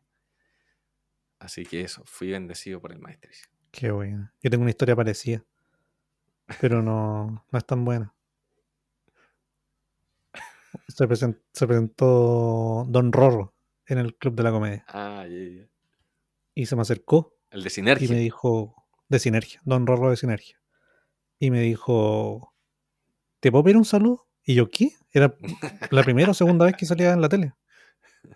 Así 1.40 1.64
que 1.64 1.80
eso, 1.80 2.04
fui 2.06 2.30
bendecido 2.30 2.80
por 2.80 2.92
el 2.92 3.00
maestrísimo. 3.00 3.52
Qué 3.72 3.90
bueno. 3.90 4.30
Yo 4.42 4.48
tengo 4.50 4.62
una 4.62 4.70
historia 4.70 4.94
parecida, 4.94 5.44
pero 6.60 6.82
no, 6.82 7.44
no 7.50 7.58
es 7.58 7.64
tan 7.66 7.84
buena. 7.84 8.14
Se, 10.88 11.06
presen- 11.08 11.40
se 11.52 11.66
presentó 11.66 12.84
Don 12.88 13.12
Rorro 13.12 13.51
en 13.92 13.98
el 13.98 14.14
Club 14.16 14.34
de 14.34 14.42
la 14.42 14.50
Comedia 14.50 14.84
Ah, 14.88 15.24
ya, 15.28 15.38
ya. 15.62 15.68
y 16.54 16.66
se 16.66 16.76
me 16.76 16.82
acercó 16.82 17.36
El 17.50 17.62
de 17.62 17.68
y 17.68 17.70
Sinergia. 17.70 18.08
me 18.10 18.16
dijo, 18.18 18.74
de 19.08 19.18
Sinergia, 19.18 19.60
Don 19.64 19.86
Rorro 19.86 20.10
de 20.10 20.16
Sinergia. 20.16 20.60
Y 21.38 21.50
me 21.50 21.60
dijo, 21.60 22.54
¿te 23.40 23.50
puedo 23.50 23.64
pedir 23.64 23.76
un 23.76 23.84
saludo? 23.84 24.26
Y 24.44 24.54
yo, 24.54 24.70
¿qué? 24.70 24.92
Era 25.12 25.34
la 25.90 26.02
primera 26.02 26.30
o 26.30 26.34
segunda 26.34 26.64
vez 26.64 26.74
que 26.76 26.86
salía 26.86 27.12
en 27.12 27.20
la 27.20 27.28
tele. 27.28 27.52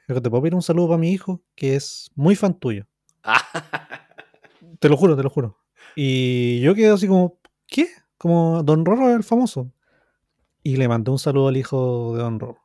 Dijo, 0.09 0.21
¿te 0.21 0.29
puedo 0.31 0.43
pedir 0.43 0.55
un 0.55 0.63
saludo 0.63 0.89
para 0.89 0.99
mi 0.99 1.11
hijo 1.13 1.43
que 1.55 1.77
es 1.77 2.11
muy 2.15 2.35
fan 2.37 2.59
tuyo? 2.59 2.87
Te 4.81 4.89
lo 4.89 4.97
juro, 4.97 5.17
te 5.17 5.23
lo 5.23 5.31
juro. 5.31 5.59
Y 5.95 6.61
yo 6.61 6.75
quedé 6.75 6.91
así 6.91 7.07
como, 7.09 7.39
¿qué? 7.67 7.89
Como 8.19 8.63
Don 8.63 8.85
Rorro 8.85 9.15
el 9.15 9.23
famoso. 9.25 9.73
Y 10.63 10.77
le 10.77 10.89
mandé 10.89 11.11
un 11.11 11.19
saludo 11.19 11.49
al 11.49 11.57
hijo 11.57 12.13
de 12.17 12.23
Don 12.23 12.39
Rorro. 12.41 12.61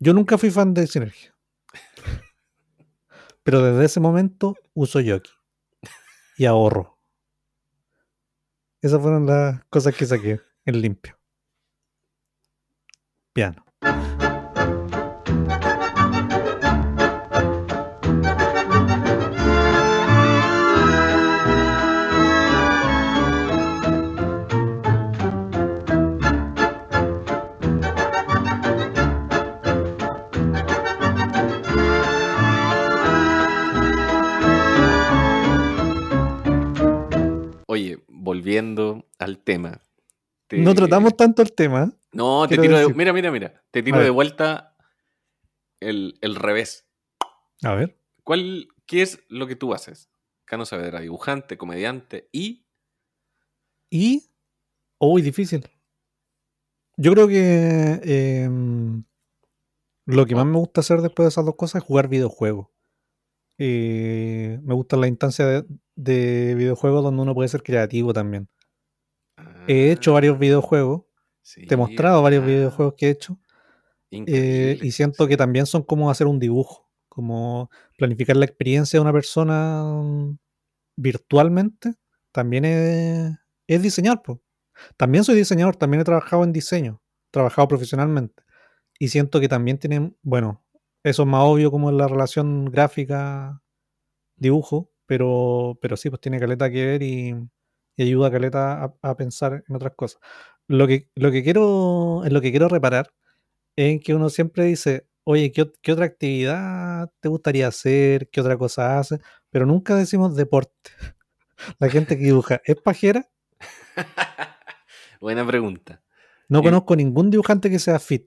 Yo 0.00 0.12
nunca 0.14 0.36
fui 0.38 0.50
fan 0.50 0.74
de 0.74 0.86
Sinergia. 0.86 1.33
Pero 3.44 3.62
desde 3.62 3.84
ese 3.84 4.00
momento 4.00 4.56
uso 4.72 5.00
Yoki. 5.00 5.30
Y 6.36 6.46
ahorro. 6.46 6.98
Esas 8.80 9.00
fueron 9.00 9.26
las 9.26 9.64
cosas 9.66 9.94
que 9.94 10.04
saqué 10.04 10.40
en 10.64 10.80
limpio. 10.80 11.18
Piano. 13.32 13.63
Volviendo 38.44 39.08
al 39.18 39.38
tema. 39.38 39.80
te- 40.48 40.58
No 40.58 40.74
tratamos 40.74 41.16
tanto 41.16 41.40
el 41.40 41.52
tema. 41.54 41.90
No, 42.12 42.46
te 42.46 42.58
tiro 42.58 42.76
de, 42.78 42.92
Mira, 42.94 43.12
mira, 43.12 43.30
mira. 43.32 43.64
Te 43.70 43.82
tiro 43.82 43.98
de 44.00 44.10
vuelta 44.10 44.76
el, 45.80 46.18
el 46.20 46.34
revés. 46.36 46.86
A 47.62 47.74
ver. 47.74 47.98
¿Cuál, 48.22 48.68
¿Qué 48.86 49.00
es 49.02 49.20
lo 49.28 49.46
que 49.46 49.56
tú 49.56 49.72
haces? 49.72 50.10
Cano 50.44 50.66
Saavedra, 50.66 51.00
dibujante, 51.00 51.56
comediante 51.56 52.28
y. 52.32 52.66
Y. 53.90 54.30
Uy, 54.98 55.22
difícil. 55.22 55.66
Yo 56.96 57.12
creo 57.12 57.26
que 57.26 58.00
em, 58.44 59.04
lo 60.04 60.26
que 60.26 60.34
más 60.34 60.46
me 60.46 60.58
gusta 60.58 60.80
hacer 60.82 61.00
después 61.00 61.24
de 61.24 61.28
esas 61.30 61.44
dos 61.46 61.56
cosas 61.56 61.82
es 61.82 61.86
jugar 61.88 62.08
videojuegos. 62.08 62.68
Eh, 63.58 64.60
me 64.62 64.74
gusta 64.74 64.96
la 64.96 65.08
instancia 65.08 65.46
de, 65.46 65.64
de 65.96 66.54
videojuegos 66.56 67.02
donde 67.04 67.22
uno 67.22 67.34
puede 67.34 67.48
ser 67.48 67.62
creativo 67.62 68.12
también. 68.12 68.48
He 69.66 69.92
hecho 69.92 70.12
varios 70.12 70.36
Ah, 70.36 70.38
videojuegos, 70.38 71.02
sí, 71.42 71.66
te 71.66 71.74
he 71.74 71.76
mostrado 71.76 72.22
varios 72.22 72.44
videojuegos 72.44 72.94
que 72.96 73.06
he 73.06 73.10
hecho 73.10 73.38
eh, 74.10 74.78
y 74.80 74.92
siento 74.92 75.26
que 75.26 75.36
también 75.36 75.66
son 75.66 75.82
como 75.82 76.10
hacer 76.10 76.26
un 76.26 76.38
dibujo, 76.38 76.88
como 77.08 77.70
planificar 77.98 78.36
la 78.36 78.44
experiencia 78.44 78.98
de 78.98 79.02
una 79.02 79.12
persona 79.12 79.84
mm, 79.84 80.38
virtualmente, 80.96 81.94
también 82.32 82.64
es, 82.64 83.32
es 83.66 83.82
diseñar. 83.82 84.22
po. 84.22 84.40
También 84.96 85.24
soy 85.24 85.36
diseñador, 85.36 85.76
también 85.76 86.00
he 86.02 86.04
trabajado 86.04 86.44
en 86.44 86.52
diseño, 86.52 87.02
trabajado 87.30 87.68
profesionalmente. 87.68 88.42
Y 88.98 89.08
siento 89.08 89.40
que 89.40 89.48
también 89.48 89.78
tienen, 89.78 90.16
bueno, 90.22 90.64
eso 91.04 91.22
es 91.22 91.28
más 91.28 91.42
obvio 91.44 91.70
como 91.70 91.90
en 91.90 91.98
la 91.98 92.08
relación 92.08 92.66
gráfica, 92.66 93.62
dibujo, 94.36 94.92
pero, 95.06 95.78
pero 95.80 95.96
sí, 95.96 96.10
pues 96.10 96.20
tiene 96.20 96.38
caleta 96.40 96.70
que 96.70 96.84
ver 96.86 97.02
y, 97.02 97.34
y 97.96 98.02
ayuda 98.02 98.28
a 98.28 98.30
caleta 98.32 98.84
a, 98.84 98.94
a 99.02 99.16
pensar 99.16 99.64
en 99.68 99.76
otras 99.76 99.94
cosas. 99.96 100.20
Lo 100.66 100.86
que, 100.86 101.08
lo 101.14 101.30
que 101.30 101.42
quiero, 101.44 102.22
en 102.24 102.32
lo 102.32 102.40
que 102.40 102.50
quiero 102.50 102.68
reparar 102.68 103.12
es 103.76 104.00
que 104.02 104.14
uno 104.14 104.30
siempre 104.30 104.64
dice, 104.64 105.06
oye, 105.24 105.52
¿qué, 105.52 105.70
qué 105.82 105.92
otra 105.92 106.06
actividad 106.06 107.10
te 107.20 107.28
gustaría 107.28 107.68
hacer? 107.68 108.28
¿Qué 108.30 108.40
otra 108.40 108.56
cosa 108.56 108.98
hace? 108.98 109.18
Pero 109.50 109.66
nunca 109.66 109.94
decimos 109.96 110.36
deporte. 110.36 110.90
La 111.78 111.88
gente 111.88 112.16
que 112.18 112.24
dibuja 112.24 112.60
es 112.64 112.76
pajera. 112.76 113.28
Buena 115.20 115.46
pregunta. 115.46 116.02
No 116.48 116.60
Y- 116.60 116.62
conozco 116.62 116.96
ningún 116.96 117.30
dibujante 117.30 117.70
que 117.70 117.78
sea 117.78 117.98
fit. 117.98 118.26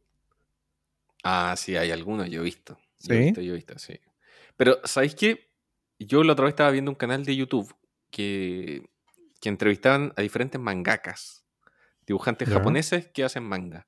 Ah, 1.23 1.55
sí, 1.57 1.75
hay 1.75 1.91
algunos, 1.91 2.29
yo 2.29 2.41
he 2.41 2.43
visto. 2.43 2.77
Yo 2.99 3.13
he 3.15 3.17
¿Sí? 3.17 3.23
visto, 3.25 3.41
yo 3.41 3.51
he 3.53 3.55
visto, 3.55 3.77
sí. 3.79 3.99
Pero, 4.55 4.77
¿sabéis 4.85 5.15
qué? 5.15 5.49
Yo 5.99 6.23
la 6.23 6.33
otra 6.33 6.45
vez 6.45 6.53
estaba 6.53 6.71
viendo 6.71 6.91
un 6.91 6.95
canal 6.95 7.25
de 7.25 7.35
YouTube 7.35 7.73
que, 8.11 8.89
que 9.41 9.49
entrevistaban 9.49 10.13
a 10.15 10.21
diferentes 10.21 10.59
mangakas, 10.61 11.45
dibujantes 12.05 12.47
Ya. 12.47 12.55
japoneses 12.55 13.07
que 13.13 13.23
hacen 13.23 13.43
manga. 13.43 13.87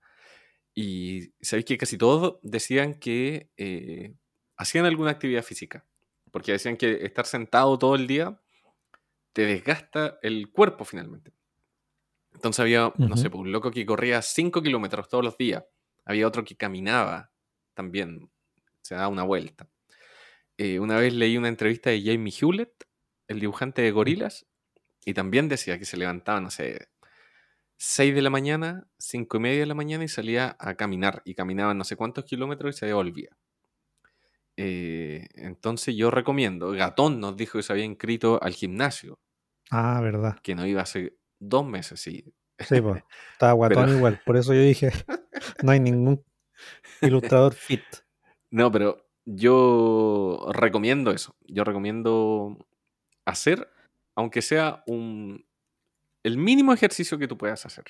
Y 0.74 1.34
sabéis 1.41 1.66
que 1.66 1.78
casi 1.78 1.97
todos 1.97 2.39
decían 2.41 2.95
que 2.95 3.51
eh, 3.57 4.16
hacían 4.57 4.86
alguna 4.86 5.12
actividad 5.12 5.43
física. 5.43 5.86
Porque 6.32 6.51
decían 6.53 6.78
que 6.78 7.03
estar 7.05 7.26
sentado 7.26 7.78
todo 7.80 7.95
el 7.95 8.07
día 8.07 8.39
te 9.34 9.45
desgasta 9.45 10.20
el 10.22 10.51
cuerpo 10.51 10.86
finalmente. 10.86 11.34
Entonces 12.34 12.60
había, 12.60 12.93
no 12.97 13.18
sé, 13.18 13.30
pues, 13.30 13.41
un 13.41 13.51
loco 13.51 13.72
que 13.72 13.86
corría 13.86 14.22
5 14.22 14.62
kilómetros 14.62 15.10
todos 15.10 15.24
los 15.24 15.38
días. 15.38 15.64
Había 16.05 16.28
otro 16.28 16.43
que 16.43 16.55
caminaba 16.55 17.32
también, 17.74 18.30
se 18.82 18.95
daba 18.95 19.07
una 19.07 19.24
vuelta. 19.24 19.68
Eh, 20.62 20.78
una 20.80 20.97
vez 20.99 21.14
leí 21.14 21.38
una 21.38 21.47
entrevista 21.47 21.89
de 21.89 22.01
Jamie 22.03 22.34
Hewlett, 22.38 22.84
el 23.30 23.39
dibujante 23.39 23.82
de 23.82 23.91
gorilas, 23.91 24.45
y 25.05 25.14
también 25.14 25.47
decía 25.47 25.80
que 25.80 25.86
se 25.86 25.95
levantaba, 25.95 26.41
no 26.41 26.51
sé, 26.51 26.89
6 27.78 28.14
de 28.14 28.22
la 28.22 28.30
mañana, 28.30 28.86
5 28.97 29.38
y 29.38 29.39
media 29.39 29.60
de 29.62 29.66
la 29.68 29.74
mañana 29.74 30.03
y 30.03 30.10
salía 30.10 30.57
a 30.60 30.76
caminar. 30.76 31.22
Y 31.24 31.34
caminaba 31.34 31.74
no 31.74 31.86
sé 31.86 31.95
cuántos 31.95 32.26
kilómetros 32.26 32.76
y 32.76 32.80
se 32.80 32.86
devolvía. 32.88 33.30
Eh, 34.57 35.28
entonces 35.36 35.95
yo 35.95 36.12
recomiendo, 36.12 36.72
Gatón 36.72 37.22
nos 37.22 37.38
dijo 37.38 37.57
que 37.57 37.64
se 37.64 37.72
había 37.72 37.86
inscrito 37.86 38.43
al 38.43 38.53
gimnasio, 38.53 39.18
Ah, 39.72 40.01
verdad. 40.01 40.38
que 40.43 40.55
no 40.55 40.66
iba 40.68 40.82
hace 40.82 41.16
dos 41.39 41.66
meses, 41.66 42.01
sí. 42.01 42.26
Sí, 42.68 42.82
pues. 42.82 43.01
Estaba 43.32 43.53
guatón 43.53 43.86
Pero- 43.86 43.97
igual. 43.97 44.22
Por 44.26 44.36
eso 44.36 44.53
yo 44.53 44.62
dije, 44.62 44.91
no 45.64 45.72
hay 45.72 45.80
ningún 45.80 46.22
ilustrador 47.01 47.53
fit. 47.53 47.84
No, 48.51 48.70
pero 48.70 49.09
yo 49.36 50.47
recomiendo 50.51 51.11
eso. 51.11 51.36
Yo 51.47 51.63
recomiendo 51.63 52.57
hacer, 53.25 53.69
aunque 54.15 54.41
sea 54.41 54.84
un 54.88 55.45
el 56.23 56.38
mínimo 56.38 56.73
ejercicio 56.73 57.17
que 57.17 57.27
tú 57.27 57.38
puedas 57.38 57.65
hacer. 57.65 57.86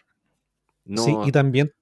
No, 0.86 1.04
Sí, 1.04 1.16
y 1.26 1.32
también 1.32 1.74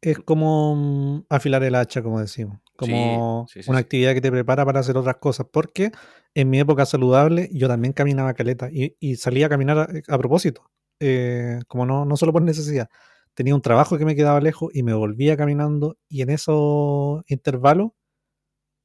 es 0.00 0.18
como 0.18 0.76
mm, 0.76 1.26
afilar 1.28 1.62
el 1.64 1.74
hacha, 1.74 2.02
como 2.02 2.20
decimos. 2.20 2.60
Como 2.76 3.46
sí, 3.48 3.62
sí, 3.62 3.70
una 3.70 3.80
actividad 3.80 4.12
que 4.12 4.20
te 4.20 4.30
prepara 4.30 4.64
para 4.64 4.80
hacer 4.80 4.96
otras 4.96 5.16
cosas. 5.16 5.46
Porque 5.50 5.92
en 6.34 6.50
mi 6.50 6.60
época 6.60 6.84
saludable 6.84 7.48
yo 7.52 7.68
también 7.68 7.92
caminaba 7.92 8.34
caleta 8.34 8.68
y, 8.70 8.96
y 9.00 9.16
salía 9.16 9.46
a 9.46 9.48
caminar 9.48 9.78
a, 9.78 10.14
a 10.14 10.18
propósito. 10.18 10.70
Eh, 11.00 11.60
como 11.68 11.86
no, 11.86 12.04
no 12.04 12.16
solo 12.16 12.32
por 12.32 12.42
necesidad. 12.42 12.88
Tenía 13.34 13.54
un 13.54 13.62
trabajo 13.62 13.98
que 13.98 14.04
me 14.04 14.14
quedaba 14.14 14.40
lejos 14.40 14.74
y 14.74 14.82
me 14.82 14.94
volvía 14.94 15.36
caminando. 15.36 15.96
Y 16.08 16.22
en 16.22 16.30
esos 16.30 17.22
intervalos 17.28 17.92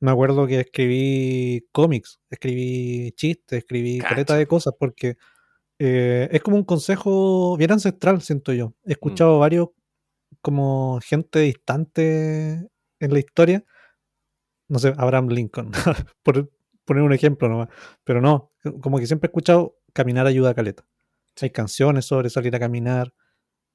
me 0.02 0.12
acuerdo 0.12 0.46
que 0.48 0.60
escribí 0.60 1.68
cómics, 1.72 2.20
escribí 2.30 3.12
chistes, 3.14 3.60
escribí 3.60 4.00
caleta 4.00 4.36
de 4.36 4.48
cosas 4.48 4.74
porque 4.78 5.16
eh, 5.80 6.28
es 6.32 6.42
como 6.42 6.58
un 6.58 6.64
consejo 6.66 7.56
bien 7.58 7.72
ancestral, 7.72 8.22
siento 8.22 8.52
yo. 8.54 8.74
He 8.84 8.90
Mm. 8.90 8.92
escuchado 8.92 9.40
varios 9.40 9.70
como 10.42 11.00
gente 11.04 11.40
distante 11.40 12.68
en 13.00 13.14
la 13.14 13.20
historia. 13.20 13.64
No 14.68 14.80
sé, 14.80 14.94
Abraham 14.98 15.28
Lincoln, 15.30 15.72
por 16.24 16.50
poner 16.86 17.04
un 17.04 17.14
ejemplo 17.14 17.50
nomás. 17.50 17.70
Pero 18.04 18.22
no, 18.22 18.52
como 18.82 19.00
que 19.00 19.08
siempre 19.08 19.28
he 19.28 19.30
escuchado 19.30 19.78
caminar 19.94 20.28
ayuda 20.28 20.52
a 20.52 20.54
caleta. 20.54 20.86
Hay 21.42 21.50
canciones 21.50 22.06
sobre 22.06 22.30
salir 22.30 22.56
a 22.56 22.60
caminar. 22.60 23.14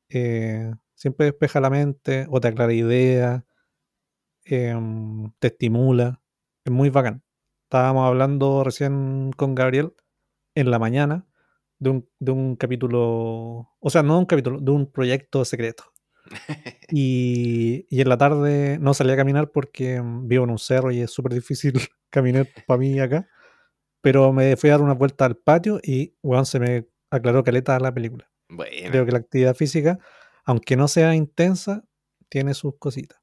eh, 0.08 0.72
siempre 0.94 1.26
despeja 1.26 1.60
la 1.60 1.68
mente 1.70 2.26
o 2.30 2.40
te 2.40 2.48
aclara 2.48 2.72
ideas. 2.72 3.42
Em, 4.46 5.32
te 5.38 5.48
estimula. 5.48 6.20
Es 6.64 6.72
muy 6.72 6.90
bacán. 6.90 7.22
Estábamos 7.64 8.06
hablando 8.06 8.64
recién 8.64 9.32
con 9.36 9.54
Gabriel 9.54 9.94
en 10.54 10.70
la 10.70 10.78
mañana 10.78 11.26
de 11.78 11.90
un, 11.90 12.08
de 12.18 12.32
un 12.32 12.56
capítulo, 12.56 13.68
o 13.78 13.90
sea, 13.90 14.02
no 14.02 14.14
de 14.14 14.18
un 14.20 14.26
capítulo, 14.26 14.60
de 14.60 14.70
un 14.70 14.90
proyecto 14.90 15.44
secreto 15.44 15.84
Y, 16.90 17.86
y 17.90 18.00
en 18.00 18.08
la 18.08 18.16
tarde 18.16 18.78
no 18.80 18.94
salí 18.94 19.12
a 19.12 19.16
caminar 19.16 19.50
porque 19.50 20.00
vivo 20.22 20.44
en 20.44 20.50
un 20.50 20.58
cerro 20.58 20.92
y 20.92 21.00
es 21.00 21.10
súper 21.10 21.34
difícil 21.34 21.74
caminar 22.10 22.48
para 22.66 22.78
mí 22.78 22.98
acá. 23.00 23.28
Pero 24.00 24.32
me 24.32 24.56
fui 24.56 24.70
a 24.70 24.74
dar 24.74 24.82
una 24.82 24.94
vuelta 24.94 25.24
al 25.24 25.36
patio 25.36 25.80
y, 25.82 26.14
weón, 26.22 26.46
se 26.46 26.60
me 26.60 26.86
aclaró 27.10 27.42
caleta 27.42 27.78
la 27.80 27.92
película. 27.92 28.30
Bueno, 28.48 28.90
Creo 28.90 29.04
que 29.04 29.12
la 29.12 29.18
actividad 29.18 29.56
física, 29.56 29.98
aunque 30.44 30.76
no 30.76 30.86
sea 30.86 31.14
intensa, 31.14 31.84
tiene 32.28 32.54
sus 32.54 32.76
cositas. 32.78 33.18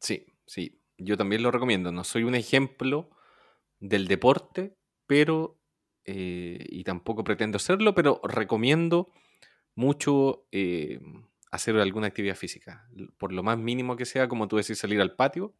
sí, 0.00 0.26
sí. 0.46 0.80
Yo 0.98 1.16
también 1.16 1.42
lo 1.42 1.50
recomiendo. 1.50 1.92
No 1.92 2.04
soy 2.04 2.22
un 2.24 2.34
ejemplo 2.34 3.10
del 3.80 4.08
deporte, 4.08 4.76
pero, 5.06 5.58
eh, 6.04 6.64
y 6.70 6.84
tampoco 6.84 7.22
pretendo 7.24 7.58
serlo, 7.58 7.94
pero 7.94 8.20
recomiendo 8.24 9.12
mucho 9.74 10.46
eh, 10.52 11.00
hacer 11.50 11.76
alguna 11.76 12.06
actividad 12.06 12.34
física. 12.36 12.88
Por 13.18 13.32
lo 13.32 13.42
más 13.42 13.58
mínimo 13.58 13.94
que 13.96 14.06
sea, 14.06 14.26
como 14.28 14.48
tú 14.48 14.56
decís, 14.56 14.78
salir 14.78 15.00
al 15.00 15.14
patio. 15.16 15.54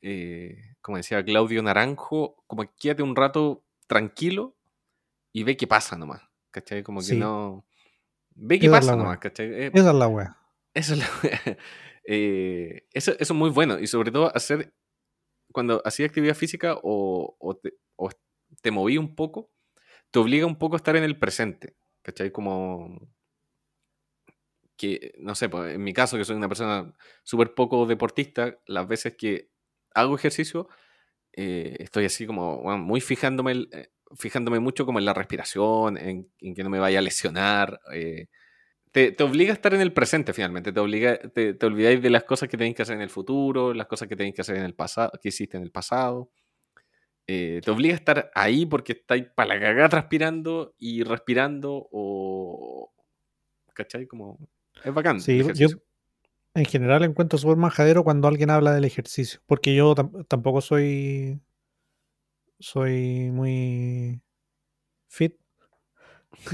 eh, 0.00 0.76
como 0.80 0.96
decía 0.96 1.24
Claudio 1.24 1.60
Naranjo, 1.62 2.42
como 2.46 2.64
quédate 2.76 3.02
un 3.02 3.16
rato 3.16 3.64
tranquilo 3.88 4.54
y 5.32 5.42
ve 5.42 5.56
qué 5.56 5.66
pasa 5.66 5.96
nomás. 5.98 6.22
¿Cachai? 6.52 6.82
Como 6.84 7.00
que 7.00 7.06
Sí. 7.06 7.16
no. 7.18 7.66
Ve 8.36 8.60
qué 8.60 8.66
Esa 8.66 8.76
pasa 8.76 8.94
nomás. 8.96 9.18
¿cachai? 9.18 9.46
Eh, 9.52 9.70
Esa 9.74 9.90
es 9.90 9.96
la 9.96 10.06
wea. 10.08 10.36
eso 10.74 10.94
es, 10.94 11.00
la- 11.00 11.08
eh, 12.10 12.86
eso, 12.94 13.12
es 13.18 13.30
muy 13.32 13.50
bueno. 13.50 13.78
Y 13.78 13.86
sobre 13.86 14.10
todo 14.10 14.34
hacer, 14.34 14.72
cuando 15.52 15.82
hacía 15.84 16.06
actividad 16.06 16.34
física 16.34 16.78
o, 16.82 17.60
te, 17.62 17.74
o 17.96 18.10
moví 18.72 18.96
un 18.96 19.14
poco, 19.14 19.52
te 20.10 20.18
obliga 20.18 20.46
un 20.46 20.58
poco 20.58 20.76
a 20.76 20.78
estar 20.78 20.96
en 20.96 21.04
el 21.04 21.18
presente. 21.18 21.76
¿Cachai? 22.02 22.32
Como 22.32 22.98
que, 24.78 25.12
no 25.18 25.34
sé, 25.34 25.50
pues, 25.50 25.74
en 25.74 25.84
mi 25.84 25.92
caso, 25.92 26.16
que 26.16 26.24
soy 26.24 26.36
una 26.36 26.48
persona 26.48 26.94
súper 27.24 27.54
poco 27.54 27.84
deportista, 27.84 28.58
las 28.66 28.88
veces 28.88 29.14
que 29.16 29.50
hago 29.94 30.14
ejercicio, 30.14 30.68
eh, 31.32 31.76
estoy 31.80 32.06
así 32.06 32.26
como 32.26 32.62
muy 32.78 33.02
fijándome, 33.02 33.66
eh, 33.72 33.90
fijándome 34.16 34.60
mucho 34.60 34.86
como 34.86 34.98
en 34.98 35.04
la 35.04 35.12
respiración, 35.12 35.98
en, 35.98 36.30
que 36.54 36.64
no 36.64 36.70
me 36.70 36.78
vaya 36.78 37.00
a 37.00 37.02
lesionar. 37.02 37.80
Te, 38.92 39.12
te 39.12 39.24
obliga 39.24 39.52
a 39.52 39.54
estar 39.54 39.72
en 39.74 39.80
el 39.80 39.92
presente 39.92 40.32
finalmente, 40.32 40.72
te 40.72 40.80
obliga, 40.80 41.18
te, 41.18 41.54
te 41.54 41.66
olvidáis 41.66 42.02
de 42.02 42.10
las 42.10 42.24
cosas 42.24 42.48
que 42.48 42.56
tenéis 42.56 42.76
que 42.76 42.82
hacer 42.82 42.96
en 42.96 43.02
el 43.02 43.10
futuro, 43.10 43.74
las 43.74 43.86
cosas 43.86 44.08
que 44.08 44.16
tenéis 44.16 44.34
que 44.34 44.40
hacer 44.42 44.56
en 44.56 44.64
el 44.64 44.74
pasado, 44.74 45.12
que 45.22 45.28
hiciste 45.28 45.56
en 45.56 45.62
el 45.62 45.70
pasado. 45.70 46.30
Eh, 47.26 47.60
te 47.62 47.70
obliga 47.70 47.94
a 47.94 47.98
estar 47.98 48.30
ahí 48.34 48.64
porque 48.64 48.92
estáis 48.92 49.26
para 49.34 49.54
la 49.54 49.60
cagada 49.60 49.88
transpirando 49.90 50.74
y 50.78 51.02
respirando 51.02 51.88
o... 51.92 52.90
¿Cachai? 53.74 54.06
Como... 54.06 54.38
Es 54.82 54.94
bacán 54.94 55.20
Sí, 55.20 55.42
yo 55.54 55.68
en 56.54 56.64
general 56.64 57.04
encuentro 57.04 57.38
súper 57.38 57.56
majadero 57.56 58.02
cuando 58.02 58.26
alguien 58.28 58.50
habla 58.50 58.72
del 58.74 58.84
ejercicio, 58.84 59.40
porque 59.46 59.74
yo 59.74 59.94
tam- 59.94 60.26
tampoco 60.26 60.60
soy 60.60 61.38
soy 62.58 63.30
muy 63.30 64.20
fit, 65.08 65.34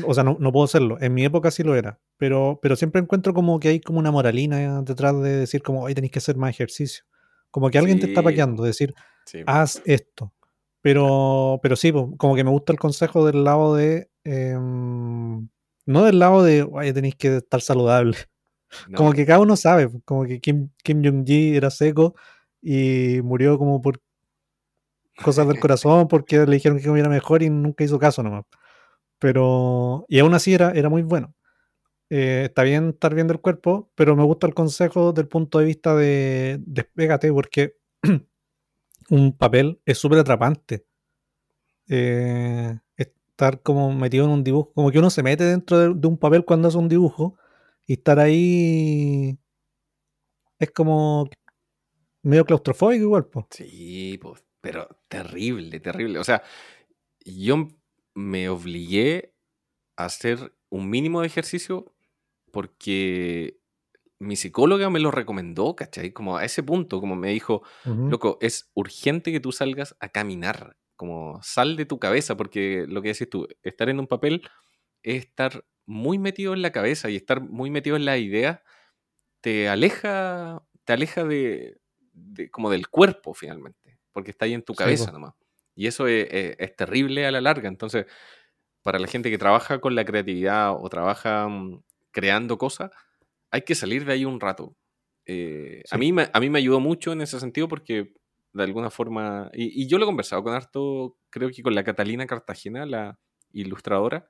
o 0.07 0.15
sea, 0.15 0.25
no, 0.25 0.37
no 0.41 0.53
puedo 0.53 0.67
serlo. 0.67 1.01
En 1.01 1.15
mi 1.15 1.25
época 1.25 1.51
sí 1.51 1.63
lo 1.63 1.75
era, 1.75 1.99
pero, 2.17 2.59
pero 2.63 2.77
siempre 2.77 3.01
encuentro 3.01 3.35
como 3.35 3.61
que 3.61 3.69
hay 3.69 3.81
como 3.81 3.99
una 3.99 4.11
moralina 4.11 4.83
detrás 4.83 5.21
de 5.23 5.37
decir 5.37 5.63
como, 5.63 5.83
hoy 5.83 5.95
tenéis 5.95 6.13
que 6.13 6.19
hacer 6.19 6.37
más 6.37 6.51
ejercicio. 6.51 7.05
Como 7.51 7.71
que 7.71 7.79
alguien 7.79 8.01
te 8.01 8.07
está 8.07 8.23
paqueando, 8.23 8.65
decir, 8.65 8.95
sí, 9.27 9.43
haz 9.47 9.81
esto. 9.85 10.33
Pero, 10.81 11.61
pero 11.63 11.77
sí, 11.77 11.93
como 12.19 12.35
que 12.35 12.45
me 12.45 12.51
gusta 12.51 12.73
el 12.73 12.79
consejo 12.79 13.25
del 13.25 13.45
lado 13.45 13.75
de, 13.75 14.11
em, 14.25 15.49
no 15.87 16.05
del 16.05 16.19
lado 16.19 16.43
de, 16.43 16.63
oye, 16.63 16.93
tenéis 16.93 17.15
que 17.17 17.37
estar 17.37 17.61
saludable. 17.61 18.17
Como 18.95 19.13
que 19.13 19.25
cada 19.25 19.39
uno 19.39 19.55
sabe, 19.55 19.89
como 20.05 20.25
que 20.25 20.41
Kim, 20.41 20.71
Kim 20.83 21.01
Jong-gi 21.01 21.57
era 21.57 21.71
seco 21.71 22.17
y 22.61 23.21
murió 23.23 23.57
como 23.57 23.81
por 23.81 24.01
cosas 25.23 25.47
del 25.47 25.61
corazón 25.61 26.09
porque 26.09 26.45
le 26.45 26.57
dijeron 26.57 26.79
que 26.79 26.87
comiera 26.89 27.09
mejor 27.09 27.45
y 27.45 27.51
nunca 27.51 27.85
hizo 27.85 28.01
caso 28.01 28.25
nomás. 28.25 28.45
Pero, 29.19 30.07
y 30.09 30.19
aún 30.21 30.35
así 30.35 30.55
era, 30.55 30.73
era 30.73 30.89
muy 30.89 31.03
bueno. 31.03 31.35
Eh, 32.11 32.45
está 32.47 32.63
bien 32.65 32.91
estar 32.91 33.15
bien 33.15 33.29
del 33.29 33.41
cuerpo, 33.41 33.91
pero 33.95 34.17
me 34.17 34.25
gusta 34.25 34.47
el 34.47 34.55
consejo 34.55 35.13
del 35.13 35.29
punto 35.29 35.59
de 35.59 35.65
vista 35.67 35.95
de 35.97 36.59
despégate 36.67 37.33
porque 37.33 37.77
un 39.11 39.37
papel 39.37 39.81
es 39.87 39.99
súper 39.99 40.21
atrapante. 40.21 40.87
Eh, 41.89 42.79
estar 42.97 43.61
como 43.63 43.93
metido 43.93 44.25
en 44.25 44.31
un 44.31 44.45
dibujo, 44.45 44.73
como 44.75 44.91
que 44.91 44.99
uno 44.99 45.11
se 45.11 45.23
mete 45.23 45.45
dentro 45.45 45.79
de, 45.79 45.95
de 45.95 46.07
un 46.07 46.19
papel 46.19 46.45
cuando 46.45 46.69
hace 46.69 46.79
un 46.79 46.89
dibujo 46.89 47.37
y 47.87 47.95
estar 47.95 48.19
ahí 48.19 49.39
es 50.59 50.71
como 50.71 51.29
medio 52.23 52.45
claustrofóbico 52.45 53.05
igual, 53.05 53.27
po. 53.27 53.47
Sí, 53.51 54.19
pues, 54.21 54.43
pero 54.61 54.89
terrible, 55.09 55.81
terrible. 55.81 56.19
O 56.19 56.25
sea, 56.25 56.43
yo 57.25 57.69
me 58.15 58.49
obligué 58.49 59.35
a 59.97 60.07
hacer 60.07 60.55
un 60.71 60.91
mínimo 60.91 61.21
de 61.23 61.29
ejercicio 61.29 61.95
porque 62.53 63.61
mi 64.21 64.37
psicóloga 64.37 64.91
me 64.91 65.01
lo 65.01 65.11
recomendó, 65.11 65.77
¿cachai? 65.77 66.13
Como 66.13 66.37
a 66.37 66.45
ese 66.45 66.63
punto, 66.63 67.01
como 67.01 67.17
me 67.17 67.31
dijo, 67.31 67.63
loco, 68.07 68.39
es 68.41 68.71
urgente 68.75 69.33
que 69.33 69.41
tú 69.41 69.53
salgas 69.53 69.97
a 70.01 70.09
caminar, 70.11 70.77
como 70.97 71.41
sal 71.43 71.77
de 71.77 71.87
tu 71.87 71.99
cabeza, 71.99 72.37
porque 72.37 72.87
lo 72.89 73.03
que 73.03 73.09
decís 73.11 73.31
tú, 73.31 73.49
estar 73.63 73.89
en 73.91 74.01
un 74.01 74.07
papel 74.09 74.43
es 75.03 75.25
estar 75.27 75.67
muy 75.87 76.19
metido 76.19 76.55
en 76.55 76.63
la 76.63 76.73
cabeza 76.73 77.11
y 77.11 77.17
estar 77.17 77.41
muy 77.43 77.71
metido 77.71 77.97
en 77.97 78.05
la 78.07 78.19
idea 78.19 78.63
te 79.41 79.69
aleja, 79.69 80.63
te 80.85 80.93
aleja 80.93 81.25
de, 81.25 81.79
de- 82.13 82.51
como 82.51 82.71
del 82.71 82.89
cuerpo 82.89 83.35
finalmente, 83.35 83.99
porque 84.13 84.31
está 84.31 84.47
ahí 84.47 84.55
en 84.55 84.63
tu 84.63 84.75
cabeza 84.75 85.13
nomás. 85.13 85.35
Y 85.75 85.87
eso 85.87 86.07
es, 86.07 86.27
es- 86.31 86.57
es 86.59 86.77
terrible 86.77 87.27
a 87.27 87.31
la 87.33 87.41
larga. 87.41 87.69
Entonces, 87.69 88.07
para 88.83 88.99
la 88.99 89.07
gente 89.09 89.31
que 89.31 89.39
trabaja 89.39 89.81
con 89.81 89.95
la 89.95 90.05
creatividad 90.05 90.73
o 90.79 90.89
trabaja 90.89 91.49
mm, 91.49 91.83
creando 92.13 92.59
cosas, 92.59 92.91
hay 93.51 93.63
que 93.63 93.75
salir 93.75 94.05
de 94.05 94.13
ahí 94.15 94.25
un 94.25 94.41
rato. 94.41 94.77
Eh, 95.27 95.83
a, 95.91 95.99
mí 95.99 96.13
me, 96.13 96.29
a 96.33 96.41
mí 96.41 96.51
me 96.51 96.59
ayudó 96.59 96.81
mucho 96.81 97.13
en 97.13 97.23
ese 97.23 97.41
sentido 97.41 97.69
porque 97.69 98.13
de 98.53 98.63
alguna 98.63 98.91
forma, 98.91 99.51
y, 99.55 99.83
y 99.85 99.89
yo 99.89 99.99
lo 99.99 100.05
he 100.05 100.07
conversado 100.07 100.43
con 100.45 100.55
harto, 100.55 101.19
creo 101.31 101.51
que 101.51 101.63
con 101.63 101.75
la 101.75 101.83
Catalina 101.85 102.27
Cartagena, 102.27 102.87
la 102.87 103.19
ilustradora, 103.53 104.29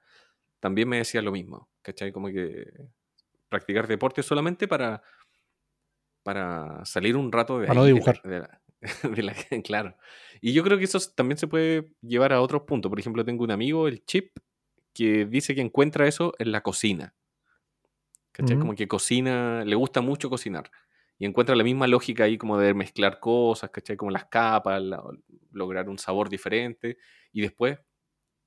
también 0.61 0.89
me 0.89 0.99
decía 0.99 1.23
lo 1.23 1.33
mismo, 1.33 1.69
¿cachai? 1.83 2.13
Como 2.13 2.29
que 2.29 2.67
practicar 3.51 3.87
deporte 3.87 4.23
solamente 4.23 4.67
para, 4.69 5.03
para 6.23 6.85
salir 6.85 7.17
un 7.17 7.31
rato 7.33 7.59
de 7.59 7.67
Para 7.67 7.81
no 7.81 7.85
ahí, 7.87 7.93
de 7.93 8.01
la- 8.01 8.13
dibujar. 8.15 8.23
de 8.23 8.41
la- 8.41 8.61
de 9.17 9.23
la- 9.23 9.35
claro. 9.65 9.97
Y 10.41 10.53
yo 10.53 10.63
creo 10.63 10.79
que 10.79 10.85
eso 10.85 10.99
también 11.15 11.39
se 11.39 11.47
puede 11.49 11.93
llevar 12.03 12.33
a 12.33 12.41
otros 12.41 12.63
puntos. 12.63 12.91
Por 12.91 12.99
ejemplo, 13.01 13.25
tengo 13.25 13.45
un 13.45 13.51
amigo, 13.51 13.89
el 13.89 14.05
Chip, 14.05 14.37
que 14.93 15.25
dice 15.25 15.55
que 15.55 15.61
encuentra 15.61 16.07
eso 16.07 16.35
en 16.39 16.53
la 16.53 16.63
cocina. 16.63 17.15
¿Cachai? 18.33 18.57
Ujú. 18.57 18.63
Como 18.67 18.75
que 18.75 18.89
cocina, 18.89 19.65
le 19.65 19.75
gusta 19.77 20.01
mucho 20.01 20.29
cocinar. 20.29 20.71
Y 21.19 21.25
encuentra 21.27 21.55
la 21.55 21.63
misma 21.65 21.87
lógica 21.87 22.25
ahí 22.25 22.37
como 22.37 22.59
de 22.59 22.75
mezclar 22.75 23.21
cosas, 23.21 23.71
¿cachai? 23.71 23.97
Como 23.97 24.11
las 24.11 24.27
capas, 24.27 24.83
la- 24.83 25.03
lograr 25.53 25.89
un 25.89 25.99
sabor 25.99 26.29
diferente. 26.29 26.99
Y 27.33 27.41
después 27.41 27.79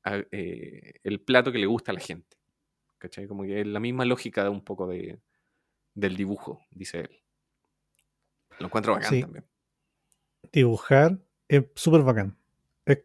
a- 0.03 0.23
eh, 0.31 0.93
el 1.03 1.21
plato 1.21 1.51
que 1.51 1.57
le 1.59 1.65
gusta 1.65 1.91
a 1.91 1.95
la 1.95 2.01
gente. 2.01 2.38
¿Cachai? 2.97 3.27
Como 3.27 3.43
que 3.43 3.61
es 3.61 3.67
la 3.67 3.79
misma 3.79 4.05
lógica 4.05 4.43
de 4.43 4.49
un 4.49 4.63
poco 4.63 4.88
de, 4.88 5.19
del 5.93 6.17
dibujo, 6.17 6.65
dice 6.71 7.01
él. 7.01 7.21
Lo 8.59 8.67
encuentro 8.67 8.93
bacán 8.93 9.09
Sí. 9.11 9.21
también. 9.21 9.45
Dibujar 10.51 11.19
es 11.47 11.65
súper 11.75 12.01
bacán. 12.03 12.37
Es- 12.85 13.03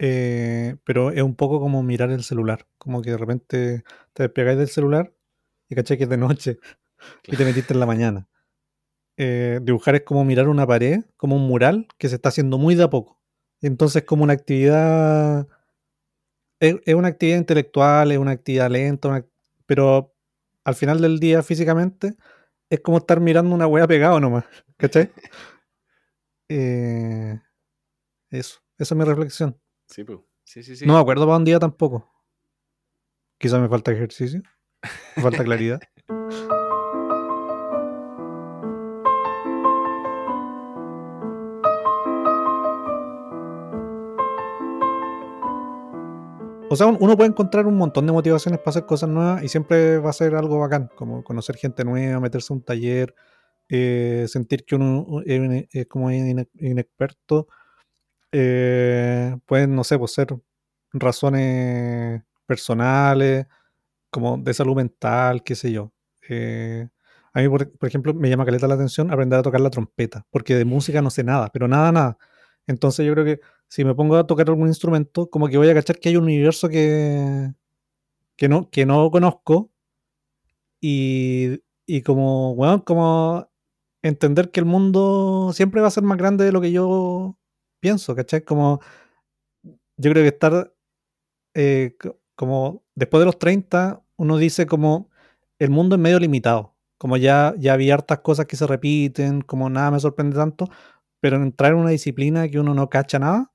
eh, 0.00 0.76
pero 0.84 1.10
es 1.12 1.22
un 1.22 1.36
poco 1.36 1.60
como 1.60 1.82
mirar 1.82 2.10
el 2.10 2.24
celular. 2.24 2.66
Como 2.78 3.02
que 3.02 3.10
de 3.12 3.18
repente 3.18 3.84
te 4.14 4.24
despegáis 4.24 4.58
del 4.58 4.68
celular 4.68 5.14
y 5.68 5.74
cachai 5.76 5.98
que 5.98 6.04
es 6.04 6.10
de 6.10 6.16
noche 6.18 6.58
y 7.26 7.36
te 7.36 7.44
metiste 7.44 7.74
en 7.74 7.80
la 7.80 7.86
mañana. 7.86 8.28
Eh, 9.18 9.60
dibujar 9.62 9.96
es 9.96 10.02
como 10.02 10.24
mirar 10.24 10.48
una 10.48 10.66
pared, 10.66 11.02
como 11.16 11.36
un 11.36 11.46
mural 11.48 11.88
que 11.98 12.08
se 12.08 12.16
está 12.16 12.30
haciendo 12.30 12.58
muy 12.58 12.74
de 12.76 12.84
a 12.84 12.90
poco. 12.90 13.20
Entonces, 13.62 14.04
como 14.04 14.24
una 14.24 14.34
actividad. 14.34 15.48
Es, 16.60 16.76
es 16.84 16.94
una 16.94 17.08
actividad 17.08 17.38
intelectual, 17.38 18.12
es 18.12 18.18
una 18.18 18.32
actividad 18.32 18.70
lenta, 18.70 19.08
una- 19.08 19.26
pero 19.66 20.14
al 20.64 20.74
final 20.74 21.00
del 21.00 21.18
día, 21.18 21.42
físicamente, 21.42 22.14
es 22.70 22.80
como 22.80 22.98
estar 22.98 23.20
mirando 23.20 23.54
una 23.54 23.66
wea 23.66 23.86
pegado 23.86 24.20
nomás. 24.20 24.44
¿Cachai? 24.76 25.10
Eh, 26.52 27.40
eso, 28.30 28.58
esa 28.76 28.94
es 28.94 28.98
mi 28.98 29.04
reflexión. 29.04 29.56
Sí, 29.86 30.02
pues. 30.02 30.18
Sí, 30.44 30.64
sí, 30.64 30.74
sí. 30.74 30.84
No 30.84 30.94
me 30.94 31.00
acuerdo 31.00 31.24
para 31.26 31.36
un 31.36 31.44
día 31.44 31.60
tampoco. 31.60 32.10
Quizá 33.38 33.58
me 33.60 33.68
falta 33.68 33.92
ejercicio, 33.92 34.42
me 35.16 35.22
falta 35.22 35.44
claridad. 35.44 35.80
O 46.72 46.76
sea, 46.76 46.86
un- 46.86 46.98
uno 47.00 47.16
puede 47.16 47.30
encontrar 47.30 47.66
un 47.66 47.76
montón 47.76 48.06
de 48.06 48.12
motivaciones 48.12 48.60
para 48.60 48.70
hacer 48.70 48.86
cosas 48.86 49.08
nuevas 49.08 49.42
y 49.42 49.48
siempre 49.48 49.98
va 49.98 50.10
a 50.10 50.12
ser 50.12 50.34
algo 50.36 50.60
bacán, 50.60 50.88
como 50.94 51.24
conocer 51.24 51.56
gente 51.56 51.84
nueva, 51.84 52.20
meterse 52.20 52.52
a 52.52 52.56
un 52.56 52.62
taller, 52.62 53.14
eh, 53.70 54.26
sentir 54.28 54.64
que 54.66 54.76
uno 54.76 55.22
es, 55.26 55.86
como 55.88 56.10
ine- 56.12 56.48
inexperto. 56.60 57.48
Eh, 58.32 59.36
pueden, 59.46 59.74
no 59.74 59.84
sé, 59.84 59.98
pues 59.98 60.12
ser 60.12 60.28
razones 60.92 62.22
personales, 62.46 63.46
como 64.10 64.38
de 64.38 64.54
salud 64.54 64.76
mental, 64.76 65.42
qué 65.44 65.54
sé 65.54 65.72
yo. 65.72 65.92
Eh, 66.28 66.88
a 67.32 67.40
mí, 67.42 67.48
por, 67.48 67.70
por 67.78 67.88
ejemplo, 67.88 68.14
me 68.14 68.28
llama 68.30 68.44
caleta 68.46 68.68
la 68.68 68.74
atención 68.74 69.10
aprender 69.12 69.38
a 69.40 69.42
tocar 69.42 69.60
la 69.60 69.70
trompeta, 69.70 70.26
porque 70.30 70.56
de 70.56 70.64
música 70.64 71.02
no 71.02 71.10
sé 71.10 71.24
nada, 71.24 71.50
pero 71.52 71.68
nada, 71.68 71.92
nada. 71.92 72.18
Entonces 72.66 73.06
yo 73.06 73.12
creo 73.14 73.24
que 73.24 73.40
si 73.68 73.84
me 73.84 73.94
pongo 73.94 74.16
a 74.16 74.26
tocar 74.26 74.48
algún 74.48 74.68
instrumento, 74.68 75.30
como 75.30 75.48
que 75.48 75.58
voy 75.58 75.68
a 75.70 75.74
cachar 75.74 75.98
que 75.98 76.10
hay 76.10 76.16
un 76.16 76.24
universo 76.24 76.68
que, 76.68 77.52
que, 78.36 78.48
no, 78.48 78.70
que 78.70 78.86
no 78.86 79.10
conozco 79.10 79.70
y, 80.80 81.60
y 81.86 82.02
como, 82.02 82.54
bueno, 82.54 82.84
como 82.84 83.49
entender 84.02 84.50
que 84.50 84.60
el 84.60 84.66
mundo 84.66 85.50
siempre 85.54 85.80
va 85.80 85.88
a 85.88 85.90
ser 85.90 86.02
más 86.04 86.18
grande 86.18 86.44
de 86.44 86.52
lo 86.52 86.60
que 86.60 86.72
yo 86.72 87.38
pienso, 87.80 88.14
¿cachai? 88.14 88.42
Como 88.42 88.80
yo 89.96 90.10
creo 90.10 90.22
que 90.24 90.28
estar 90.28 90.72
eh, 91.54 91.96
co- 92.00 92.18
como 92.34 92.84
después 92.94 93.20
de 93.20 93.26
los 93.26 93.38
30, 93.38 94.02
uno 94.16 94.36
dice 94.38 94.66
como 94.66 95.10
el 95.58 95.70
mundo 95.70 95.96
es 95.96 96.00
medio 96.00 96.18
limitado, 96.18 96.74
como 96.98 97.16
ya, 97.16 97.54
ya 97.58 97.74
había 97.74 97.94
hartas 97.94 98.20
cosas 98.20 98.46
que 98.46 98.56
se 98.56 98.66
repiten, 98.66 99.42
como 99.42 99.68
nada 99.68 99.90
me 99.90 100.00
sorprende 100.00 100.36
tanto, 100.36 100.66
pero 101.20 101.36
entrar 101.36 101.72
en 101.72 101.78
una 101.78 101.90
disciplina 101.90 102.48
que 102.48 102.58
uno 102.60 102.74
no 102.74 102.88
cacha 102.88 103.18
nada, 103.18 103.52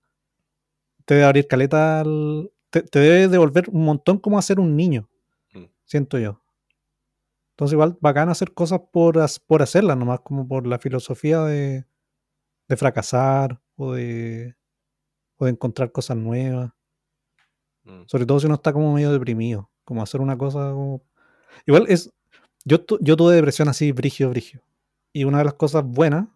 te 1.05 1.15
debe 1.15 1.25
abrir 1.25 1.47
caleta, 1.47 2.01
al- 2.01 2.51
te, 2.69 2.81
te 2.83 2.99
debe 2.99 3.27
devolver 3.27 3.69
un 3.69 3.85
montón 3.85 4.17
como 4.19 4.37
a 4.37 4.41
ser 4.41 4.59
un 4.59 4.75
niño, 4.75 5.09
Mm. 5.53 5.63
siento 5.85 6.19
yo. 6.19 6.41
Entonces 7.55 7.71
igual 7.73 7.97
bacán 8.01 8.27
hacer 8.27 8.53
cosas 8.53 8.81
por, 8.91 9.17
por 9.47 9.61
hacerlas, 9.61 9.95
nomás 9.95 10.19
como 10.19 10.45
por 10.45 10.67
la 10.67 10.77
filosofía 10.77 11.41
de, 11.43 11.85
de 12.67 12.75
fracasar 12.75 13.61
o 13.77 13.93
de, 13.93 14.57
o 15.37 15.45
de 15.45 15.51
encontrar 15.51 15.93
cosas 15.93 16.17
nuevas. 16.17 16.73
Mm. 17.85 18.03
Sobre 18.07 18.25
todo 18.25 18.41
si 18.41 18.47
uno 18.47 18.55
está 18.55 18.73
como 18.73 18.93
medio 18.93 19.13
deprimido. 19.13 19.71
Como 19.85 20.03
hacer 20.03 20.19
una 20.19 20.37
cosa 20.37 20.71
como... 20.71 21.01
Igual 21.65 21.85
es... 21.87 22.11
Yo, 22.65 22.79
yo 22.99 23.15
tuve 23.15 23.35
depresión 23.35 23.69
así, 23.69 23.93
brigio, 23.93 24.29
brigio. 24.31 24.61
Y 25.13 25.23
una 25.23 25.37
de 25.37 25.45
las 25.45 25.53
cosas 25.53 25.85
buenas 25.85 26.27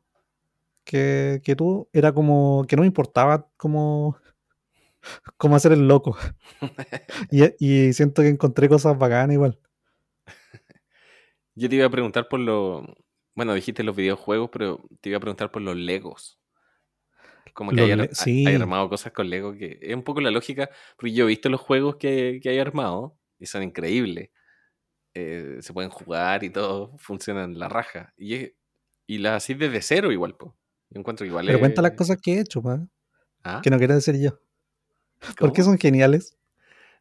que, 0.85 1.41
que 1.43 1.57
tuvo 1.57 1.89
era 1.91 2.13
como 2.13 2.63
que 2.65 2.77
no 2.77 2.83
me 2.83 2.87
importaba 2.87 3.49
como, 3.57 4.15
como 5.37 5.57
hacer 5.57 5.73
el 5.73 5.85
loco. 5.85 6.15
Y, 7.29 7.43
y 7.59 7.91
siento 7.91 8.21
que 8.21 8.29
encontré 8.29 8.69
cosas 8.69 8.97
bacanas 8.97 9.33
igual. 9.33 9.59
Yo 11.59 11.67
te 11.69 11.75
iba 11.75 11.85
a 11.85 11.89
preguntar 11.89 12.27
por 12.29 12.39
lo. 12.39 12.85
Bueno, 13.35 13.53
dijiste 13.53 13.83
los 13.83 13.95
videojuegos, 13.95 14.49
pero 14.51 14.81
te 15.01 15.09
iba 15.09 15.17
a 15.17 15.21
preguntar 15.21 15.51
por 15.51 15.61
los 15.61 15.75
Legos. 15.75 16.39
Como 17.53 17.71
que 17.71 17.77
Los 17.77 17.85
hay, 17.85 17.91
ar- 17.91 17.97
le- 17.97 18.03
hay- 18.03 18.09
sí. 18.13 18.47
hay 18.47 18.55
armado 18.55 18.89
cosas 18.89 19.11
con 19.11 19.29
Lego 19.29 19.53
que 19.53 19.79
es 19.81 19.93
un 19.95 20.03
poco 20.03 20.21
la 20.21 20.31
lógica, 20.31 20.69
porque 20.95 21.11
yo 21.13 21.25
he 21.25 21.27
visto 21.27 21.49
los 21.49 21.59
juegos 21.59 21.97
que, 21.97 22.39
que 22.41 22.49
hay 22.49 22.59
armado 22.59 23.17
y 23.39 23.45
son 23.47 23.63
increíbles. 23.63 24.29
Eh, 25.13 25.57
se 25.61 25.73
pueden 25.73 25.89
jugar 25.89 26.43
y 26.43 26.49
todo, 26.51 26.97
funcionan 26.97 27.57
la 27.59 27.67
raja. 27.67 28.13
Y, 28.17 28.35
es- 28.35 28.53
y 29.07 29.17
las 29.17 29.33
así 29.43 29.53
desde 29.55 29.81
cero 29.81 30.11
igual, 30.11 30.35
po. 30.37 30.55
Yo 30.89 30.99
encuentro 30.99 31.25
igual 31.25 31.45
Pero 31.45 31.57
es- 31.57 31.61
cuenta 31.61 31.81
las 31.81 31.91
cosas 31.93 32.17
que 32.21 32.35
he 32.35 32.39
hecho, 32.39 32.61
pa, 32.61 32.79
¿Ah? 33.43 33.59
que 33.63 33.69
no 33.69 33.77
quiero 33.77 33.95
decir 33.95 34.15
yo. 34.19 34.39
¿Por 35.39 35.51
qué 35.51 35.63
son 35.63 35.77
geniales? 35.77 36.37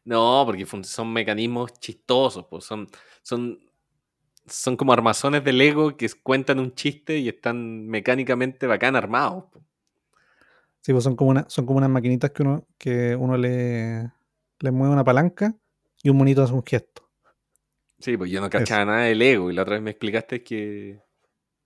No, 0.03 0.43
porque 0.45 0.65
son 0.83 1.13
mecanismos 1.13 1.73
chistosos, 1.79 2.45
pues 2.49 2.63
son, 2.65 2.87
son, 3.21 3.59
son 4.49 4.77
como 4.77 4.93
armazones 4.93 5.43
de 5.43 5.53
Lego 5.53 5.95
que 5.97 6.09
cuentan 6.21 6.59
un 6.59 6.73
chiste 6.73 7.17
y 7.17 7.29
están 7.29 7.87
mecánicamente 7.87 8.67
bacán 8.67 8.95
armados. 8.95 9.45
Sí, 10.81 10.91
pues 10.91 11.03
son 11.03 11.15
como, 11.15 11.31
una, 11.31 11.45
son 11.49 11.65
como 11.65 11.77
unas 11.77 11.89
maquinitas 11.89 12.31
que 12.31 12.43
uno, 12.43 12.65
que 12.77 13.15
uno 13.15 13.37
le, 13.37 14.11
le 14.59 14.71
mueve 14.71 14.93
una 14.93 15.03
palanca 15.03 15.53
y 16.01 16.09
un 16.09 16.17
monito 16.17 16.41
hace 16.41 16.53
un 16.53 16.63
gesto. 16.65 17.09
Sí, 17.99 18.15
pues 18.15 18.31
yo 18.31 18.39
no 18.39 18.49
cachaba 18.49 18.85
nada 18.85 19.01
de 19.01 19.15
Lego 19.15 19.51
y 19.51 19.53
la 19.53 19.63
otra 19.63 19.75
vez 19.75 19.83
me 19.83 19.91
explicaste 19.91 20.41
que, 20.41 21.01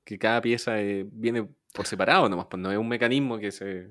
que 0.03 0.17
cada 0.17 0.41
pieza 0.41 0.81
eh, 0.81 1.05
viene 1.11 1.47
por 1.73 1.85
separado 1.85 2.27
nomás, 2.27 2.47
pues 2.49 2.61
no 2.61 2.71
es 2.71 2.77
un 2.77 2.87
mecanismo 2.87 3.37
que 3.37 3.51
se... 3.51 3.89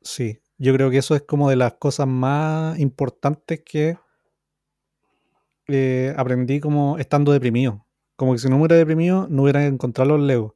Sí, 0.00 0.40
yo 0.56 0.72
creo 0.74 0.90
que 0.90 0.98
eso 0.98 1.14
es 1.14 1.22
como 1.22 1.50
de 1.50 1.56
las 1.56 1.74
cosas 1.74 2.06
más 2.06 2.78
importantes 2.78 3.62
que 3.64 3.98
eh, 5.66 6.14
aprendí 6.16 6.60
como 6.60 6.98
estando 6.98 7.32
deprimido. 7.32 7.84
Como 8.18 8.32
que 8.32 8.38
si 8.40 8.48
no 8.48 8.56
me 8.56 8.62
hubiera 8.62 8.74
deprimido, 8.74 9.28
no 9.30 9.44
hubiera 9.44 9.64
encontrado 9.64 10.16
los 10.18 10.26
Legos. 10.26 10.52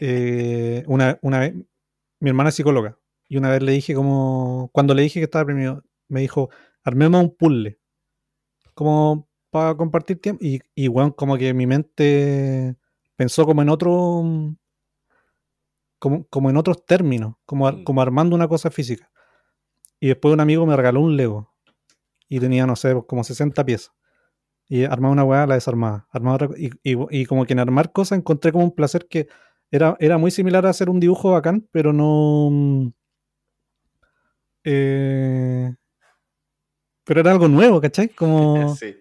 Eh, 0.00 0.84
una, 0.86 1.18
una 1.22 1.40
vez, 1.40 1.54
mi 2.20 2.30
hermana 2.30 2.48
es 2.50 2.54
psicóloga, 2.56 2.98
y 3.28 3.36
una 3.36 3.50
vez 3.50 3.62
le 3.62 3.72
dije 3.72 3.94
como, 3.94 4.70
cuando 4.72 4.94
le 4.94 5.02
dije 5.02 5.20
que 5.20 5.24
estaba 5.24 5.44
deprimido, 5.44 5.84
me 6.08 6.20
dijo, 6.20 6.50
armemos 6.84 7.20
un 7.22 7.36
puzzle, 7.36 7.78
como 8.74 9.28
para 9.50 9.74
compartir 9.76 10.20
tiempo, 10.20 10.44
y, 10.44 10.60
y 10.74 10.88
bueno, 10.88 11.14
como 11.16 11.36
que 11.36 11.52
mi 11.54 11.66
mente 11.66 12.76
pensó 13.16 13.44
como 13.46 13.62
en 13.62 13.68
otro, 13.70 14.24
como, 15.98 16.24
como 16.28 16.50
en 16.50 16.56
otros 16.56 16.84
términos, 16.86 17.34
como, 17.44 17.70
Mm. 17.70 17.84
como 17.84 18.00
armando 18.02 18.36
una 18.36 18.48
cosa 18.48 18.70
física. 18.70 19.10
Y 20.00 20.08
después 20.08 20.32
un 20.32 20.40
amigo 20.40 20.66
me 20.66 20.76
regaló 20.76 21.00
un 21.00 21.16
Lego, 21.16 21.54
y 22.28 22.40
tenía, 22.40 22.66
no 22.66 22.76
sé, 22.76 22.94
como 23.06 23.24
60 23.24 23.64
piezas. 23.64 23.92
Y 24.68 24.84
armaba 24.84 25.12
una 25.12 25.24
weá, 25.24 25.46
la 25.46 25.54
desarmaba. 25.54 26.06
Armaba 26.10 26.34
otra 26.36 26.48
y, 26.58 26.70
y- 26.82 27.20
y 27.22 27.24
como 27.26 27.44
que 27.46 27.54
en 27.54 27.58
armar 27.60 27.90
cosas 27.92 28.18
encontré 28.18 28.52
como 28.52 28.64
un 28.64 28.74
placer 28.74 29.06
que 29.08 29.26
era, 29.70 29.96
era 29.98 30.18
muy 30.18 30.30
similar 30.30 30.66
a 30.66 30.70
hacer 30.70 30.90
un 30.90 31.00
dibujo 31.00 31.32
bacán, 31.32 31.66
pero 31.72 31.92
no. 31.92 32.48
mm, 32.50 32.88
eh, 34.64 35.74
pero 37.04 37.20
era 37.20 37.32
algo 37.32 37.48
nuevo, 37.48 37.80
¿cachai? 37.80 38.08
Como, 38.08 38.74
Sí. 38.76 38.96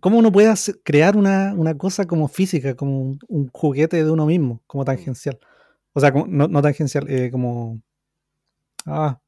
¿Cómo 0.00 0.18
uno 0.18 0.32
puede 0.32 0.48
hacer- 0.48 0.80
crear 0.82 1.16
una, 1.16 1.54
una 1.54 1.76
cosa 1.78 2.06
como 2.06 2.28
física, 2.28 2.74
como 2.74 3.00
un, 3.02 3.18
un 3.28 3.48
juguete 3.52 4.02
de 4.02 4.10
uno 4.10 4.26
mismo, 4.26 4.62
como 4.66 4.84
tangencial? 4.84 5.38
O 5.92 6.00
sea, 6.00 6.12
como- 6.12 6.26
no, 6.26 6.48
no 6.48 6.60
tangencial, 6.62 7.06
eh, 7.08 7.30
como. 7.30 7.80
Ah, 8.84 9.20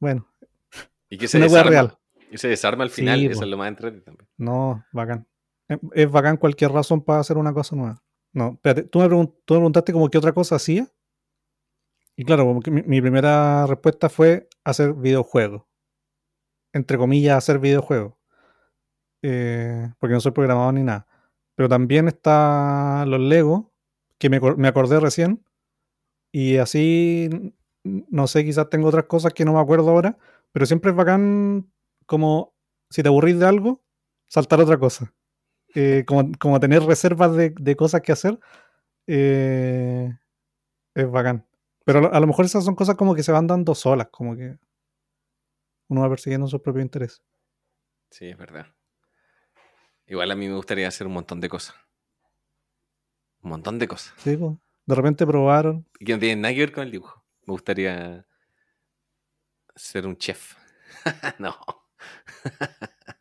bueno, 0.00 0.26
Y 1.08 1.18
que 1.18 1.28
se 1.28 1.38
una 1.38 1.46
weá 1.46 1.62
desarma. 1.64 1.70
real. 1.70 1.98
Y 2.34 2.38
se 2.38 2.48
desarma 2.48 2.82
al 2.82 2.90
Sí, 2.90 3.02
final, 3.02 3.22
eso 3.24 3.38
po. 3.40 3.44
es 3.44 3.50
lo 3.50 3.56
más 3.56 3.68
entretenido 3.68 4.04
también. 4.04 4.28
No, 4.38 4.84
bacán. 4.92 5.28
Es, 5.68 5.78
es 5.92 6.10
bacán 6.10 6.36
cualquier 6.36 6.72
razón 6.72 7.02
para 7.02 7.20
hacer 7.20 7.38
una 7.38 7.52
cosa 7.54 7.76
nueva. 7.76 8.02
No, 8.32 8.54
espérate, 8.54 8.82
tú 8.88 8.98
me, 8.98 9.06
pregun- 9.06 9.34
tú 9.44 9.54
me 9.54 9.60
preguntaste 9.60 9.92
como 9.92 10.08
qué 10.10 10.18
otra 10.18 10.32
cosa 10.32 10.56
hacía. 10.56 10.88
Y 12.16 12.24
claro, 12.24 12.44
como 12.44 12.60
que 12.60 12.70
mi, 12.72 12.82
mi 12.82 13.00
primera 13.00 13.66
respuesta 13.66 14.08
fue 14.08 14.48
hacer 14.64 14.94
videojuegos. 14.94 15.62
Entre 16.72 16.98
comillas, 16.98 17.38
hacer 17.38 17.60
videojuegos. 17.60 18.14
Eh, 19.22 19.92
porque 20.00 20.12
no 20.14 20.20
soy 20.20 20.32
programador 20.32 20.74
ni 20.74 20.82
nada. 20.82 21.06
Pero 21.54 21.68
también 21.68 22.08
está 22.08 23.04
los 23.06 23.20
Lego, 23.20 23.72
que 24.18 24.28
me, 24.28 24.40
me 24.40 24.68
acordé 24.68 24.98
recién. 24.98 25.44
Y 26.32 26.56
así, 26.56 27.30
no 27.84 28.26
sé, 28.26 28.44
quizás 28.44 28.68
tengo 28.70 28.88
otras 28.88 29.04
cosas 29.04 29.32
que 29.32 29.44
no 29.44 29.52
me 29.54 29.60
acuerdo 29.60 29.90
ahora. 29.90 30.18
Pero 30.52 30.66
siempre 30.66 30.90
es 30.90 30.96
bacán 30.96 31.70
como 32.06 32.54
si 32.90 33.02
te 33.02 33.08
aburrís 33.08 33.38
de 33.38 33.46
algo, 33.46 33.82
saltar 34.28 34.60
otra 34.60 34.78
cosa. 34.78 35.12
Eh, 35.74 36.04
como, 36.06 36.30
como 36.38 36.60
tener 36.60 36.82
reservas 36.82 37.34
de, 37.36 37.50
de 37.58 37.76
cosas 37.76 38.00
que 38.02 38.12
hacer. 38.12 38.38
eh, 39.06 40.12
es 40.94 41.10
bacán. 41.10 41.46
Pero 41.84 42.12
a 42.12 42.20
lo, 42.20 42.26
mejor 42.26 42.44
esas 42.46 42.64
son 42.64 42.74
cosas 42.74 42.96
como 42.96 43.14
que 43.14 43.22
se 43.22 43.32
van 43.32 43.46
dando 43.46 43.74
solas, 43.74 44.08
como 44.10 44.36
que 44.36 44.56
uno 45.88 46.00
va 46.00 46.08
persiguiendo 46.08 46.46
sus 46.46 46.60
propios 46.60 46.84
intereses. 46.84 47.22
Sí, 48.10 48.26
es 48.26 48.38
verdad. 48.38 48.66
Igual 50.06 50.30
a 50.30 50.34
mí 50.34 50.48
me 50.48 50.54
gustaría 50.54 50.88
hacer 50.88 51.06
un 51.06 51.14
montón 51.14 51.40
de 51.40 51.48
cosas. 51.48 51.76
Un 53.42 53.50
montón 53.50 53.78
de 53.78 53.88
cosas. 53.88 54.14
¿sí? 54.18 54.36
po? 54.36 54.58
De 54.86 54.94
repente 54.94 55.26
probaron. 55.26 55.86
Y 55.98 56.06
que 56.06 56.12
no 56.14 56.18
tienen 56.18 56.40
nada 56.40 56.54
que 56.54 56.60
ver 56.60 56.72
con 56.72 56.84
el 56.84 56.90
dibujo. 56.90 57.22
Me 57.46 57.52
gustaría 57.52 58.26
ser 59.74 60.06
un 60.06 60.16
chef. 60.16 60.54
no. 61.38 61.54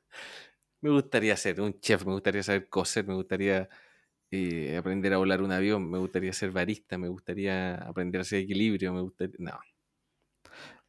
me 0.81 0.89
gustaría 0.89 1.35
ser 1.37 1.61
un 1.61 1.79
chef, 1.79 2.05
me 2.05 2.13
gustaría 2.13 2.43
saber 2.43 2.69
coser, 2.69 3.07
me 3.07 3.13
gustaría 3.13 3.69
eh, 4.31 4.75
aprender 4.77 5.13
a 5.13 5.17
volar 5.17 5.41
un 5.41 5.51
avión, 5.51 5.89
me 5.89 5.99
gustaría 5.99 6.33
ser 6.33 6.51
barista, 6.51 6.97
me 6.97 7.07
gustaría 7.07 7.75
aprender 7.75 8.19
a 8.19 8.23
hacer 8.23 8.39
equilibrio, 8.39 8.93
me 8.93 9.01
gustaría... 9.01 9.35
No. 9.39 9.59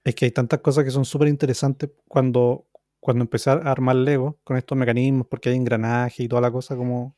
Es 0.03 0.15
que 0.15 0.27
hay 0.27 0.31
tantas 0.31 0.61
cosas 0.61 0.85
que 0.85 0.91
son 0.91 1.05
súper 1.05 1.29
interesantes 1.29 1.91
cuando, 2.09 2.67
cuando 3.01 3.23
empecé 3.23 3.51
a 3.51 3.55
armar 3.55 3.97
Lego 3.97 4.39
con 4.45 4.57
estos 4.57 4.77
mecanismos, 4.77 5.27
porque 5.27 5.51
hay 5.51 5.57
engranaje 5.57 6.23
y 6.23 6.29
toda 6.29 6.43
la 6.43 6.51
cosa, 6.51 6.77
como, 6.77 7.17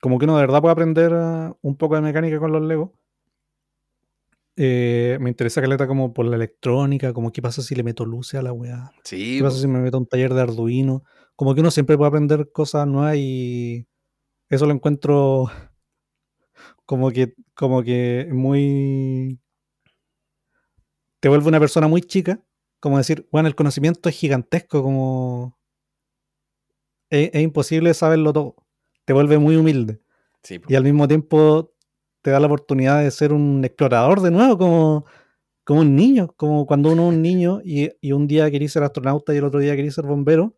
como 0.00 0.18
que 0.18 0.24
uno 0.24 0.36
de 0.36 0.42
verdad 0.42 0.60
puede 0.60 0.72
aprender 0.72 1.12
ah, 1.14 1.56
un 1.62 1.76
poco 1.76 1.94
de 1.94 2.00
mecánica 2.02 2.38
con 2.38 2.52
los 2.52 2.62
Legos. 2.62 2.90
Eh, 4.56 5.18
me 5.20 5.30
interesa 5.30 5.60
caleta 5.60 5.86
como 5.86 6.12
por 6.12 6.26
la 6.26 6.36
electrónica, 6.36 7.12
como 7.12 7.32
qué 7.32 7.40
pasa 7.40 7.62
si 7.62 7.74
le 7.74 7.82
meto 7.82 8.04
luces 8.04 8.38
a 8.38 8.42
la 8.42 8.52
weá. 8.52 8.92
Sí, 9.04 9.38
¿Qué 9.38 9.44
pasa 9.44 9.58
si 9.58 9.66
me 9.66 9.80
meto 9.80 9.96
a 9.96 10.00
un 10.00 10.06
taller 10.06 10.34
de 10.34 10.42
Arduino? 10.42 11.04
Como 11.36 11.54
que 11.54 11.60
uno 11.60 11.70
siempre 11.70 11.96
puede 11.96 12.08
aprender 12.08 12.50
cosas 12.52 12.86
nuevas 12.86 13.16
y 13.16 13.86
eso 14.48 14.66
lo 14.66 14.72
encuentro 14.72 15.50
como 16.84 17.10
que, 17.10 17.34
como 17.54 17.82
que 17.82 18.28
muy... 18.32 19.40
Te 21.20 21.28
vuelve 21.28 21.48
una 21.48 21.60
persona 21.60 21.86
muy 21.86 22.00
chica, 22.00 22.42
como 22.80 22.96
decir, 22.96 23.28
bueno, 23.30 23.46
el 23.48 23.54
conocimiento 23.54 24.08
es 24.08 24.16
gigantesco, 24.16 24.82
como... 24.82 25.58
Es, 27.10 27.30
es 27.32 27.42
imposible 27.42 27.92
saberlo 27.94 28.32
todo. 28.32 28.56
Te 29.04 29.12
vuelve 29.12 29.38
muy 29.38 29.56
humilde 29.56 30.00
sí, 30.42 30.60
y 30.68 30.74
al 30.74 30.84
mismo 30.84 31.08
tiempo 31.08 31.74
te 32.22 32.30
da 32.30 32.40
la 32.40 32.46
oportunidad 32.46 33.02
de 33.02 33.10
ser 33.10 33.32
un 33.32 33.64
explorador 33.64 34.20
de 34.20 34.30
nuevo, 34.30 34.58
como, 34.58 35.06
como 35.64 35.80
un 35.80 35.96
niño, 35.96 36.32
como 36.36 36.66
cuando 36.66 36.92
uno 36.92 37.08
es 37.08 37.14
un 37.14 37.22
niño 37.22 37.60
y, 37.64 37.90
y 38.00 38.12
un 38.12 38.26
día 38.26 38.50
quería 38.50 38.68
ser 38.68 38.82
astronauta 38.82 39.34
y 39.34 39.38
el 39.38 39.44
otro 39.44 39.60
día 39.60 39.76
quería 39.76 39.90
ser 39.90 40.06
bombero, 40.06 40.56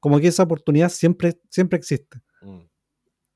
como 0.00 0.20
que 0.20 0.28
esa 0.28 0.44
oportunidad 0.44 0.88
siempre, 0.88 1.40
siempre 1.50 1.78
existe. 1.78 2.20
Mm. 2.42 2.60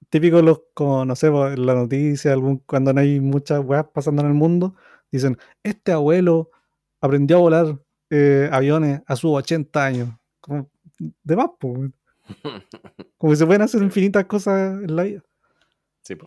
Típico 0.09 0.43
los, 0.43 0.63
como 0.75 1.05
no 1.05 1.15
sé, 1.15 1.31
po, 1.31 1.49
en 1.49 1.67
la 1.67 1.75
noticia, 1.75 2.33
algún, 2.33 2.59
cuando 2.59 2.93
no 2.93 3.01
hay 3.01 3.21
muchas 3.21 3.61
weas 3.65 3.87
pasando 3.93 4.23
en 4.23 4.29
el 4.29 4.35
mundo, 4.35 4.75
dicen, 5.11 5.37
este 5.63 5.93
abuelo 5.93 6.51
aprendió 7.01 7.37
a 7.37 7.41
volar 7.41 7.81
eh, 8.11 8.49
aviones 8.53 9.03
a 9.07 9.17
sus 9.17 9.31
80 9.31 9.85
años. 9.85 10.11
Como, 10.41 10.69
de 10.99 11.37
más, 11.37 11.51
po, 11.59 11.69
weón. 11.69 11.95
como 13.19 13.33
que 13.33 13.37
se 13.37 13.47
pueden 13.47 13.63
hacer 13.63 13.83
infinitas 13.83 14.25
cosas 14.27 14.83
en 14.83 14.95
la 14.95 15.05
vida. 15.05 15.23
Sí, 16.03 16.17
po. 16.17 16.27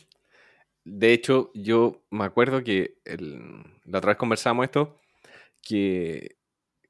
De 0.85 1.13
hecho, 1.13 1.51
yo 1.53 2.03
me 2.09 2.25
acuerdo 2.25 2.63
que 2.63 2.99
el- 3.05 3.63
la 3.85 3.99
otra 3.99 4.09
vez 4.11 4.17
conversamos 4.17 4.65
esto, 4.65 4.99
que, 5.61 6.37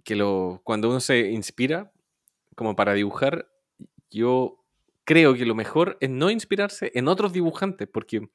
que 0.04 0.16
lo, 0.16 0.62
cuando 0.64 0.90
uno 0.90 1.00
se 1.00 1.32
inspira 1.32 1.92
como 2.56 2.76
para 2.76 2.94
dibujar, 2.94 3.50
yo 4.10 4.64
creo 5.06 5.36
que 5.36 5.46
lo 5.46 5.56
mejor 5.56 5.98
es 6.02 6.10
no 6.10 6.30
inspirarse 6.30 6.92
en 6.96 7.08
otros 7.08 7.34
dibujantes, 7.34 7.88
porque 7.88 8.30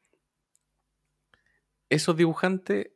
esos 1.88 2.16
dibujantes 2.16 2.90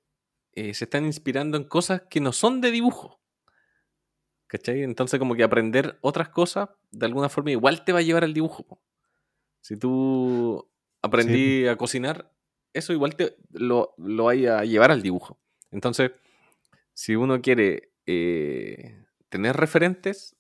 eh, 0.53 0.75
se 0.75 0.85
están 0.85 1.05
inspirando 1.07 1.57
en 1.57 1.65
cosas 1.65 2.03
que 2.11 2.21
no 2.21 2.33
son 2.33 2.61
de 2.61 2.71
dibujo. 2.71 3.21
¿Cachai? 4.47 4.83
Entonces 4.83 5.19
como 5.19 5.35
que 5.35 5.45
aprender 5.45 5.99
otras 6.03 6.29
cosas 6.29 6.69
de 6.91 7.07
alguna 7.07 7.31
forma 7.31 7.51
igual 7.53 7.85
te 7.85 7.93
va 7.93 8.01
a 8.01 8.03
llevar 8.03 8.25
al 8.25 8.35
dibujo. 8.35 8.81
Si 9.63 9.77
tú 9.79 10.69
aprendí 11.01 11.67
a 11.69 11.77
cocinar, 11.77 12.31
eso 12.75 12.93
igual 12.93 13.17
te 13.17 13.37
lo, 13.51 13.95
lo 13.99 14.25
vaya 14.25 14.59
a 14.59 14.65
llevar 14.65 14.91
al 14.91 15.03
dibujo. 15.03 15.39
Entonces, 15.71 16.13
si 16.95 17.17
uno 17.17 17.41
quiere 17.41 17.93
eh, 18.07 19.05
tener 19.29 19.57
referentes, 19.57 20.37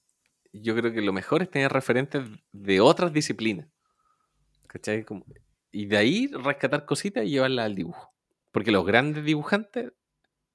yo 0.52 0.76
creo 0.76 0.92
que 0.92 1.00
lo 1.00 1.12
mejor 1.12 1.42
es 1.42 1.50
tener 1.50 1.72
referentes 1.72 2.24
de 2.52 2.80
otras 2.80 3.12
disciplinas. 3.12 3.68
¿Cachai? 4.66 5.04
Y 5.70 5.86
de 5.86 5.96
ahí 5.96 6.26
rescatar 6.28 6.84
cositas 6.86 7.24
y 7.24 7.30
llevarlas 7.30 7.66
al 7.66 7.74
dibujo. 7.74 8.12
Porque 8.50 8.70
los 8.70 8.84
grandes 8.84 9.24
dibujantes 9.24 9.92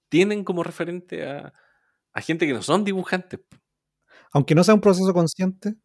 tienen 0.09 0.43
como 0.43 0.63
referente 0.63 1.25
a 1.25 1.53
gente 2.21 2.47
que 2.47 2.53
no 2.53 2.61
son 2.61 2.83
dibujantes. 2.83 3.41
aunque 4.31 4.55
no 4.55 4.63
sea 4.63 4.73
un 4.73 4.81
proceso 4.81 5.13
consciente, 5.13 5.75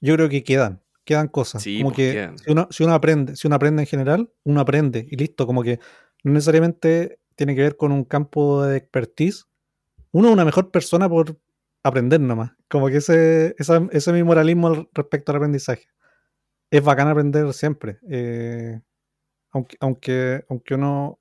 yo 0.00 0.14
creo 0.14 0.28
que 0.28 0.42
quedan, 0.42 0.82
quedan 1.04 1.28
cosas. 1.28 1.62
Sí, 1.62 1.78
como 1.78 1.90
pues, 1.90 1.96
que 1.96 2.12
quedan. 2.12 2.38
si 2.38 2.50
uno, 2.52 2.68
si 2.70 2.84
uno 2.84 2.94
aprende, 2.94 3.36
si 3.36 3.46
uno 3.46 3.56
aprende 3.56 3.82
en 3.82 3.86
general, 3.86 4.32
uno 4.44 4.60
aprende 4.60 5.06
y 5.10 5.16
listo, 5.16 5.46
como 5.46 5.62
que 5.62 5.78
no 6.24 6.32
necesariamente 6.32 7.18
tiene 7.34 7.54
que 7.54 7.62
ver 7.62 7.76
con 7.76 7.92
un 7.92 8.04
campo 8.04 8.62
de 8.62 8.76
expertise. 8.76 9.46
Uno 10.12 10.28
es 10.28 10.34
una 10.34 10.44
mejor 10.44 10.70
persona 10.70 11.08
por 11.08 11.36
aprender 11.82 12.20
nomás. 12.20 12.52
Como 12.68 12.88
que 12.88 12.98
ese, 12.98 13.54
esa- 13.58 13.88
ese 13.90 14.10
es 14.10 14.14
mi 14.14 14.22
moralismo 14.22 14.68
al- 14.68 14.88
respecto 14.92 15.32
al 15.32 15.36
aprendizaje. 15.36 15.86
Es 16.70 16.82
bacán 16.84 17.08
aprender 17.08 17.52
siempre. 17.52 17.98
eh, 18.08 18.80
aunque, 19.52 19.76
aunque, 19.80 20.44
aunque 20.48 20.74
uno 20.74 21.18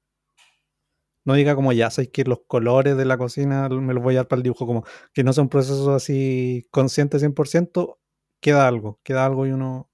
no 1.25 1.34
diga 1.36 1.55
como 1.55 1.71
ya 1.71 1.89
sabéis 1.91 2.11
que 2.11 2.23
los 2.23 2.39
colores 2.47 2.97
de 2.97 3.05
la 3.05 3.17
cocina 3.17 3.69
me 3.69 3.93
los 3.93 4.03
voy 4.03 4.15
a 4.15 4.19
dar 4.19 4.27
para 4.27 4.38
el 4.39 4.43
dibujo, 4.43 4.65
como 4.65 4.84
que 5.13 5.23
no 5.23 5.34
sea 5.34 5.43
un 5.43 5.49
proceso 5.49 5.93
así 5.93 6.67
consciente 6.71 7.19
100%, 7.19 7.99
queda 8.41 8.67
algo, 8.67 8.99
queda 9.03 9.25
algo 9.25 9.47
y 9.47 9.51
uno 9.51 9.89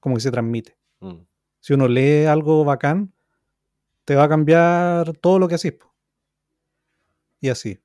como 0.00 0.16
que 0.16 0.20
se 0.20 0.30
transmite. 0.30 0.76
Mm. 1.00 1.22
Si 1.60 1.72
uno 1.72 1.88
lee 1.88 2.26
algo 2.26 2.64
bacán, 2.64 3.14
te 4.04 4.14
va 4.14 4.24
a 4.24 4.28
cambiar 4.28 5.16
todo 5.18 5.38
lo 5.38 5.48
que 5.48 5.54
haces. 5.54 5.74
Y 7.40 7.48
así. 7.48 7.80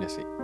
Y 0.00 0.04
así. 0.04 0.35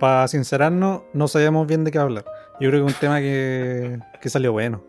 Para 0.00 0.26
sincerarnos, 0.28 1.02
no 1.12 1.28
sabíamos 1.28 1.66
bien 1.66 1.84
de 1.84 1.90
qué 1.92 1.98
hablar. 1.98 2.24
Yo 2.60 2.68
creo 2.70 2.84
que 2.84 2.90
es 2.90 2.94
un 2.94 3.00
tema 3.00 3.20
que, 3.20 3.98
que 4.20 4.28
salió 4.28 4.52
bueno. 4.52 4.82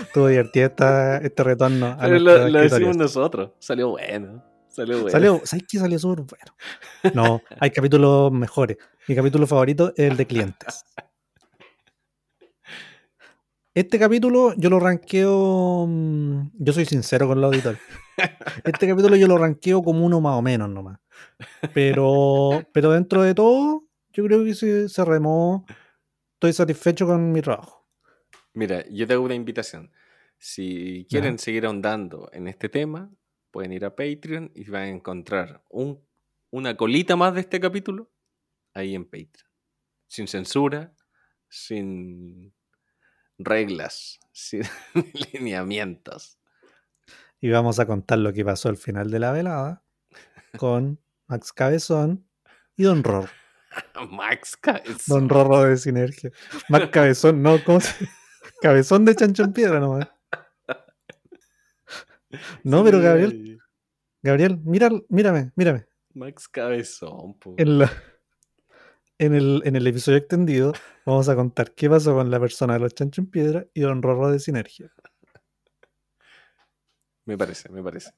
Estuvo 0.00 0.28
divertido 0.28 0.66
esta- 0.66 1.18
este 1.18 1.42
retorno. 1.42 1.96
a 1.98 2.06
lo, 2.08 2.48
lo 2.48 2.60
decimos 2.60 2.96
nosotros. 2.96 3.50
Salió 3.58 3.90
bueno. 3.90 4.42
Salió 4.68 4.96
bueno. 4.96 5.10
Salió, 5.10 5.40
¿sabes 5.44 5.64
qué 5.68 5.78
salió 5.78 5.98
súper 5.98 6.24
bueno? 6.24 7.14
No, 7.14 7.42
hay 7.60 7.70
capítulos 7.70 8.30
mejores. 8.32 8.76
Mi 9.08 9.14
capítulo 9.14 9.46
favorito 9.46 9.92
es 9.96 10.10
el 10.10 10.16
de 10.16 10.26
clientes. 10.26 10.84
Este 13.74 13.98
capítulo 13.98 14.54
yo 14.56 14.70
lo 14.70 14.80
ranqueo. 14.80 15.86
mm, 15.86 16.50
Yo 16.58 16.72
soy 16.72 16.86
sincero 16.86 17.26
con 17.28 17.40
los 17.40 17.48
auditores. 17.52 17.80
Este 18.64 18.88
capítulo 18.88 19.16
yo 19.16 19.28
lo 19.28 19.36
ranqueo 19.36 19.82
como 19.82 20.04
uno 20.06 20.20
más 20.22 20.36
o 20.38 20.42
menos 20.42 20.70
nomás. 20.70 20.98
Pero, 21.74 22.62
pero 22.72 22.90
dentro 22.92 23.22
de 23.22 23.34
todo, 23.34 23.84
yo 24.16 24.24
creo 24.24 24.44
que 24.44 24.54
se, 24.54 24.88
se 24.88 25.04
remó. 25.04 25.66
Estoy 26.34 26.54
satisfecho 26.54 27.06
con 27.06 27.32
mi 27.32 27.42
trabajo. 27.42 27.86
Mira, 28.54 28.82
yo 28.88 29.06
te 29.06 29.12
hago 29.12 29.24
una 29.24 29.34
invitación. 29.34 29.92
Si 30.38 31.06
quieren 31.10 31.38
seguir 31.38 31.66
ahondando 31.66 32.30
en 32.32 32.48
este 32.48 32.70
tema, 32.70 33.10
pueden 33.50 33.72
ir 33.72 33.84
a 33.84 33.94
Patreon 33.94 34.52
y 34.54 34.64
van 34.64 34.82
a 34.82 34.88
encontrar 34.88 35.62
un, 35.68 36.02
una 36.50 36.78
colita 36.78 37.14
más 37.14 37.34
de 37.34 37.42
este 37.42 37.60
capítulo 37.60 38.10
ahí 38.72 38.94
en 38.94 39.04
Patreon. 39.04 39.50
Sin 40.06 40.28
censura, 40.28 40.94
sin 41.50 42.54
reglas, 43.36 44.18
sin 44.32 44.62
lineamientos. 45.34 46.38
Y 47.38 47.50
vamos 47.50 47.78
a 47.80 47.86
contar 47.86 48.18
lo 48.20 48.32
que 48.32 48.46
pasó 48.46 48.70
al 48.70 48.78
final 48.78 49.10
de 49.10 49.18
la 49.18 49.32
velada 49.32 49.84
con 50.56 50.98
Max 51.26 51.52
Cabezón 51.52 52.26
y 52.76 52.84
Don 52.84 53.04
Rorro. 53.04 53.28
Max 54.10 54.56
Cabezón. 54.56 54.98
Don 55.06 55.28
Rorro 55.28 55.62
de 55.64 55.76
Sinergia. 55.76 56.30
Max 56.68 56.88
Cabezón, 56.90 57.42
no, 57.42 57.62
¿cómo 57.64 57.80
se 57.80 57.92
Cabezón 58.62 59.04
de 59.04 59.14
Chancho 59.14 59.42
en 59.44 59.52
Piedra 59.52 59.80
nomás. 59.80 60.08
No, 62.64 62.84
pero 62.84 63.00
Gabriel, 63.00 63.58
Gabriel, 64.22 64.58
mira, 64.64 64.90
mírame, 65.08 65.52
mírame. 65.54 65.86
Max 66.14 66.48
Cabezón, 66.48 67.38
po. 67.38 67.54
En, 67.56 67.78
la- 67.78 67.92
en, 69.18 69.34
el, 69.34 69.62
en 69.64 69.76
el 69.76 69.86
episodio 69.86 70.18
extendido 70.18 70.72
vamos 71.06 71.28
a 71.28 71.36
contar 71.36 71.72
qué 71.72 71.88
pasó 71.88 72.14
con 72.14 72.30
la 72.30 72.40
persona 72.40 72.74
de 72.74 72.80
los 72.80 72.94
Chancho 72.94 73.20
en 73.22 73.28
Piedra 73.28 73.66
y 73.72 73.80
Don 73.80 74.02
Rorro 74.02 74.30
de 74.30 74.38
Sinergia. 74.38 74.90
Me 77.24 77.38
parece, 77.38 77.68
me 77.70 77.82
parece. 77.82 78.10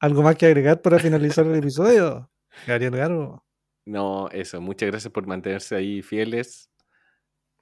¿Algo 0.00 0.22
más 0.22 0.36
que 0.36 0.46
agregar 0.46 0.80
para 0.80 0.98
finalizar 0.98 1.46
el 1.46 1.56
episodio? 1.56 2.30
Gabriel 2.66 2.96
Garbo. 2.96 3.45
No, 3.86 4.28
eso. 4.30 4.60
Muchas 4.60 4.90
gracias 4.90 5.12
por 5.12 5.26
mantenerse 5.26 5.76
ahí 5.76 6.02
fieles 6.02 6.70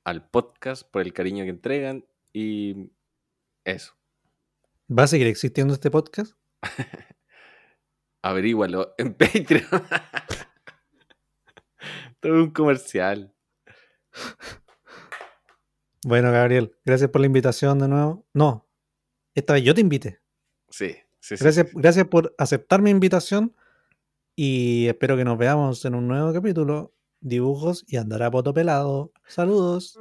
al 0.05 0.27
podcast, 0.27 0.83
por 0.91 1.03
el 1.03 1.13
cariño 1.13 1.45
que 1.45 1.51
entregan 1.51 2.05
y 2.33 2.91
eso. 3.65 3.93
¿Va 4.91 5.05
a 5.05 5.07
seguir 5.07 5.27
existiendo 5.27 5.75
este 5.75 5.91
podcast? 5.91 6.35
Averígualo 8.23 8.95
en 8.97 9.15
Patreon. 9.15 9.69
Todo 12.21 12.43
un 12.43 12.51
comercial. 12.53 13.35
Bueno, 16.07 16.33
Gabriel, 16.33 16.75
gracias 16.87 17.11
por 17.11 17.21
la 17.21 17.27
invitación 17.27 17.79
de 17.79 17.89
nuevo. 17.89 18.27
No, 18.33 18.67
esta 19.35 19.53
vez 19.53 19.63
yo 19.63 19.75
te 19.75 19.83
invité. 19.83 20.21
Sí, 20.71 20.97
sí, 21.21 21.37
sí, 21.37 21.45
Gracias, 21.45 21.69
sí. 21.69 21.73
gracias 21.77 22.09
por 22.09 22.35
aceptar 22.39 22.81
mi 22.81 22.91
invitación 22.91 23.55
y 24.37 24.87
espero 24.87 25.17
que 25.17 25.25
nos 25.25 25.39
veamos 25.39 25.85
en 25.85 25.95
un 25.95 26.09
nuevo 26.09 26.33
capítulo. 26.33 26.95
Dibujos 27.21 27.85
y 27.87 27.97
andar 27.97 28.23
a 28.23 28.31
poto 28.31 28.53
pelado. 28.53 29.13
Saludos. 29.27 29.99